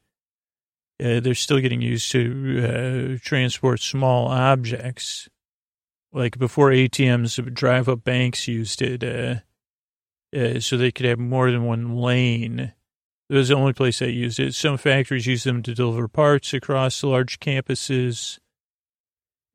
they're 0.99 1.35
still 1.35 1.59
getting 1.59 1.83
used 1.83 2.13
to 2.13 3.19
transport 3.19 3.81
small 3.81 4.29
objects. 4.29 5.29
Like 6.13 6.39
before 6.39 6.71
ATMs, 6.71 7.55
drive 7.55 7.89
up 7.89 8.05
banks 8.05 8.47
used 8.47 8.83
it 8.83 9.03
uh, 9.03 9.37
uh, 10.37 10.61
so 10.61 10.77
they 10.77 10.93
could 10.93 11.07
have 11.07 11.19
more 11.19 11.51
than 11.51 11.65
one 11.65 11.97
lane 11.97 12.73
it 13.33 13.37
was 13.37 13.49
the 13.49 13.55
only 13.55 13.73
place 13.73 14.03
I 14.03 14.07
used 14.07 14.39
it. 14.39 14.55
Some 14.55 14.77
factories 14.77 15.27
use 15.27 15.45
them 15.45 15.63
to 15.63 15.75
deliver 15.75 16.07
parts 16.07 16.53
across 16.53 17.03
large 17.03 17.41
campuses. 17.41 18.39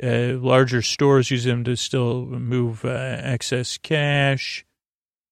Uh, 0.01 0.39
larger 0.39 0.81
stores 0.81 1.29
use 1.29 1.43
them 1.43 1.63
to 1.63 1.75
still 1.75 2.25
move 2.25 2.83
uh, 2.83 3.19
excess 3.19 3.77
cash. 3.77 4.65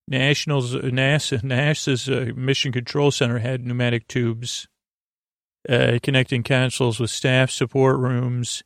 Nationals, 0.08 0.76
NASA, 0.76 1.42
NASA's 1.44 2.08
uh, 2.08 2.34
Mission 2.36 2.72
Control 2.72 3.10
Center 3.10 3.40
had 3.40 3.66
pneumatic 3.66 4.08
tubes 4.08 4.68
uh, 5.68 5.98
connecting 6.04 6.44
consoles 6.44 7.00
with 7.00 7.10
staff 7.10 7.50
support 7.50 7.98
rooms. 7.98 8.62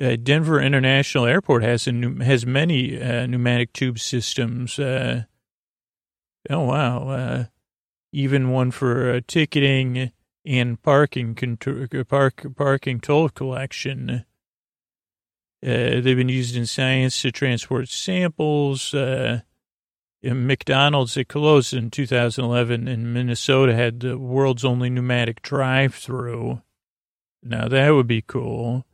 Uh, 0.00 0.16
Denver 0.16 0.60
International 0.60 1.26
Airport 1.26 1.62
has 1.62 1.88
a, 1.88 1.92
has 2.22 2.46
many 2.46 3.00
uh, 3.00 3.26
pneumatic 3.26 3.72
tube 3.72 3.98
systems. 3.98 4.78
oh 4.78 5.24
wow! 6.48 7.46
even 8.12 8.50
one 8.50 8.70
for 8.70 9.12
uh, 9.12 9.20
ticketing 9.26 10.12
and 10.44 10.80
parking 10.82 11.36
uh, 11.66 12.04
park 12.04 12.46
parking 12.56 13.00
toll 13.00 13.28
collection. 13.28 14.24
Uh, 15.60 16.00
they've 16.00 16.16
been 16.16 16.28
used 16.28 16.56
in 16.56 16.66
science 16.66 17.20
to 17.22 17.32
transport 17.32 17.88
samples. 17.88 18.94
Uh, 18.94 19.40
McDonald's 20.22 21.16
at 21.16 21.28
closed 21.28 21.74
in 21.74 21.90
2011 21.90 22.88
in 22.88 23.12
Minnesota 23.12 23.74
had 23.74 24.00
the 24.00 24.18
world's 24.18 24.64
only 24.64 24.90
pneumatic 24.90 25.42
drive-through. 25.42 26.60
Now 27.42 27.68
that 27.68 27.90
would 27.90 28.06
be 28.06 28.22
cool. 28.22 28.84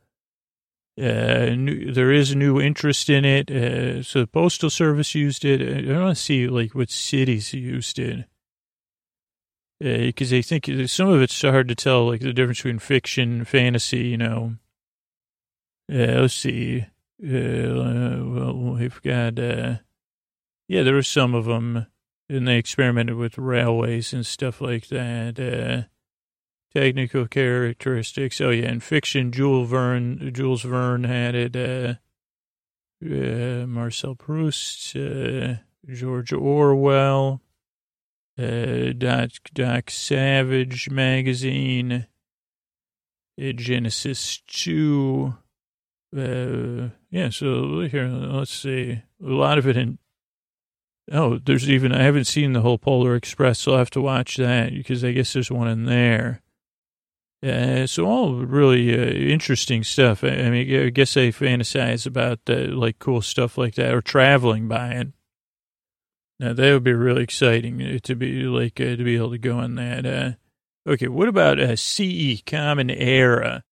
Uh, 0.97 1.53
new, 1.55 1.91
there 1.91 2.11
is 2.11 2.31
a 2.31 2.37
new 2.37 2.59
interest 2.59 3.09
in 3.09 3.25
it. 3.25 3.51
Uh, 3.51 4.01
so 4.01 4.21
the 4.21 4.27
postal 4.27 4.69
service 4.69 5.13
used 5.13 5.43
it. 5.43 5.61
I 5.61 5.81
don't 5.81 6.03
want 6.03 6.17
to 6.17 6.23
see 6.23 6.47
like 6.47 6.73
what 6.73 6.89
cities 6.89 7.53
used 7.53 7.99
it 7.99 8.25
because 9.79 10.31
uh, 10.31 10.37
I 10.37 10.41
think 10.41 10.69
some 10.87 11.09
of 11.09 11.21
it's 11.21 11.41
hard 11.41 11.67
to 11.67 11.75
tell, 11.75 12.07
like 12.07 12.21
the 12.21 12.33
difference 12.33 12.59
between 12.59 12.79
fiction, 12.79 13.45
fantasy. 13.45 14.07
You 14.07 14.17
know. 14.17 14.55
Uh, 15.91 16.21
let's 16.21 16.33
see. 16.33 16.85
Uh, 17.21 18.23
well, 18.23 18.75
we've 18.79 19.01
got. 19.01 19.37
Uh, 19.37 19.77
yeah, 20.67 20.81
there 20.81 20.95
were 20.95 21.03
some 21.03 21.35
of 21.35 21.45
them, 21.45 21.85
and 22.29 22.47
they 22.47 22.57
experimented 22.57 23.15
with 23.15 23.37
railways 23.37 24.13
and 24.13 24.25
stuff 24.25 24.61
like 24.61 24.87
that. 24.87 25.87
Technical 26.75 27.25
characteristics. 27.25 28.41
Oh 28.41 28.49
yeah, 28.49 28.69
in 28.69 28.81
fiction, 28.81 29.31
Jules 29.31 29.69
Verne, 29.69 30.31
Jules 30.33 30.63
Verne 30.63 31.05
had 31.05 31.33
it. 31.33 31.55
Uh, 31.55 31.93
uh, 33.01 33.65
Marcel 33.65 34.15
Proust, 34.15 34.95
uh, 34.95 35.55
George 35.87 36.33
Orwell, 36.33 37.41
uh, 38.37 38.91
Doc, 38.97 39.29
Doc 39.53 39.89
Savage 39.89 40.89
magazine, 40.89 42.07
uh, 43.41 43.51
Genesis 43.53 44.41
2. 44.47 45.33
Uh, 46.15 46.89
yeah, 47.09 47.29
so 47.29 47.81
here, 47.81 48.07
let's 48.07 48.53
see. 48.53 49.01
A 49.23 49.29
lot 49.29 49.57
of 49.57 49.67
it 49.67 49.77
in. 49.77 49.97
Oh, 51.11 51.37
there's 51.37 51.69
even, 51.69 51.91
I 51.91 52.01
haven't 52.03 52.25
seen 52.25 52.53
the 52.53 52.61
whole 52.61 52.79
Polar 52.79 53.15
Express, 53.15 53.59
so 53.59 53.73
I'll 53.73 53.77
have 53.77 53.91
to 53.91 54.01
watch 54.01 54.37
that 54.37 54.73
because 54.73 55.03
I 55.03 55.11
guess 55.11 55.33
there's 55.33 55.51
one 55.51 55.67
in 55.67 55.85
there. 55.85 56.41
Uh, 57.45 57.85
so 57.85 58.05
all 58.05 58.33
really 58.33 58.91
uh, 58.91 59.11
interesting 59.11 59.83
stuff. 59.83 60.23
I, 60.23 60.29
I, 60.29 60.49
mean, 60.49 60.85
I 60.85 60.89
guess 60.89 61.15
I 61.15 61.27
fantasize 61.27 62.07
about 62.07 62.39
uh, 62.49 62.69
like 62.75 62.97
cool 62.97 63.21
stuff 63.21 63.55
like 63.55 63.75
that 63.75 63.93
or 63.93 64.01
traveling 64.01 64.67
by 64.67 64.93
it. 64.93 65.07
Now 66.39 66.53
that 66.53 66.73
would 66.73 66.83
be 66.83 66.93
really 66.93 67.21
exciting 67.21 67.81
uh, 67.81 67.99
to 68.03 68.15
be 68.15 68.43
like 68.43 68.81
uh, 68.81 68.95
to 68.95 69.03
be 69.03 69.15
able 69.15 69.29
to 69.29 69.37
go 69.37 69.59
on 69.59 69.75
that. 69.75 70.37
Okay, 70.87 71.07
what 71.07 71.27
about 71.27 71.77
CE 71.77 72.41
Common 72.45 72.89
Era? 72.89 73.63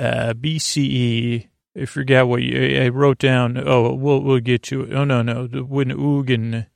BCE. 0.00 1.48
I 1.76 1.84
forgot 1.86 2.28
what 2.28 2.42
you, 2.42 2.82
I 2.82 2.88
wrote 2.88 3.18
down. 3.18 3.58
Oh, 3.58 3.94
we'll 3.94 4.20
we'll 4.20 4.40
get 4.40 4.62
to 4.64 4.82
it. 4.82 4.94
Oh 4.94 5.04
no 5.04 5.22
no, 5.22 5.46
when 5.46 5.88
Ugan 5.88 6.66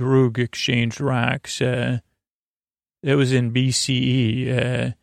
Grug 0.00 0.38
exchanged 0.38 1.00
rocks. 1.00 1.58
That 1.58 3.16
was 3.16 3.32
in 3.32 3.52
BCE, 3.52 4.94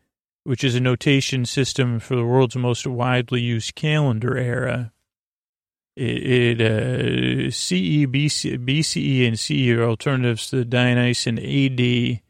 which 0.43 0.63
is 0.63 0.75
a 0.75 0.79
notation 0.79 1.45
system 1.45 1.99
for 1.99 2.15
the 2.15 2.25
world's 2.25 2.55
most 2.55 2.87
widely 2.87 3.41
used 3.41 3.75
calendar 3.75 4.37
era 4.37 4.91
it, 5.99 6.59
it 6.59 6.61
uh, 6.61 7.51
CE, 7.51 8.05
BC, 8.07 8.57
BCE, 8.65 9.27
and 9.27 9.37
CE 9.37 9.77
are 9.77 9.83
alternatives 9.83 10.49
to 10.49 10.57
the 10.57 10.65
Dionysian 10.65 11.37
AD 11.37 12.21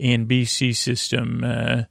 and 0.00 0.28
BC 0.28 0.74
system. 0.74 1.44
Uh, 1.44 1.84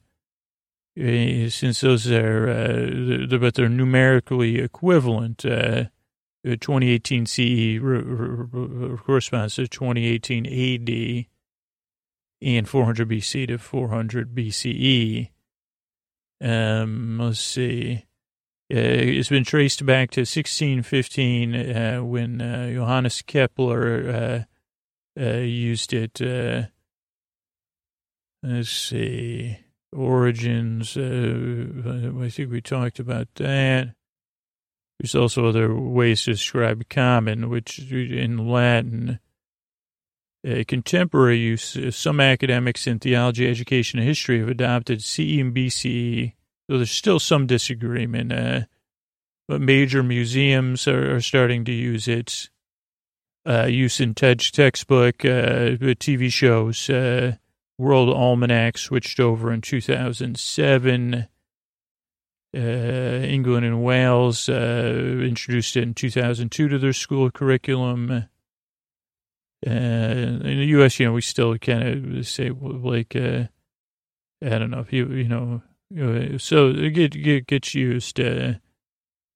eh, 0.98 1.48
since 1.48 1.80
those 1.80 2.10
are, 2.10 2.48
uh, 2.50 3.26
they're, 3.26 3.38
but 3.38 3.54
they're 3.54 3.70
numerically 3.70 4.58
equivalent. 4.58 5.46
Uh, 5.46 5.84
2018 6.44 7.26
CE 7.26 7.78
corresponds 9.04 9.56
to 9.56 9.66
2018 9.66 10.46
AD 10.46 11.26
and 12.40 12.68
400 12.68 13.08
BC 13.08 13.48
to 13.48 13.58
400 13.58 14.34
BCE. 14.34 15.30
Um, 16.40 17.18
let's 17.18 17.40
see. 17.40 18.04
Uh, 18.70 18.76
it's 18.76 19.30
been 19.30 19.44
traced 19.44 19.84
back 19.86 20.10
to 20.10 20.20
1615 20.20 21.54
uh, 21.54 22.04
when 22.04 22.40
uh, 22.42 22.70
Johannes 22.70 23.22
Kepler 23.22 24.46
uh, 25.18 25.20
uh, 25.20 25.38
used 25.38 25.94
it. 25.94 26.20
Uh, 26.20 26.64
let's 28.42 28.70
see. 28.70 29.58
Origins. 29.90 30.98
I 30.98 32.28
think 32.28 32.50
we 32.50 32.60
talked 32.60 32.98
about 32.98 33.28
that. 33.36 33.94
There's 35.00 35.14
also 35.14 35.46
other 35.46 35.74
ways 35.74 36.24
to 36.24 36.32
describe 36.32 36.90
common, 36.90 37.48
which 37.48 37.78
in 37.90 38.48
Latin, 38.48 39.18
contemporary 40.66 41.38
use, 41.38 41.76
some 41.96 42.20
academics 42.20 42.86
in 42.86 42.98
theology, 42.98 43.48
education, 43.48 43.98
and 43.98 44.08
history 44.08 44.38
have 44.38 44.48
adopted 44.48 45.02
CE 45.02 45.40
and 45.40 45.54
BCE 45.54 46.34
so 46.68 46.76
there's 46.76 46.90
still 46.90 47.18
some 47.18 47.46
disagreement, 47.46 48.30
uh, 48.30 48.60
but 49.46 49.60
major 49.62 50.02
museums 50.02 50.86
are, 50.86 51.16
are, 51.16 51.20
starting 51.20 51.64
to 51.64 51.72
use 51.72 52.06
it. 52.06 52.50
Uh, 53.46 53.64
use 53.64 54.00
in 54.00 54.14
TED 54.14 54.40
textbook, 54.40 55.24
uh, 55.24 55.78
TV 55.96 56.30
shows, 56.30 56.90
uh, 56.90 57.36
World 57.78 58.10
Almanac 58.10 58.76
switched 58.76 59.18
over 59.18 59.50
in 59.50 59.62
2007. 59.62 61.26
Uh, 62.54 62.58
England 62.58 63.64
and 63.64 63.82
Wales 63.82 64.50
uh, 64.50 65.20
introduced 65.22 65.76
it 65.76 65.84
in 65.84 65.94
2002 65.94 66.68
to 66.68 66.78
their 66.78 66.92
school 66.92 67.30
curriculum. 67.30 68.28
Uh, 69.66 69.70
in 69.70 70.42
the 70.42 70.66
U.S., 70.66 71.00
you 71.00 71.06
know, 71.06 71.12
we 71.12 71.20
still 71.20 71.58
kind 71.58 72.16
of 72.18 72.26
say 72.26 72.50
like, 72.50 73.16
uh, 73.16 73.44
I 74.44 74.58
don't 74.58 74.70
know 74.70 74.80
if 74.80 74.92
you, 74.92 75.08
you 75.08 75.28
know, 75.28 75.62
so 76.38 76.68
it 76.68 76.90
get, 76.90 77.10
get, 77.12 77.46
gets 77.46 77.74
used. 77.74 78.20
Uh, 78.20 78.54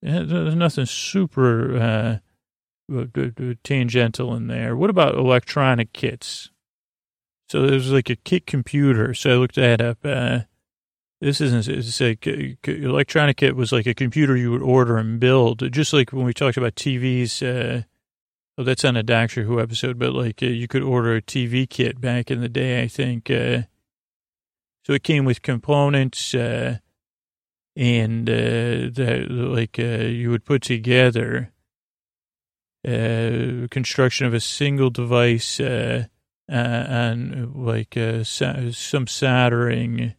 there's 0.03 0.55
nothing 0.55 0.87
super 0.87 2.21
uh, 2.89 3.05
tangential 3.65 4.35
in 4.35 4.47
there. 4.47 4.77
What 4.77 4.91
about 4.91 5.15
electronic 5.15 5.93
kits? 5.93 6.51
So 7.49 7.67
there's 7.67 7.91
like 7.91 8.11
a 8.11 8.17
kit 8.17 8.47
computer. 8.47 9.15
So 9.15 9.31
I 9.31 9.35
looked 9.35 9.57
that 9.57 9.81
up. 9.81 9.99
Uh, 10.05 10.41
this 11.21 11.41
isn't, 11.41 11.69
it's 11.69 12.01
like 12.01 12.27
electronic 12.67 13.37
kit 13.37 13.55
was 13.55 13.73
like 13.73 13.87
a 13.87 13.95
computer 13.95 14.37
you 14.37 14.51
would 14.51 14.63
order 14.63 14.97
and 14.97 15.21
build, 15.21 15.71
just 15.73 15.93
like 15.93 16.13
when 16.13 16.25
we 16.25 16.35
talked 16.35 16.57
about 16.57 16.75
TVs. 16.75 17.43
Uh, 17.43 17.83
oh, 18.59 18.63
that's 18.63 18.85
on 18.85 18.97
a 18.97 19.03
Doctor 19.03 19.45
Who 19.45 19.61
episode, 19.61 19.99
but 19.99 20.13
like 20.13 20.43
uh, 20.43 20.47
you 20.47 20.69
could 20.69 20.83
order 20.83 21.17
a 21.17 21.23
TV 21.23 21.69
kit 21.69 22.01
back 22.01 22.31
in 22.31 22.41
the 22.41 22.49
day, 22.49 22.83
I 22.83 22.89
think. 22.89 23.31
Uh, 23.31 23.63
so 24.85 24.93
it 24.93 25.03
came 25.03 25.25
with 25.25 25.43
components 25.43 26.35
uh, 26.35 26.79
and 27.77 28.29
uh, 28.29 28.91
that 28.93 29.27
like 29.31 29.79
uh, 29.79 30.05
you 30.05 30.31
would 30.31 30.45
put 30.45 30.63
together 30.63 31.53
uh, 32.87 33.69
construction 33.71 34.27
of 34.27 34.35
a 34.35 34.41
single 34.41 34.91
device 34.91 35.61
and 36.49 37.55
like 37.55 37.97
some 38.25 39.07
soldering. 39.07 40.15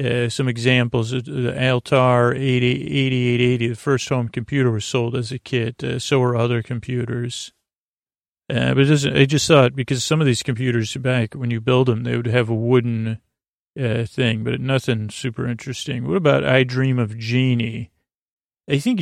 Uh, 0.00 0.28
some 0.28 0.48
examples, 0.48 1.10
the 1.10 1.54
Altair 1.54 2.32
8880, 2.32 3.68
the 3.68 3.74
first 3.74 4.08
home 4.08 4.28
computer 4.28 4.70
was 4.70 4.86
sold 4.86 5.14
as 5.14 5.30
a 5.30 5.38
kit. 5.38 5.84
Uh, 5.84 5.98
so 5.98 6.18
were 6.18 6.34
other 6.34 6.62
computers. 6.62 7.52
Uh, 8.48 8.74
but 8.74 8.84
it 8.84 8.86
doesn't, 8.86 9.16
I 9.16 9.24
just 9.26 9.46
thought 9.46 9.74
because 9.74 10.02
some 10.02 10.20
of 10.20 10.26
these 10.26 10.42
computers 10.42 10.96
back 10.96 11.34
when 11.34 11.50
you 11.50 11.60
build 11.60 11.88
them, 11.88 12.04
they 12.04 12.16
would 12.16 12.26
have 12.26 12.48
a 12.48 12.54
wooden 12.54 13.18
uh, 13.78 14.04
thing, 14.04 14.44
but 14.44 14.60
nothing 14.60 15.10
super 15.10 15.46
interesting. 15.46 16.06
What 16.06 16.16
about 16.16 16.44
I 16.44 16.64
Dream 16.64 16.98
of 16.98 17.18
Jeannie? 17.18 17.90
I 18.68 18.78
think 18.78 19.00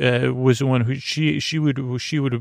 uh, 0.00 0.32
was 0.34 0.58
the 0.58 0.66
one 0.66 0.82
who 0.82 0.94
she 0.94 1.40
she 1.40 1.58
would 1.58 2.00
she 2.00 2.18
would 2.18 2.34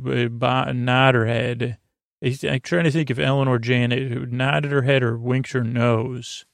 uh, 0.43 0.71
nod 0.73 1.15
her 1.15 1.25
head. 1.25 1.77
I, 2.23 2.37
am 2.43 2.59
trying 2.61 2.85
to 2.85 2.91
think 2.91 3.09
if 3.09 3.19
Eleanor 3.19 3.59
Janet 3.59 4.31
nodded 4.31 4.71
her 4.71 4.81
head 4.83 5.03
or 5.03 5.17
winked 5.17 5.51
her 5.51 5.63
nose. 5.63 6.45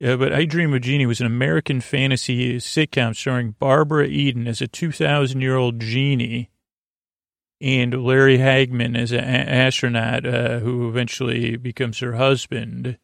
Yeah, 0.00 0.14
but 0.14 0.32
I 0.32 0.44
Dream 0.44 0.72
of 0.74 0.82
Jeannie 0.82 1.06
was 1.06 1.20
an 1.20 1.26
American 1.26 1.80
fantasy 1.80 2.58
sitcom 2.58 3.16
starring 3.16 3.56
Barbara 3.58 4.06
Eden 4.06 4.46
as 4.46 4.60
a 4.60 4.68
2,000 4.68 5.40
year 5.40 5.56
old 5.56 5.80
genie 5.80 6.50
and 7.60 8.04
Larry 8.04 8.38
Hagman 8.38 8.96
as 8.96 9.10
an 9.10 9.24
astronaut 9.24 10.24
uh, 10.24 10.60
who 10.60 10.88
eventually 10.88 11.56
becomes 11.56 11.98
her 11.98 12.12
husband. 12.12 12.98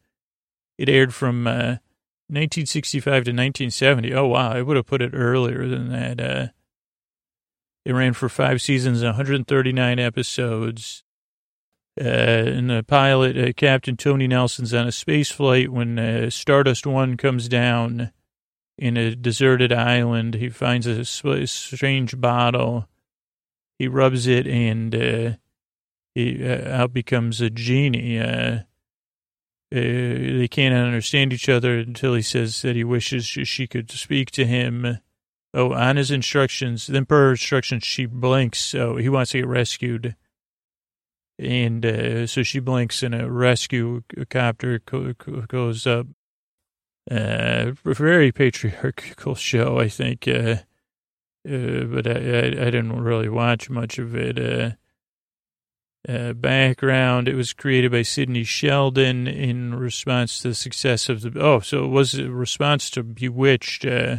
It 0.77 0.89
aired 0.89 1.13
from 1.13 1.47
uh, 1.47 1.79
1965 2.27 3.03
to 3.03 3.31
1970. 3.31 4.13
Oh, 4.13 4.27
wow. 4.27 4.51
I 4.51 4.61
would 4.61 4.77
have 4.77 4.87
put 4.87 5.01
it 5.01 5.11
earlier 5.13 5.67
than 5.67 5.89
that. 5.89 6.21
Uh, 6.21 6.47
it 7.83 7.93
ran 7.93 8.13
for 8.13 8.29
five 8.29 8.61
seasons, 8.61 9.03
139 9.03 9.99
episodes. 9.99 11.03
Uh, 11.99 12.07
in 12.47 12.67
the 12.67 12.83
pilot, 12.83 13.37
uh, 13.37 13.53
Captain 13.53 13.95
Tony 13.95 14.27
Nelson's 14.27 14.73
on 14.73 14.87
a 14.87 14.91
space 14.91 15.31
flight 15.31 15.71
when 15.71 15.97
uh, 15.97 16.29
Stardust 16.29 16.85
One 16.85 17.15
comes 17.15 17.47
down 17.47 18.11
in 18.77 18.97
a 18.97 19.15
deserted 19.15 19.71
island. 19.71 20.35
He 20.35 20.49
finds 20.49 20.87
a 20.87 21.05
strange 21.05 22.19
bottle. 22.19 22.87
He 23.79 23.87
rubs 23.87 24.27
it, 24.27 24.45
and 24.45 24.93
uh, 24.93 25.31
he 26.13 26.45
uh, 26.45 26.69
out 26.69 26.93
becomes 26.93 27.41
a 27.41 27.49
genie. 27.49 28.19
Uh, 28.19 28.59
uh, 29.73 29.79
they 29.79 30.47
can't 30.49 30.75
understand 30.75 31.33
each 31.33 31.49
other 31.49 31.77
until 31.77 32.13
he 32.13 32.21
says 32.21 32.61
that 32.61 32.75
he 32.75 32.83
wishes 32.83 33.25
she 33.25 33.67
could 33.67 33.89
speak 33.91 34.31
to 34.31 34.45
him. 34.45 34.99
Oh, 35.53 35.73
on 35.73 35.95
his 35.95 36.11
instructions, 36.11 36.87
then 36.87 37.05
per 37.05 37.31
instructions, 37.31 37.85
she 37.85 38.05
blinks. 38.05 38.59
So 38.59 38.97
he 38.97 39.07
wants 39.07 39.31
to 39.31 39.39
get 39.39 39.47
rescued. 39.47 40.15
And 41.37 41.85
uh, 41.85 42.27
so 42.27 42.43
she 42.43 42.59
blinks 42.59 43.03
and 43.03 43.13
a 43.13 43.29
rescue 43.29 44.03
copter 44.29 44.79
goes 44.79 45.85
up. 45.85 46.07
Uh, 47.09 47.71
very 47.83 48.31
patriarchal 48.31 49.35
show, 49.35 49.79
I 49.79 49.89
think. 49.89 50.27
Uh, 50.27 50.57
uh, 51.47 51.83
but 51.83 52.07
I, 52.07 52.11
I, 52.11 52.45
I, 52.47 52.71
didn't 52.71 53.03
really 53.03 53.29
watch 53.29 53.69
much 53.69 53.99
of 53.99 54.15
it. 54.15 54.39
Uh, 54.39 54.75
uh, 56.07 56.33
background. 56.33 57.27
It 57.27 57.35
was 57.35 57.53
created 57.53 57.91
by 57.91 58.03
Sidney 58.03 58.43
Sheldon 58.43 59.27
in 59.27 59.75
response 59.75 60.39
to 60.39 60.49
the 60.49 60.55
success 60.55 61.09
of 61.09 61.21
the. 61.21 61.39
Oh, 61.39 61.59
so 61.59 61.85
it 61.85 61.89
was 61.89 62.15
a 62.15 62.29
response 62.29 62.89
to 62.91 63.03
Bewitched. 63.03 63.85
Uh, 63.85 64.17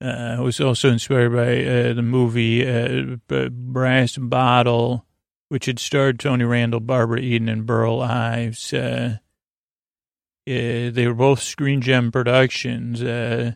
was 0.00 0.60
also 0.60 0.90
inspired 0.90 1.32
by 1.32 1.64
uh, 1.64 1.92
the 1.92 2.02
movie 2.02 2.66
uh, 2.68 3.16
Brass 3.50 4.16
Bottle, 4.16 5.04
which 5.48 5.66
had 5.66 5.78
starred 5.78 6.18
Tony 6.18 6.44
Randall, 6.44 6.80
Barbara 6.80 7.20
Eden, 7.20 7.48
and 7.48 7.66
Burl 7.66 8.00
Ives. 8.00 8.72
Uh, 8.72 9.18
uh, 10.46 10.90
they 10.90 11.06
were 11.06 11.14
both 11.14 11.42
Screen 11.42 11.80
Gem 11.80 12.12
productions. 12.12 13.02
Uh, 13.02 13.52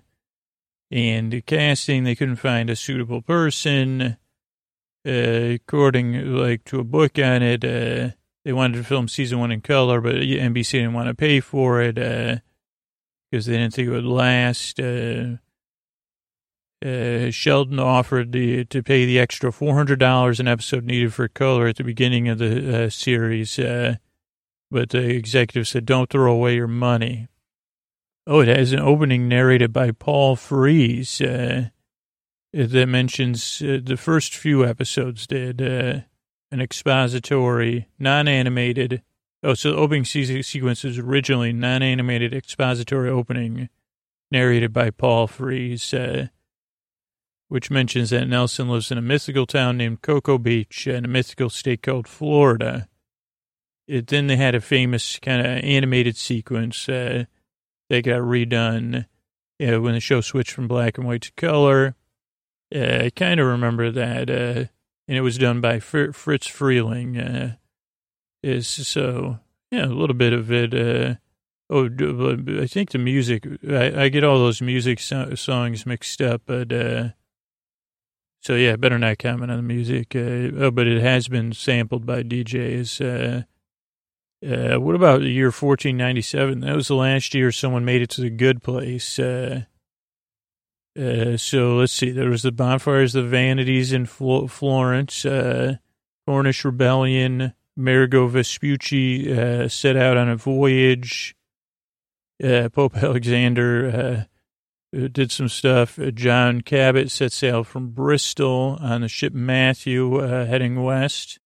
and 0.91 1.45
casting, 1.47 2.05
they 2.05 2.15
couldn't 2.15 2.37
find 2.37 2.69
a 2.69 2.77
suitable 2.77 3.23
person. 3.23 4.17
Uh, 5.07 5.55
according 5.55 6.37
like 6.37 6.65
to 6.65 6.79
a 6.79 6.85
book 6.85 7.19
on 7.19 7.43
it, 7.43 7.65
uh, 7.65 8.15
they 8.45 8.53
wanted 8.53 8.77
to 8.77 8.85
film 8.85 9.09
season 9.09 9.39
one 9.39 9.51
in 9.51 9.61
color, 9.61 10.01
but 10.01 10.17
NBC 10.17 10.73
didn't 10.73 10.93
want 10.93 11.09
to 11.09 11.15
pay 11.15 11.41
for 11.41 11.81
it 11.81 11.95
because 11.95 13.47
they 13.47 13.57
didn't 13.57 13.75
think 13.75 13.89
it 13.89 13.93
would 13.93 14.05
last. 14.05 14.79
Uh, 16.83 17.31
Sheldon 17.31 17.79
offered 17.79 18.33
the, 18.33 18.65
to 18.67 18.83
pay 18.83 19.07
the 19.07 19.19
extra 19.19 19.51
$400 19.51 20.41
an 20.41 20.49
episode 20.49 20.85
needed 20.85 21.15
for 21.15 21.29
color 21.29 21.67
at 21.67 21.77
the 21.77 21.85
beginning 21.85 22.29
of 22.29 22.39
the 22.39 22.85
uh, 22.85 22.91
series. 22.91 23.59
Uh, 23.59 23.97
but 24.71 24.91
the 24.91 25.11
executive 25.11 25.69
said, 25.69 25.87
don't 25.87 26.11
throw 26.11 26.33
away 26.33 26.57
your 26.57 26.67
money. 26.67 27.29
Oh, 28.27 28.41
it 28.41 28.49
has 28.49 28.73
an 28.73 28.81
opening 28.81 29.29
narrated 29.29 29.73
by 29.73 29.91
Paul 29.91 30.37
Frees 30.37 31.21
uh, 31.21 31.69
that 32.53 32.87
mentions 32.87 33.61
uh, 33.63 33.79
the 33.83 33.97
first 33.97 34.35
few 34.35 34.65
episodes 34.65 35.27
did 35.27 35.61
an 36.53 36.61
expository, 36.61 37.89
non-animated. 37.99 39.03
Oh, 39.43 39.55
so 39.55 39.73
the 39.73 39.77
opening 39.77 40.05
sequence 40.05 40.85
is 40.85 40.99
originally 40.99 41.53
non-animated 41.53 42.35
expository 42.35 43.11
opening 43.11 43.69
narrated 44.31 44.73
by 44.73 44.91
Paul 44.91 45.27
Frees, 45.27 45.93
uh, 45.93 46.29
which 47.53 47.71
mentions 47.71 48.11
that 48.11 48.27
Nelson 48.27 48.69
lives 48.69 48.91
in 48.91 48.99
a 48.99 49.03
mythical 49.03 49.47
town 49.47 49.77
named 49.77 50.03
Cocoa 50.03 50.39
Beach 50.39 50.87
and 50.87 51.07
a 51.07 51.09
mythical 51.09 51.51
state 51.51 51.83
called 51.83 52.09
Florida 52.09 52.89
it, 53.93 54.07
then 54.07 54.27
they 54.27 54.37
had 54.37 54.55
a 54.55 54.61
famous 54.61 55.19
kind 55.19 55.41
of 55.41 55.47
animated 55.65 56.17
sequence 56.17 56.89
uh, 56.89 57.25
that 57.91 58.05
got 58.05 58.21
redone 58.21 59.07
uh, 59.61 59.81
when 59.81 59.95
the 59.95 60.01
show 60.01 60.21
switched 60.21 60.53
from 60.53 60.69
black 60.69 60.99
and 60.99 61.07
white 61.07 61.23
to 61.23 61.33
color. 61.33 61.95
Uh, 62.75 63.05
I 63.05 63.11
kind 63.15 63.39
of 63.39 63.47
remember 63.47 63.91
that, 63.91 64.31
uh, 64.31 64.65
and 65.09 65.19
it 65.19 65.21
was 65.21 65.37
done 65.37 65.61
by 65.61 65.79
Fr- 65.81 66.13
Friz 66.13 66.41
Freleng. 66.41 67.19
Uh, 67.19 67.57
is 68.43 68.67
so 68.67 69.39
yeah, 69.71 69.85
a 69.85 69.87
little 69.87 70.17
bit 70.17 70.33
of 70.33 70.51
it. 70.51 70.75
Uh, 70.75 71.15
oh, 71.71 71.87
I 72.61 72.67
think 72.67 72.91
the 72.91 72.99
music. 72.99 73.47
I, 73.69 74.05
I 74.05 74.09
get 74.09 74.25
all 74.25 74.39
those 74.39 74.63
music 74.63 74.99
so- 75.01 75.35
songs 75.35 75.87
mixed 75.87 76.21
up, 76.21 76.43
but 76.47 76.73
so 78.43 78.55
yeah, 78.57 78.77
better 78.77 78.99
not 78.99 79.19
comment 79.19 79.51
on 79.51 79.57
the 79.57 79.63
music. 79.63 80.15
Uh, 80.15 80.51
oh, 80.65 80.71
but 80.71 80.87
it 80.87 81.01
has 81.01 81.29
been 81.29 81.53
sampled 81.53 82.05
by 82.05 82.23
DJs. 82.23 83.45
Uh, 84.45 84.79
what 84.81 84.97
about 84.97 85.21
the 85.21 85.29
year 85.29 85.47
1497? 85.47 86.61
That 86.61 86.75
was 86.75 86.89
the 86.89 86.97
last 86.97 87.33
year 87.33 87.53
someone 87.53 87.85
made 87.85 88.03
it 88.03 88.11
to 88.11 88.21
the 88.21 88.31
good 88.31 88.61
place. 88.63 89.19
Uh, 89.19 89.65
uh, 90.99 91.37
so 91.37 91.77
let's 91.77 91.93
see. 91.93 92.11
There 92.11 92.29
was 92.29 92.43
the 92.43 92.51
bonfires, 92.51 93.13
the 93.13 93.23
vanities 93.23 93.93
in 93.93 94.07
Flo- 94.07 94.49
Florence, 94.49 95.25
uh, 95.25 95.77
Cornish 96.27 96.65
rebellion. 96.65 97.55
Amerigo 97.75 98.27
Vespucci 98.27 99.33
uh, 99.33 99.67
set 99.67 99.97
out 99.97 100.19
on 100.19 100.29
a 100.29 100.37
voyage. 100.37 101.35
Uh, 102.43 102.69
Pope 102.69 102.97
Alexander 103.03 104.27
did 104.93 105.33
some 105.33 105.49
stuff. 105.49 105.99
John 106.15 106.61
Cabot 106.61 107.11
set 107.11 107.33
sail 107.33 107.65
from 107.65 107.91
Bristol 107.91 108.79
on 108.81 109.01
the 109.01 109.09
ship 109.09 109.33
Matthew, 109.33 110.19
heading 110.21 110.83
west. 110.83 111.39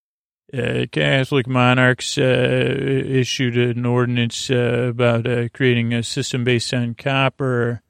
Uh, 0.55 0.87
Catholic 0.93 1.49
monarchs 1.49 2.17
uh, 2.17 2.23
issued 2.23 3.57
an 3.57 3.85
ordinance 3.85 4.49
uh, 4.49 4.87
about 4.91 5.27
uh, 5.27 5.49
creating 5.49 5.93
a 5.93 6.05
system 6.05 6.45
based 6.45 6.73
on 6.73 6.95
copper. 6.95 7.83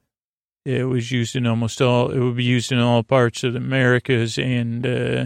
It 0.65 0.85
was 0.85 1.11
used 1.11 1.35
in 1.35 1.45
almost 1.45 1.81
all. 1.81 2.09
It 2.09 2.19
would 2.19 2.35
be 2.35 2.43
used 2.43 2.71
in 2.71 2.79
all 2.79 3.03
parts 3.03 3.43
of 3.43 3.53
the 3.53 3.59
Americas 3.59 4.39
and 4.39 4.85
uh, 4.85 5.25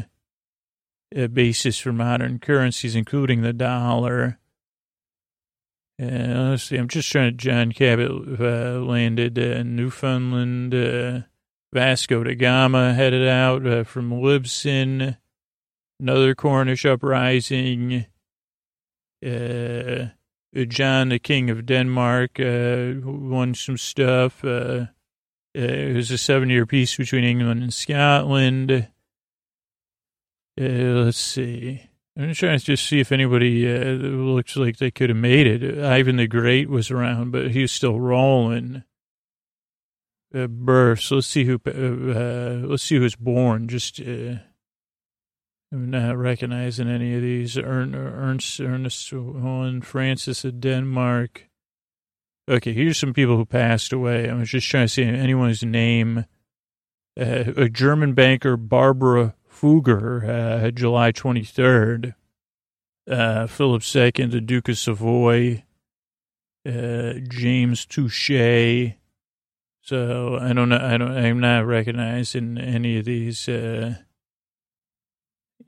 a 1.16 1.28
basis 1.28 1.80
for 1.80 1.94
modern 1.94 2.40
currencies, 2.40 2.96
including 2.96 3.42
the 3.42 3.54
dollar. 3.54 4.38
Uh, 6.00 6.50
let's 6.50 6.64
see. 6.64 6.78
I'm 6.78 6.88
just 6.88 7.12
trying 7.12 7.32
to. 7.32 7.38
John 7.38 7.72
Cabot 7.72 8.40
landed 8.40 9.38
in 9.38 9.76
Newfoundland. 9.76 11.26
Vasco 11.74 12.24
da 12.24 12.36
Gama 12.36 12.94
headed 12.94 13.28
out 13.28 13.88
from 13.88 14.22
Lisbon 14.22 15.18
another 16.02 16.36
Cornish 16.36 16.86
uprising. 16.86 18.06
Uh, 19.26 20.08
John, 20.68 21.10
the 21.10 21.20
King 21.20 21.50
of 21.50 21.66
Denmark, 21.66 22.40
uh, 22.40 22.94
won 23.04 23.54
some 23.54 23.78
stuff. 23.78 24.44
Uh, 24.44 24.88
uh 25.56 25.62
it 25.62 25.96
was 25.96 26.12
a 26.12 26.18
seven-year 26.18 26.66
peace 26.66 26.96
between 26.96 27.24
England 27.24 27.62
and 27.62 27.74
Scotland. 27.74 28.72
Uh, 30.60 30.64
let's 30.64 31.18
see. 31.18 31.91
I'm 32.18 32.28
just 32.28 32.40
trying 32.42 32.60
to 32.60 32.66
just 32.66 32.86
see 32.88 33.00
if 33.00 33.12
anybody 33.12 33.72
uh, 33.72 33.84
looks 33.94 34.58
like 34.58 34.78
they 34.78 34.92
could 34.92 35.10
have 35.10 35.18
made 35.18 35.48
it. 35.48 35.84
Ivan 35.84 36.18
the 36.18 36.28
Great 36.28 36.70
was 36.70 36.92
around, 36.92 37.32
but 37.32 37.52
he 37.52 37.62
was 37.62 37.72
still 37.72 38.00
rolling. 38.00 38.84
Uh, 40.34 40.48
births. 40.48 41.12
Let's 41.12 41.28
see 41.28 41.46
who. 41.46 41.60
let's 41.66 42.84
see 42.84 42.98
who's 42.98 43.16
born. 43.16 43.68
Just 43.68 44.00
I'm 45.74 45.90
not 45.90 46.18
recognizing 46.18 46.90
any 46.90 47.16
of 47.16 47.22
these. 47.22 47.58
Ernst, 47.58 48.60
Ernest 48.60 49.14
One, 49.14 49.82
Francis 49.82 50.44
of 50.44 50.60
Denmark. 50.60 51.48
Okay, 52.50 52.74
here's 52.74 52.98
some 52.98 53.14
people 53.14 53.38
who 53.38 53.46
passed 53.46 53.94
away. 53.94 54.30
I 54.30 54.34
was 54.34 54.50
just 54.50 54.68
trying 54.68 54.86
to 54.88 54.94
see 54.94 55.04
anyone's 55.04 55.64
name. 55.64 56.26
Uh, 57.18 57.54
a 57.56 57.70
German 57.70 58.14
banker, 58.14 58.58
Barbara 58.58 59.36
Fugger, 59.62 60.28
uh, 60.28 60.72
July 60.72 61.12
23rd. 61.12 62.16
Uh, 63.10 63.48
Philip 63.48 63.84
II, 63.96 64.12
the 64.28 64.42
Duke 64.42 64.70
of 64.70 64.78
Savoy. 64.78 65.64
Uh, 66.68 67.14
James 67.28 67.86
Tuchet. 67.86 68.98
So 69.82 70.38
I 70.40 70.54
don't 70.54 70.70
know. 70.70 70.78
I 70.78 70.98
don't. 70.98 71.12
I'm 71.12 71.40
not 71.40 71.66
recognizing 71.66 72.58
any 72.58 73.00
of 73.00 73.06
these. 73.06 73.50
Uh, 73.50 73.96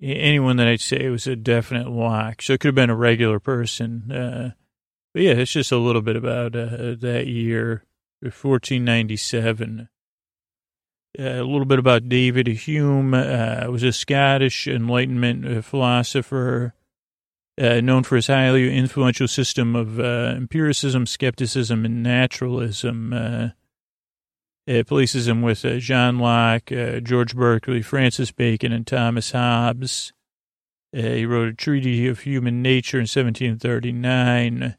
anyone 0.02 0.58
that 0.58 0.68
I'd 0.68 0.82
say 0.82 1.10
was 1.10 1.26
a 1.26 1.36
definite 1.36 1.90
lock. 1.90 2.42
So 2.42 2.54
it 2.54 2.60
could 2.60 2.70
have 2.70 2.76
been 2.76 2.90
a 2.92 2.96
regular 2.96 3.40
person. 3.40 4.12
Uh, 4.12 4.52
but 5.14 5.24
yeah, 5.24 5.34
it's 5.34 5.52
just 5.52 5.72
a 5.72 5.78
little 5.78 6.02
bit 6.02 6.16
about 6.16 6.56
uh, 6.56 6.96
that 7.00 7.26
year, 7.28 7.86
1497. 8.22 9.90
Uh, 11.18 11.24
a 11.24 11.44
little 11.44 11.66
bit 11.66 11.80
about 11.80 12.10
David 12.10 12.48
Hume. 12.48 13.14
Uh, 13.14 13.66
was 13.70 13.84
a 13.84 13.92
Scottish 13.92 14.68
Enlightenment 14.68 15.46
uh, 15.46 15.62
philosopher 15.62 16.74
uh, 17.62 17.82
known 17.82 18.04
for 18.04 18.16
his 18.16 18.28
highly 18.28 18.76
influential 18.76 19.28
system 19.28 19.76
of 19.76 20.00
uh, 20.00 20.34
empiricism, 20.36 21.06
skepticism, 21.06 21.86
and 21.86 22.02
naturalism. 22.02 23.54
It 24.66 24.88
places 24.88 25.28
him 25.28 25.42
with 25.42 25.66
uh, 25.66 25.78
John 25.80 26.20
Locke, 26.20 26.72
uh, 26.72 27.02
George 27.02 27.36
Berkeley, 27.36 27.82
Francis 27.82 28.32
Bacon, 28.32 28.72
and 28.72 28.88
Thomas 28.88 29.32
Hobbes. 29.32 30.14
Uh, 30.96 31.02
he 31.02 31.26
wrote 31.26 31.50
a 31.50 31.54
treaty 31.54 32.08
of 32.08 32.22
human 32.22 32.62
nature 32.62 32.98
in 32.98 33.02
1739, 33.02 34.78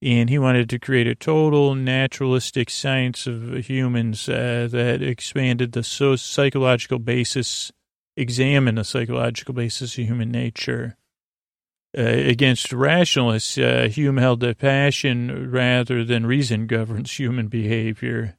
and 0.00 0.30
he 0.30 0.38
wanted 0.38 0.70
to 0.70 0.78
create 0.78 1.06
a 1.06 1.14
total 1.14 1.74
naturalistic 1.74 2.70
science 2.70 3.26
of 3.26 3.66
humans 3.66 4.28
uh, 4.28 4.68
that 4.70 5.02
expanded 5.02 5.72
the 5.72 5.82
so- 5.82 6.16
psychological 6.16 6.98
basis, 6.98 7.72
examined 8.16 8.78
the 8.78 8.84
psychological 8.84 9.54
basis 9.54 9.98
of 9.98 10.04
human 10.04 10.30
nature. 10.30 10.96
Uh, 11.96 12.02
against 12.02 12.72
rationalists, 12.72 13.58
uh, 13.58 13.88
Hume 13.90 14.18
held 14.18 14.40
that 14.40 14.58
passion 14.58 15.50
rather 15.50 16.04
than 16.04 16.26
reason 16.26 16.66
governs 16.66 17.18
human 17.18 17.48
behavior. 17.48 18.36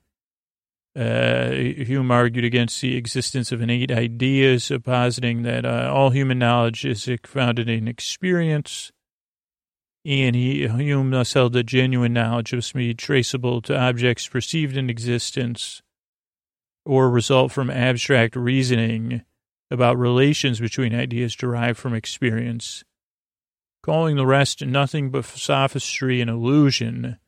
Uh, 0.96 1.52
Hume 1.52 2.12
argued 2.12 2.46
against 2.46 2.80
the 2.82 2.96
existence 2.96 3.52
of 3.52 3.62
innate 3.62 3.92
ideas, 3.92 4.72
positing 4.84 5.42
that 5.44 5.66
uh, 5.66 5.92
all 5.94 6.12
human 6.12 6.40
knowledge 6.40 6.86
is 6.86 7.10
founded 7.26 7.68
in 7.68 7.88
experience. 7.88 8.92
And 10.06 10.36
he, 10.36 10.68
Hume 10.68 11.12
thus 11.12 11.34
held 11.34 11.54
that 11.54 11.66
genuine 11.66 12.14
knowledge 12.14 12.54
must 12.54 12.74
be 12.74 12.94
traceable 12.94 13.62
to 13.64 13.78
objects 13.78 14.28
perceived 14.28 14.78
in 14.78 14.90
existence 14.90 15.82
or 16.86 17.10
result 17.10 17.52
from 17.52 17.70
abstract 17.70 18.36
reasoning 18.36 19.24
about 19.70 19.98
relations 19.98 20.60
between 20.60 20.96
ideas 20.96 21.36
derived 21.36 21.78
from 21.78 21.94
experience, 21.94 22.84
calling 23.84 24.16
the 24.16 24.26
rest 24.26 24.66
nothing 24.66 25.12
but 25.12 25.26
sophistry 25.26 26.22
and 26.22 26.30
illusion 26.30 27.20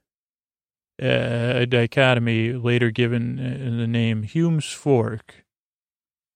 uh, 1.02 1.54
a 1.56 1.66
dichotomy 1.66 2.54
later 2.54 2.92
given 2.92 3.38
the 3.78 3.88
name 3.88 4.24
Hume's 4.24 4.72
fork, 4.72 5.41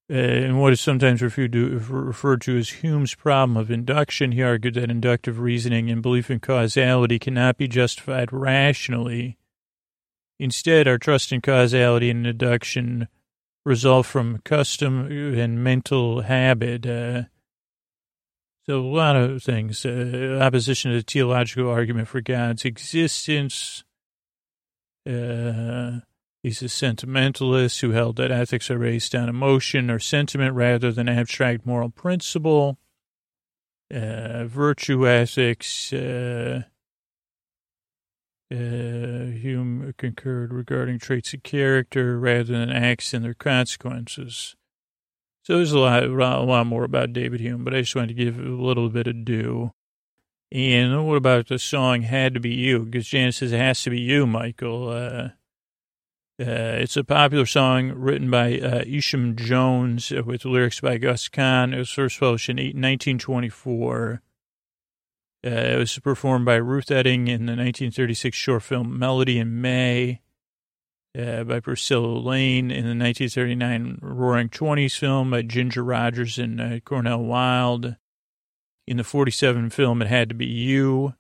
uh, 0.10 0.14
and 0.14 0.62
what 0.62 0.74
is 0.74 0.82
sometimes 0.82 1.22
referred 1.22 1.54
to, 1.54 1.80
referred 1.80 2.42
to 2.42 2.58
as 2.58 2.70
Hume's 2.70 3.16
problem 3.16 3.58
of 3.58 3.72
induction. 3.72 4.34
He 4.34 4.44
argued 4.44 4.76
that 4.76 4.92
inductive 4.92 5.40
reasoning 5.40 5.90
and 5.90 6.02
belief 6.02 6.30
in 6.30 6.40
causality 6.40 7.18
cannot 7.18 7.58
be 7.58 7.68
justified 7.68 8.32
rationally. 8.32 9.38
Instead, 10.40 10.88
our 10.88 10.98
trust 10.98 11.32
in 11.32 11.42
causality 11.42 12.10
and 12.10 12.28
induction 12.28 13.08
result 13.66 14.06
from 14.06 14.42
custom 14.46 15.08
and 15.10 15.64
mental 15.64 16.22
habit. 16.22 16.86
Uh, 16.86 17.24
so 18.68 18.80
a 18.80 18.82
lot 18.82 19.16
of 19.16 19.42
things. 19.42 19.86
Uh, 19.86 20.40
opposition 20.42 20.92
to 20.92 20.98
the 20.98 21.04
theological 21.04 21.70
argument 21.70 22.08
for 22.08 22.22
God's 22.22 22.64
existence. 22.64 23.84
Uh, 25.08 26.00
he's 26.46 26.62
a 26.62 26.70
sentimentalist 26.70 27.82
who 27.82 27.90
held 27.90 28.18
that 28.18 28.30
ethics 28.30 28.70
are 28.70 28.78
based 28.78 29.16
on 29.16 29.28
emotion 29.28 29.90
or 29.90 29.98
sentiment 29.98 30.54
rather 30.54 30.92
than 30.92 31.10
abstract 31.10 31.66
moral 31.66 31.90
principle. 31.90 32.78
Uh, 33.92 34.46
virtue 34.46 35.08
ethics. 35.08 35.92
Uh, 35.92 36.62
uh, 38.52 38.56
Hume 38.56 39.92
concurred 39.98 40.54
regarding 40.54 41.00
traits 41.00 41.34
of 41.34 41.42
character 41.42 42.20
rather 42.20 42.44
than 42.44 42.70
acts 42.70 43.12
and 43.12 43.26
their 43.26 43.34
consequences. 43.34 44.56
So 45.42 45.58
there's 45.58 45.72
a 45.72 45.80
lot, 45.80 46.04
a 46.04 46.42
lot 46.42 46.68
more 46.68 46.84
about 46.84 47.12
David 47.12 47.40
Hume, 47.40 47.64
but 47.64 47.74
I 47.74 47.82
just 47.82 47.96
wanted 47.96 48.10
to 48.10 48.24
give 48.24 48.38
a 48.38 48.44
little 48.44 48.90
bit 48.90 49.08
of 49.08 49.26
due. 49.26 49.72
And 50.52 51.08
what 51.08 51.18
about 51.18 51.48
the 51.48 51.58
song 51.58 52.04
"Had 52.04 52.36
to 52.36 52.40
Be 52.40 52.54
You"? 52.54 52.86
Because 52.86 53.08
Janice 53.08 53.38
says 53.38 53.52
it 53.52 53.58
has 53.58 53.82
to 53.82 53.90
be 53.90 54.00
you, 54.00 54.28
Michael. 54.28 55.32
Uh, 56.38 56.44
uh, 56.44 56.78
it's 56.80 56.98
a 56.98 57.04
popular 57.04 57.46
song 57.46 57.92
written 57.92 58.30
by 58.30 58.60
uh, 58.60 58.84
Isham 58.86 59.36
Jones 59.36 60.12
with 60.12 60.44
lyrics 60.44 60.82
by 60.82 60.98
Gus 60.98 61.30
Kahn. 61.30 61.74
It 61.74 61.78
was 61.78 61.90
first 61.90 62.20
published 62.20 62.50
in 62.50 62.58
1924. 62.58 64.22
Uh, 65.46 65.50
it 65.50 65.78
was 65.78 65.98
performed 66.00 66.46
by 66.46 66.56
Ruth 66.56 66.88
Etting 66.88 67.28
in 67.28 67.46
the 67.46 67.54
1936 67.54 68.36
short 68.36 68.64
film 68.64 69.00
Melody 69.00 69.40
in 69.40 69.62
May 69.62 70.22
uh, 71.18 71.44
by 71.46 71.60
Priscilla 71.62 72.18
Lane 72.18 72.72
in 72.72 72.84
the 72.84 73.04
1939 73.04 74.00
Roaring 74.02 74.50
Twenties 74.50 74.96
film 74.98 75.32
by 75.32 75.42
Ginger 75.42 75.84
Rogers 75.84 76.38
and 76.38 76.60
uh, 76.60 76.80
Cornel 76.82 77.24
Wilde. 77.24 77.96
In 78.88 78.98
the 78.98 79.04
47 79.04 79.70
film 79.70 80.02
It 80.02 80.08
Had 80.08 80.30
to 80.30 80.36
Be 80.36 80.46
You 80.46 81.16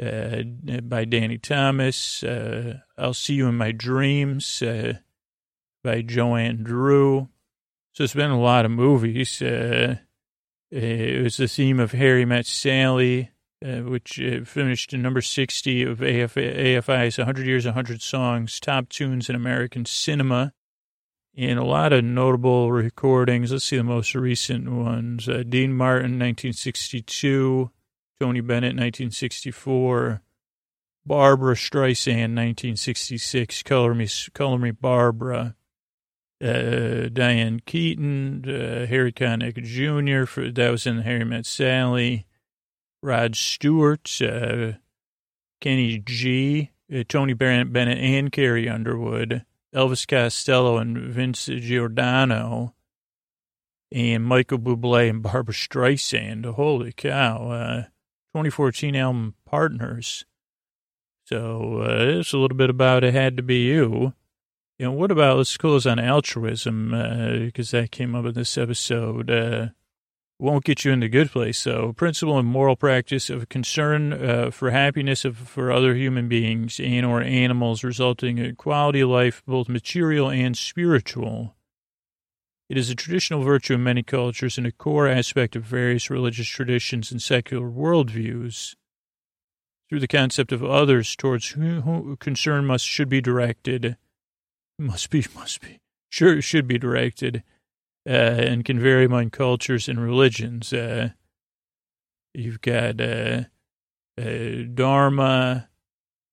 uh, 0.00 0.42
uh 0.70 0.80
by 0.82 1.04
Danny 1.04 1.38
Thomas. 1.38 2.22
Uh, 2.22 2.78
I'll 2.96 3.14
See 3.14 3.34
You 3.34 3.48
in 3.48 3.56
My 3.56 3.72
Dreams 3.72 4.62
uh, 4.62 4.94
by 5.82 6.02
Joanne 6.02 6.62
Drew. 6.62 7.28
So 7.92 8.04
it's 8.04 8.14
been 8.14 8.30
a 8.30 8.40
lot 8.40 8.64
of 8.64 8.70
movies. 8.70 9.42
it 9.42 9.98
was 10.70 11.36
the 11.36 11.48
theme 11.48 11.80
of 11.80 11.92
Harry 11.92 12.24
Met 12.24 12.46
Sally 12.46 13.32
uh, 13.64 13.82
which 13.82 14.20
uh, 14.20 14.44
finished 14.44 14.92
in 14.92 15.02
number 15.02 15.20
60 15.20 15.82
of 15.84 16.02
AF, 16.02 16.34
AFI's 16.34 17.18
100 17.18 17.46
Years, 17.46 17.64
100 17.64 18.02
Songs, 18.02 18.58
Top 18.58 18.88
Tunes 18.88 19.28
in 19.28 19.36
American 19.36 19.84
Cinema. 19.84 20.52
And 21.36 21.58
a 21.58 21.64
lot 21.64 21.92
of 21.92 22.04
notable 22.04 22.70
recordings. 22.72 23.52
Let's 23.52 23.64
see 23.64 23.78
the 23.78 23.84
most 23.84 24.14
recent 24.14 24.70
ones. 24.70 25.28
Uh, 25.28 25.42
Dean 25.48 25.72
Martin, 25.72 26.18
1962. 26.18 27.70
Tony 28.22 28.40
Bennett, 28.40 28.76
1964. 28.76 30.22
Barbra 31.04 31.56
Streisand, 31.56 32.36
1966. 32.36 33.64
Color 33.64 33.96
Me, 33.96 34.06
Color 34.32 34.58
Me 34.58 34.70
Barbra. 34.70 35.56
Uh, 36.40 37.08
Diane 37.12 37.60
Keaton, 37.66 38.44
uh, 38.48 38.86
Harry 38.86 39.12
Connick 39.12 39.60
Jr., 39.64 40.26
for, 40.26 40.52
that 40.52 40.70
was 40.70 40.86
in 40.86 41.00
Harry 41.00 41.24
Met 41.24 41.46
Sally. 41.46 42.26
Rod 43.02 43.34
Stewart, 43.34 44.08
uh, 44.22 44.74
Kenny 45.60 45.98
G, 45.98 46.70
uh, 46.94 47.02
Tony 47.08 47.32
Bennett, 47.32 47.72
Bennett, 47.72 47.98
and 47.98 48.30
Carrie 48.30 48.68
Underwood, 48.68 49.44
Elvis 49.74 50.06
Costello 50.06 50.78
and 50.78 50.96
Vince 50.96 51.46
Giordano, 51.46 52.74
and 53.90 54.22
Michael 54.24 54.60
Bublé 54.60 55.10
and 55.10 55.24
Barbra 55.24 55.54
Streisand. 55.54 56.44
Holy 56.54 56.92
cow. 56.92 57.88
Uh, 58.34 58.38
2014 58.38 58.96
album 58.96 59.34
Partners. 59.44 60.24
So 61.26 61.82
uh, 61.82 62.18
it's 62.18 62.32
a 62.32 62.38
little 62.38 62.56
bit 62.56 62.70
about 62.70 63.04
It 63.04 63.12
Had 63.12 63.36
to 63.36 63.42
Be 63.42 63.66
You. 63.66 64.14
You 64.78 64.86
know, 64.86 64.92
what 64.92 65.10
about, 65.10 65.36
let's 65.36 65.56
close 65.56 65.86
on 65.86 65.98
altruism, 65.98 66.90
because 67.44 67.72
uh, 67.74 67.80
that 67.82 67.92
came 67.92 68.14
up 68.14 68.24
in 68.24 68.32
this 68.32 68.56
episode. 68.56 69.30
Uh, 69.30 69.68
won't 70.38 70.64
get 70.64 70.84
you 70.84 70.92
in 70.92 71.00
the 71.00 71.08
good 71.08 71.30
place. 71.30 71.58
So, 71.58 71.92
principle 71.92 72.38
and 72.38 72.48
moral 72.48 72.74
practice 72.74 73.30
of 73.30 73.48
concern 73.48 74.12
uh, 74.12 74.50
for 74.50 74.70
happiness 74.70 75.24
of 75.24 75.36
for 75.36 75.70
other 75.70 75.94
human 75.94 76.26
beings 76.26 76.80
and 76.80 77.06
or 77.06 77.20
animals, 77.20 77.84
resulting 77.84 78.38
in 78.38 78.56
quality 78.56 79.00
of 79.00 79.10
life, 79.10 79.42
both 79.46 79.68
material 79.68 80.30
and 80.30 80.56
spiritual. 80.56 81.54
It 82.72 82.78
is 82.78 82.88
a 82.88 82.94
traditional 82.94 83.42
virtue 83.42 83.74
in 83.74 83.82
many 83.82 84.02
cultures 84.02 84.56
and 84.56 84.66
a 84.66 84.72
core 84.72 85.06
aspect 85.06 85.56
of 85.56 85.62
various 85.62 86.08
religious 86.08 86.46
traditions 86.46 87.12
and 87.12 87.20
secular 87.20 87.68
worldviews. 87.68 88.76
Through 89.90 90.00
the 90.00 90.08
concept 90.08 90.52
of 90.52 90.64
others 90.64 91.14
towards 91.14 91.48
whom 91.50 92.16
concern 92.16 92.64
must 92.64 92.86
should 92.86 93.10
be 93.10 93.20
directed, 93.20 93.98
must 94.78 95.10
be 95.10 95.22
must 95.34 95.60
be 95.60 95.80
sure 96.08 96.40
should 96.40 96.66
be 96.66 96.78
directed 96.78 97.42
uh, 98.08 98.12
and 98.12 98.64
can 98.64 98.80
vary 98.80 99.04
among 99.04 99.28
cultures 99.28 99.86
and 99.86 100.00
religions. 100.00 100.72
Uh, 100.72 101.10
you've 102.32 102.62
got 102.62 103.02
uh, 103.02 103.42
uh 104.18 104.62
Dharma. 104.72 105.68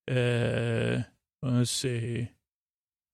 Uh, 0.10 1.00
let's 1.44 1.70
see. 1.70 2.30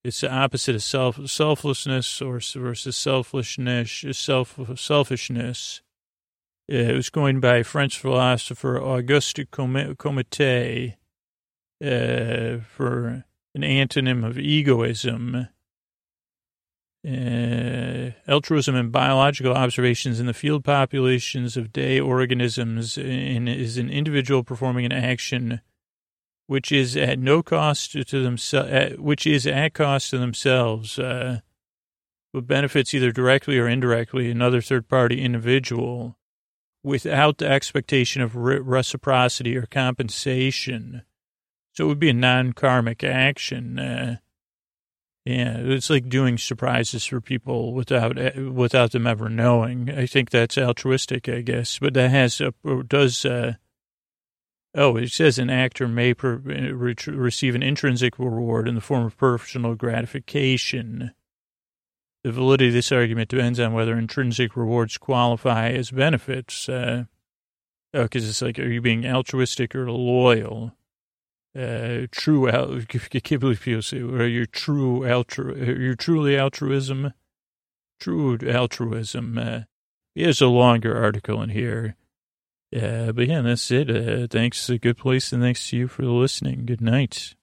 It's 0.06 0.22
the 0.22 0.32
opposite 0.32 0.76
of 0.76 0.84
self 0.84 1.28
selflessness 1.28 2.22
or 2.22 2.40
versus 2.40 2.96
selfishness. 2.96 4.06
Self 4.12 4.60
selfishness. 4.76 5.82
it 6.68 6.96
was 6.96 7.10
coined 7.10 7.42
by 7.42 7.64
French 7.64 7.98
philosopher 7.98 8.80
Auguste 8.80 9.50
Comte 9.50 10.30
uh, 11.84 12.58
for 12.60 13.26
an 13.56 13.62
antonym 13.62 14.24
of 14.24 14.38
egoism. 14.38 15.48
Uh, 17.04 18.12
altruism 18.28 18.76
and 18.76 18.92
biological 18.92 19.54
observations 19.54 20.20
in 20.20 20.28
the 20.28 20.34
field 20.36 20.64
populations 20.64 21.58
of 21.58 21.74
day 21.74 22.00
organisms 22.00 22.96
in, 22.96 23.48
is 23.48 23.80
an 23.80 23.90
individual 23.90 24.44
performing 24.44 24.86
an 24.86 24.92
action 24.92 25.62
which 26.48 26.72
is 26.72 26.96
at 26.96 27.20
no 27.20 27.42
cost 27.42 27.92
to 27.92 28.22
themselves, 28.22 28.98
which 28.98 29.26
is 29.26 29.48
at 29.48 29.74
cost 29.74 30.12
to 30.12 30.18
themselves, 30.18 31.00
uh, 31.00 31.40
but 32.34 32.48
benefits 32.48 32.94
either 32.94 33.12
directly 33.12 33.58
or 33.58 33.68
indirectly 33.68 34.30
another 34.30 34.62
third 34.62 34.88
party 34.88 35.22
individual 35.22 36.18
without 36.84 37.40
the 37.40 37.48
expectation 37.48 38.22
of 38.22 38.36
re- 38.36 38.60
reciprocity 38.60 39.58
or 39.58 39.66
compensation. 39.66 41.02
So 41.74 41.86
it 41.86 41.88
would 41.88 42.00
be 42.00 42.10
a 42.10 42.14
non 42.14 42.54
karmic 42.54 43.04
action. 43.04 43.80
Uh, 43.80 44.18
yeah, 45.26 45.58
it's 45.58 45.90
like 45.90 46.08
doing 46.08 46.38
surprises 46.38 47.04
for 47.06 47.20
people 47.20 47.74
without 47.74 48.16
without 48.38 48.92
them 48.92 49.08
ever 49.08 49.28
knowing. 49.28 49.90
I 49.90 50.06
think 50.06 50.30
that's 50.30 50.58
altruistic, 50.58 51.28
I 51.28 51.42
guess, 51.42 51.80
but 51.80 51.96
that 51.96 52.12
has 52.12 52.40
a, 52.40 52.54
does. 52.88 53.26
Uh, 53.26 53.54
oh, 54.76 54.98
it 54.98 55.12
says 55.12 55.40
an 55.40 55.50
actor 55.50 55.88
may 55.88 56.14
per, 56.14 56.36
re, 56.36 56.96
receive 57.08 57.56
an 57.56 57.64
intrinsic 57.64 58.20
reward 58.20 58.68
in 58.68 58.76
the 58.76 58.82
form 58.82 59.06
of 59.06 59.18
personal 59.18 59.76
gratification. 59.76 61.12
The 62.24 62.32
validity 62.32 62.68
of 62.68 62.74
this 62.74 62.92
argument 62.92 63.30
depends 63.30 63.60
on 63.60 63.74
whether 63.74 63.98
intrinsic 63.98 64.56
rewards 64.56 64.98
qualify 64.98 65.70
as 65.72 65.92
benefits. 65.92 66.68
Uh, 66.68 67.06
oh, 67.94 68.04
because 68.04 68.28
it's 68.28 68.42
like, 68.42 68.60
are 68.60 68.68
you 68.68 68.82
being 68.82 69.06
altruistic 69.06 69.76
or 69.76 69.90
loyal? 69.92 70.74
uh, 71.56 72.08
true, 72.12 72.50
al- 72.50 72.82
can't 73.24 73.42
believe 73.42 73.66
well, 73.66 74.28
you're 74.28 74.46
true 74.46 75.02
altru, 75.02 75.80
you're 75.80 75.96
truly 75.96 76.38
altruism, 76.38 77.14
true 78.00 78.38
altruism. 78.46 79.38
Uh, 79.38 79.62
a 80.42 80.48
longer 80.48 81.02
article 81.02 81.42
in 81.42 81.50
here. 81.50 81.96
Uh, 82.76 83.12
but 83.12 83.28
yeah, 83.28 83.42
that's 83.42 83.72
it. 83.72 83.90
Uh, 83.90 84.28
thanks. 84.30 84.70
A 84.70 84.78
good 84.78 84.98
place. 84.98 85.32
And 85.32 85.42
thanks 85.42 85.70
to 85.70 85.78
you 85.78 85.88
for 85.88 86.04
listening. 86.04 86.66
Good 86.66 86.82
night. 86.82 87.36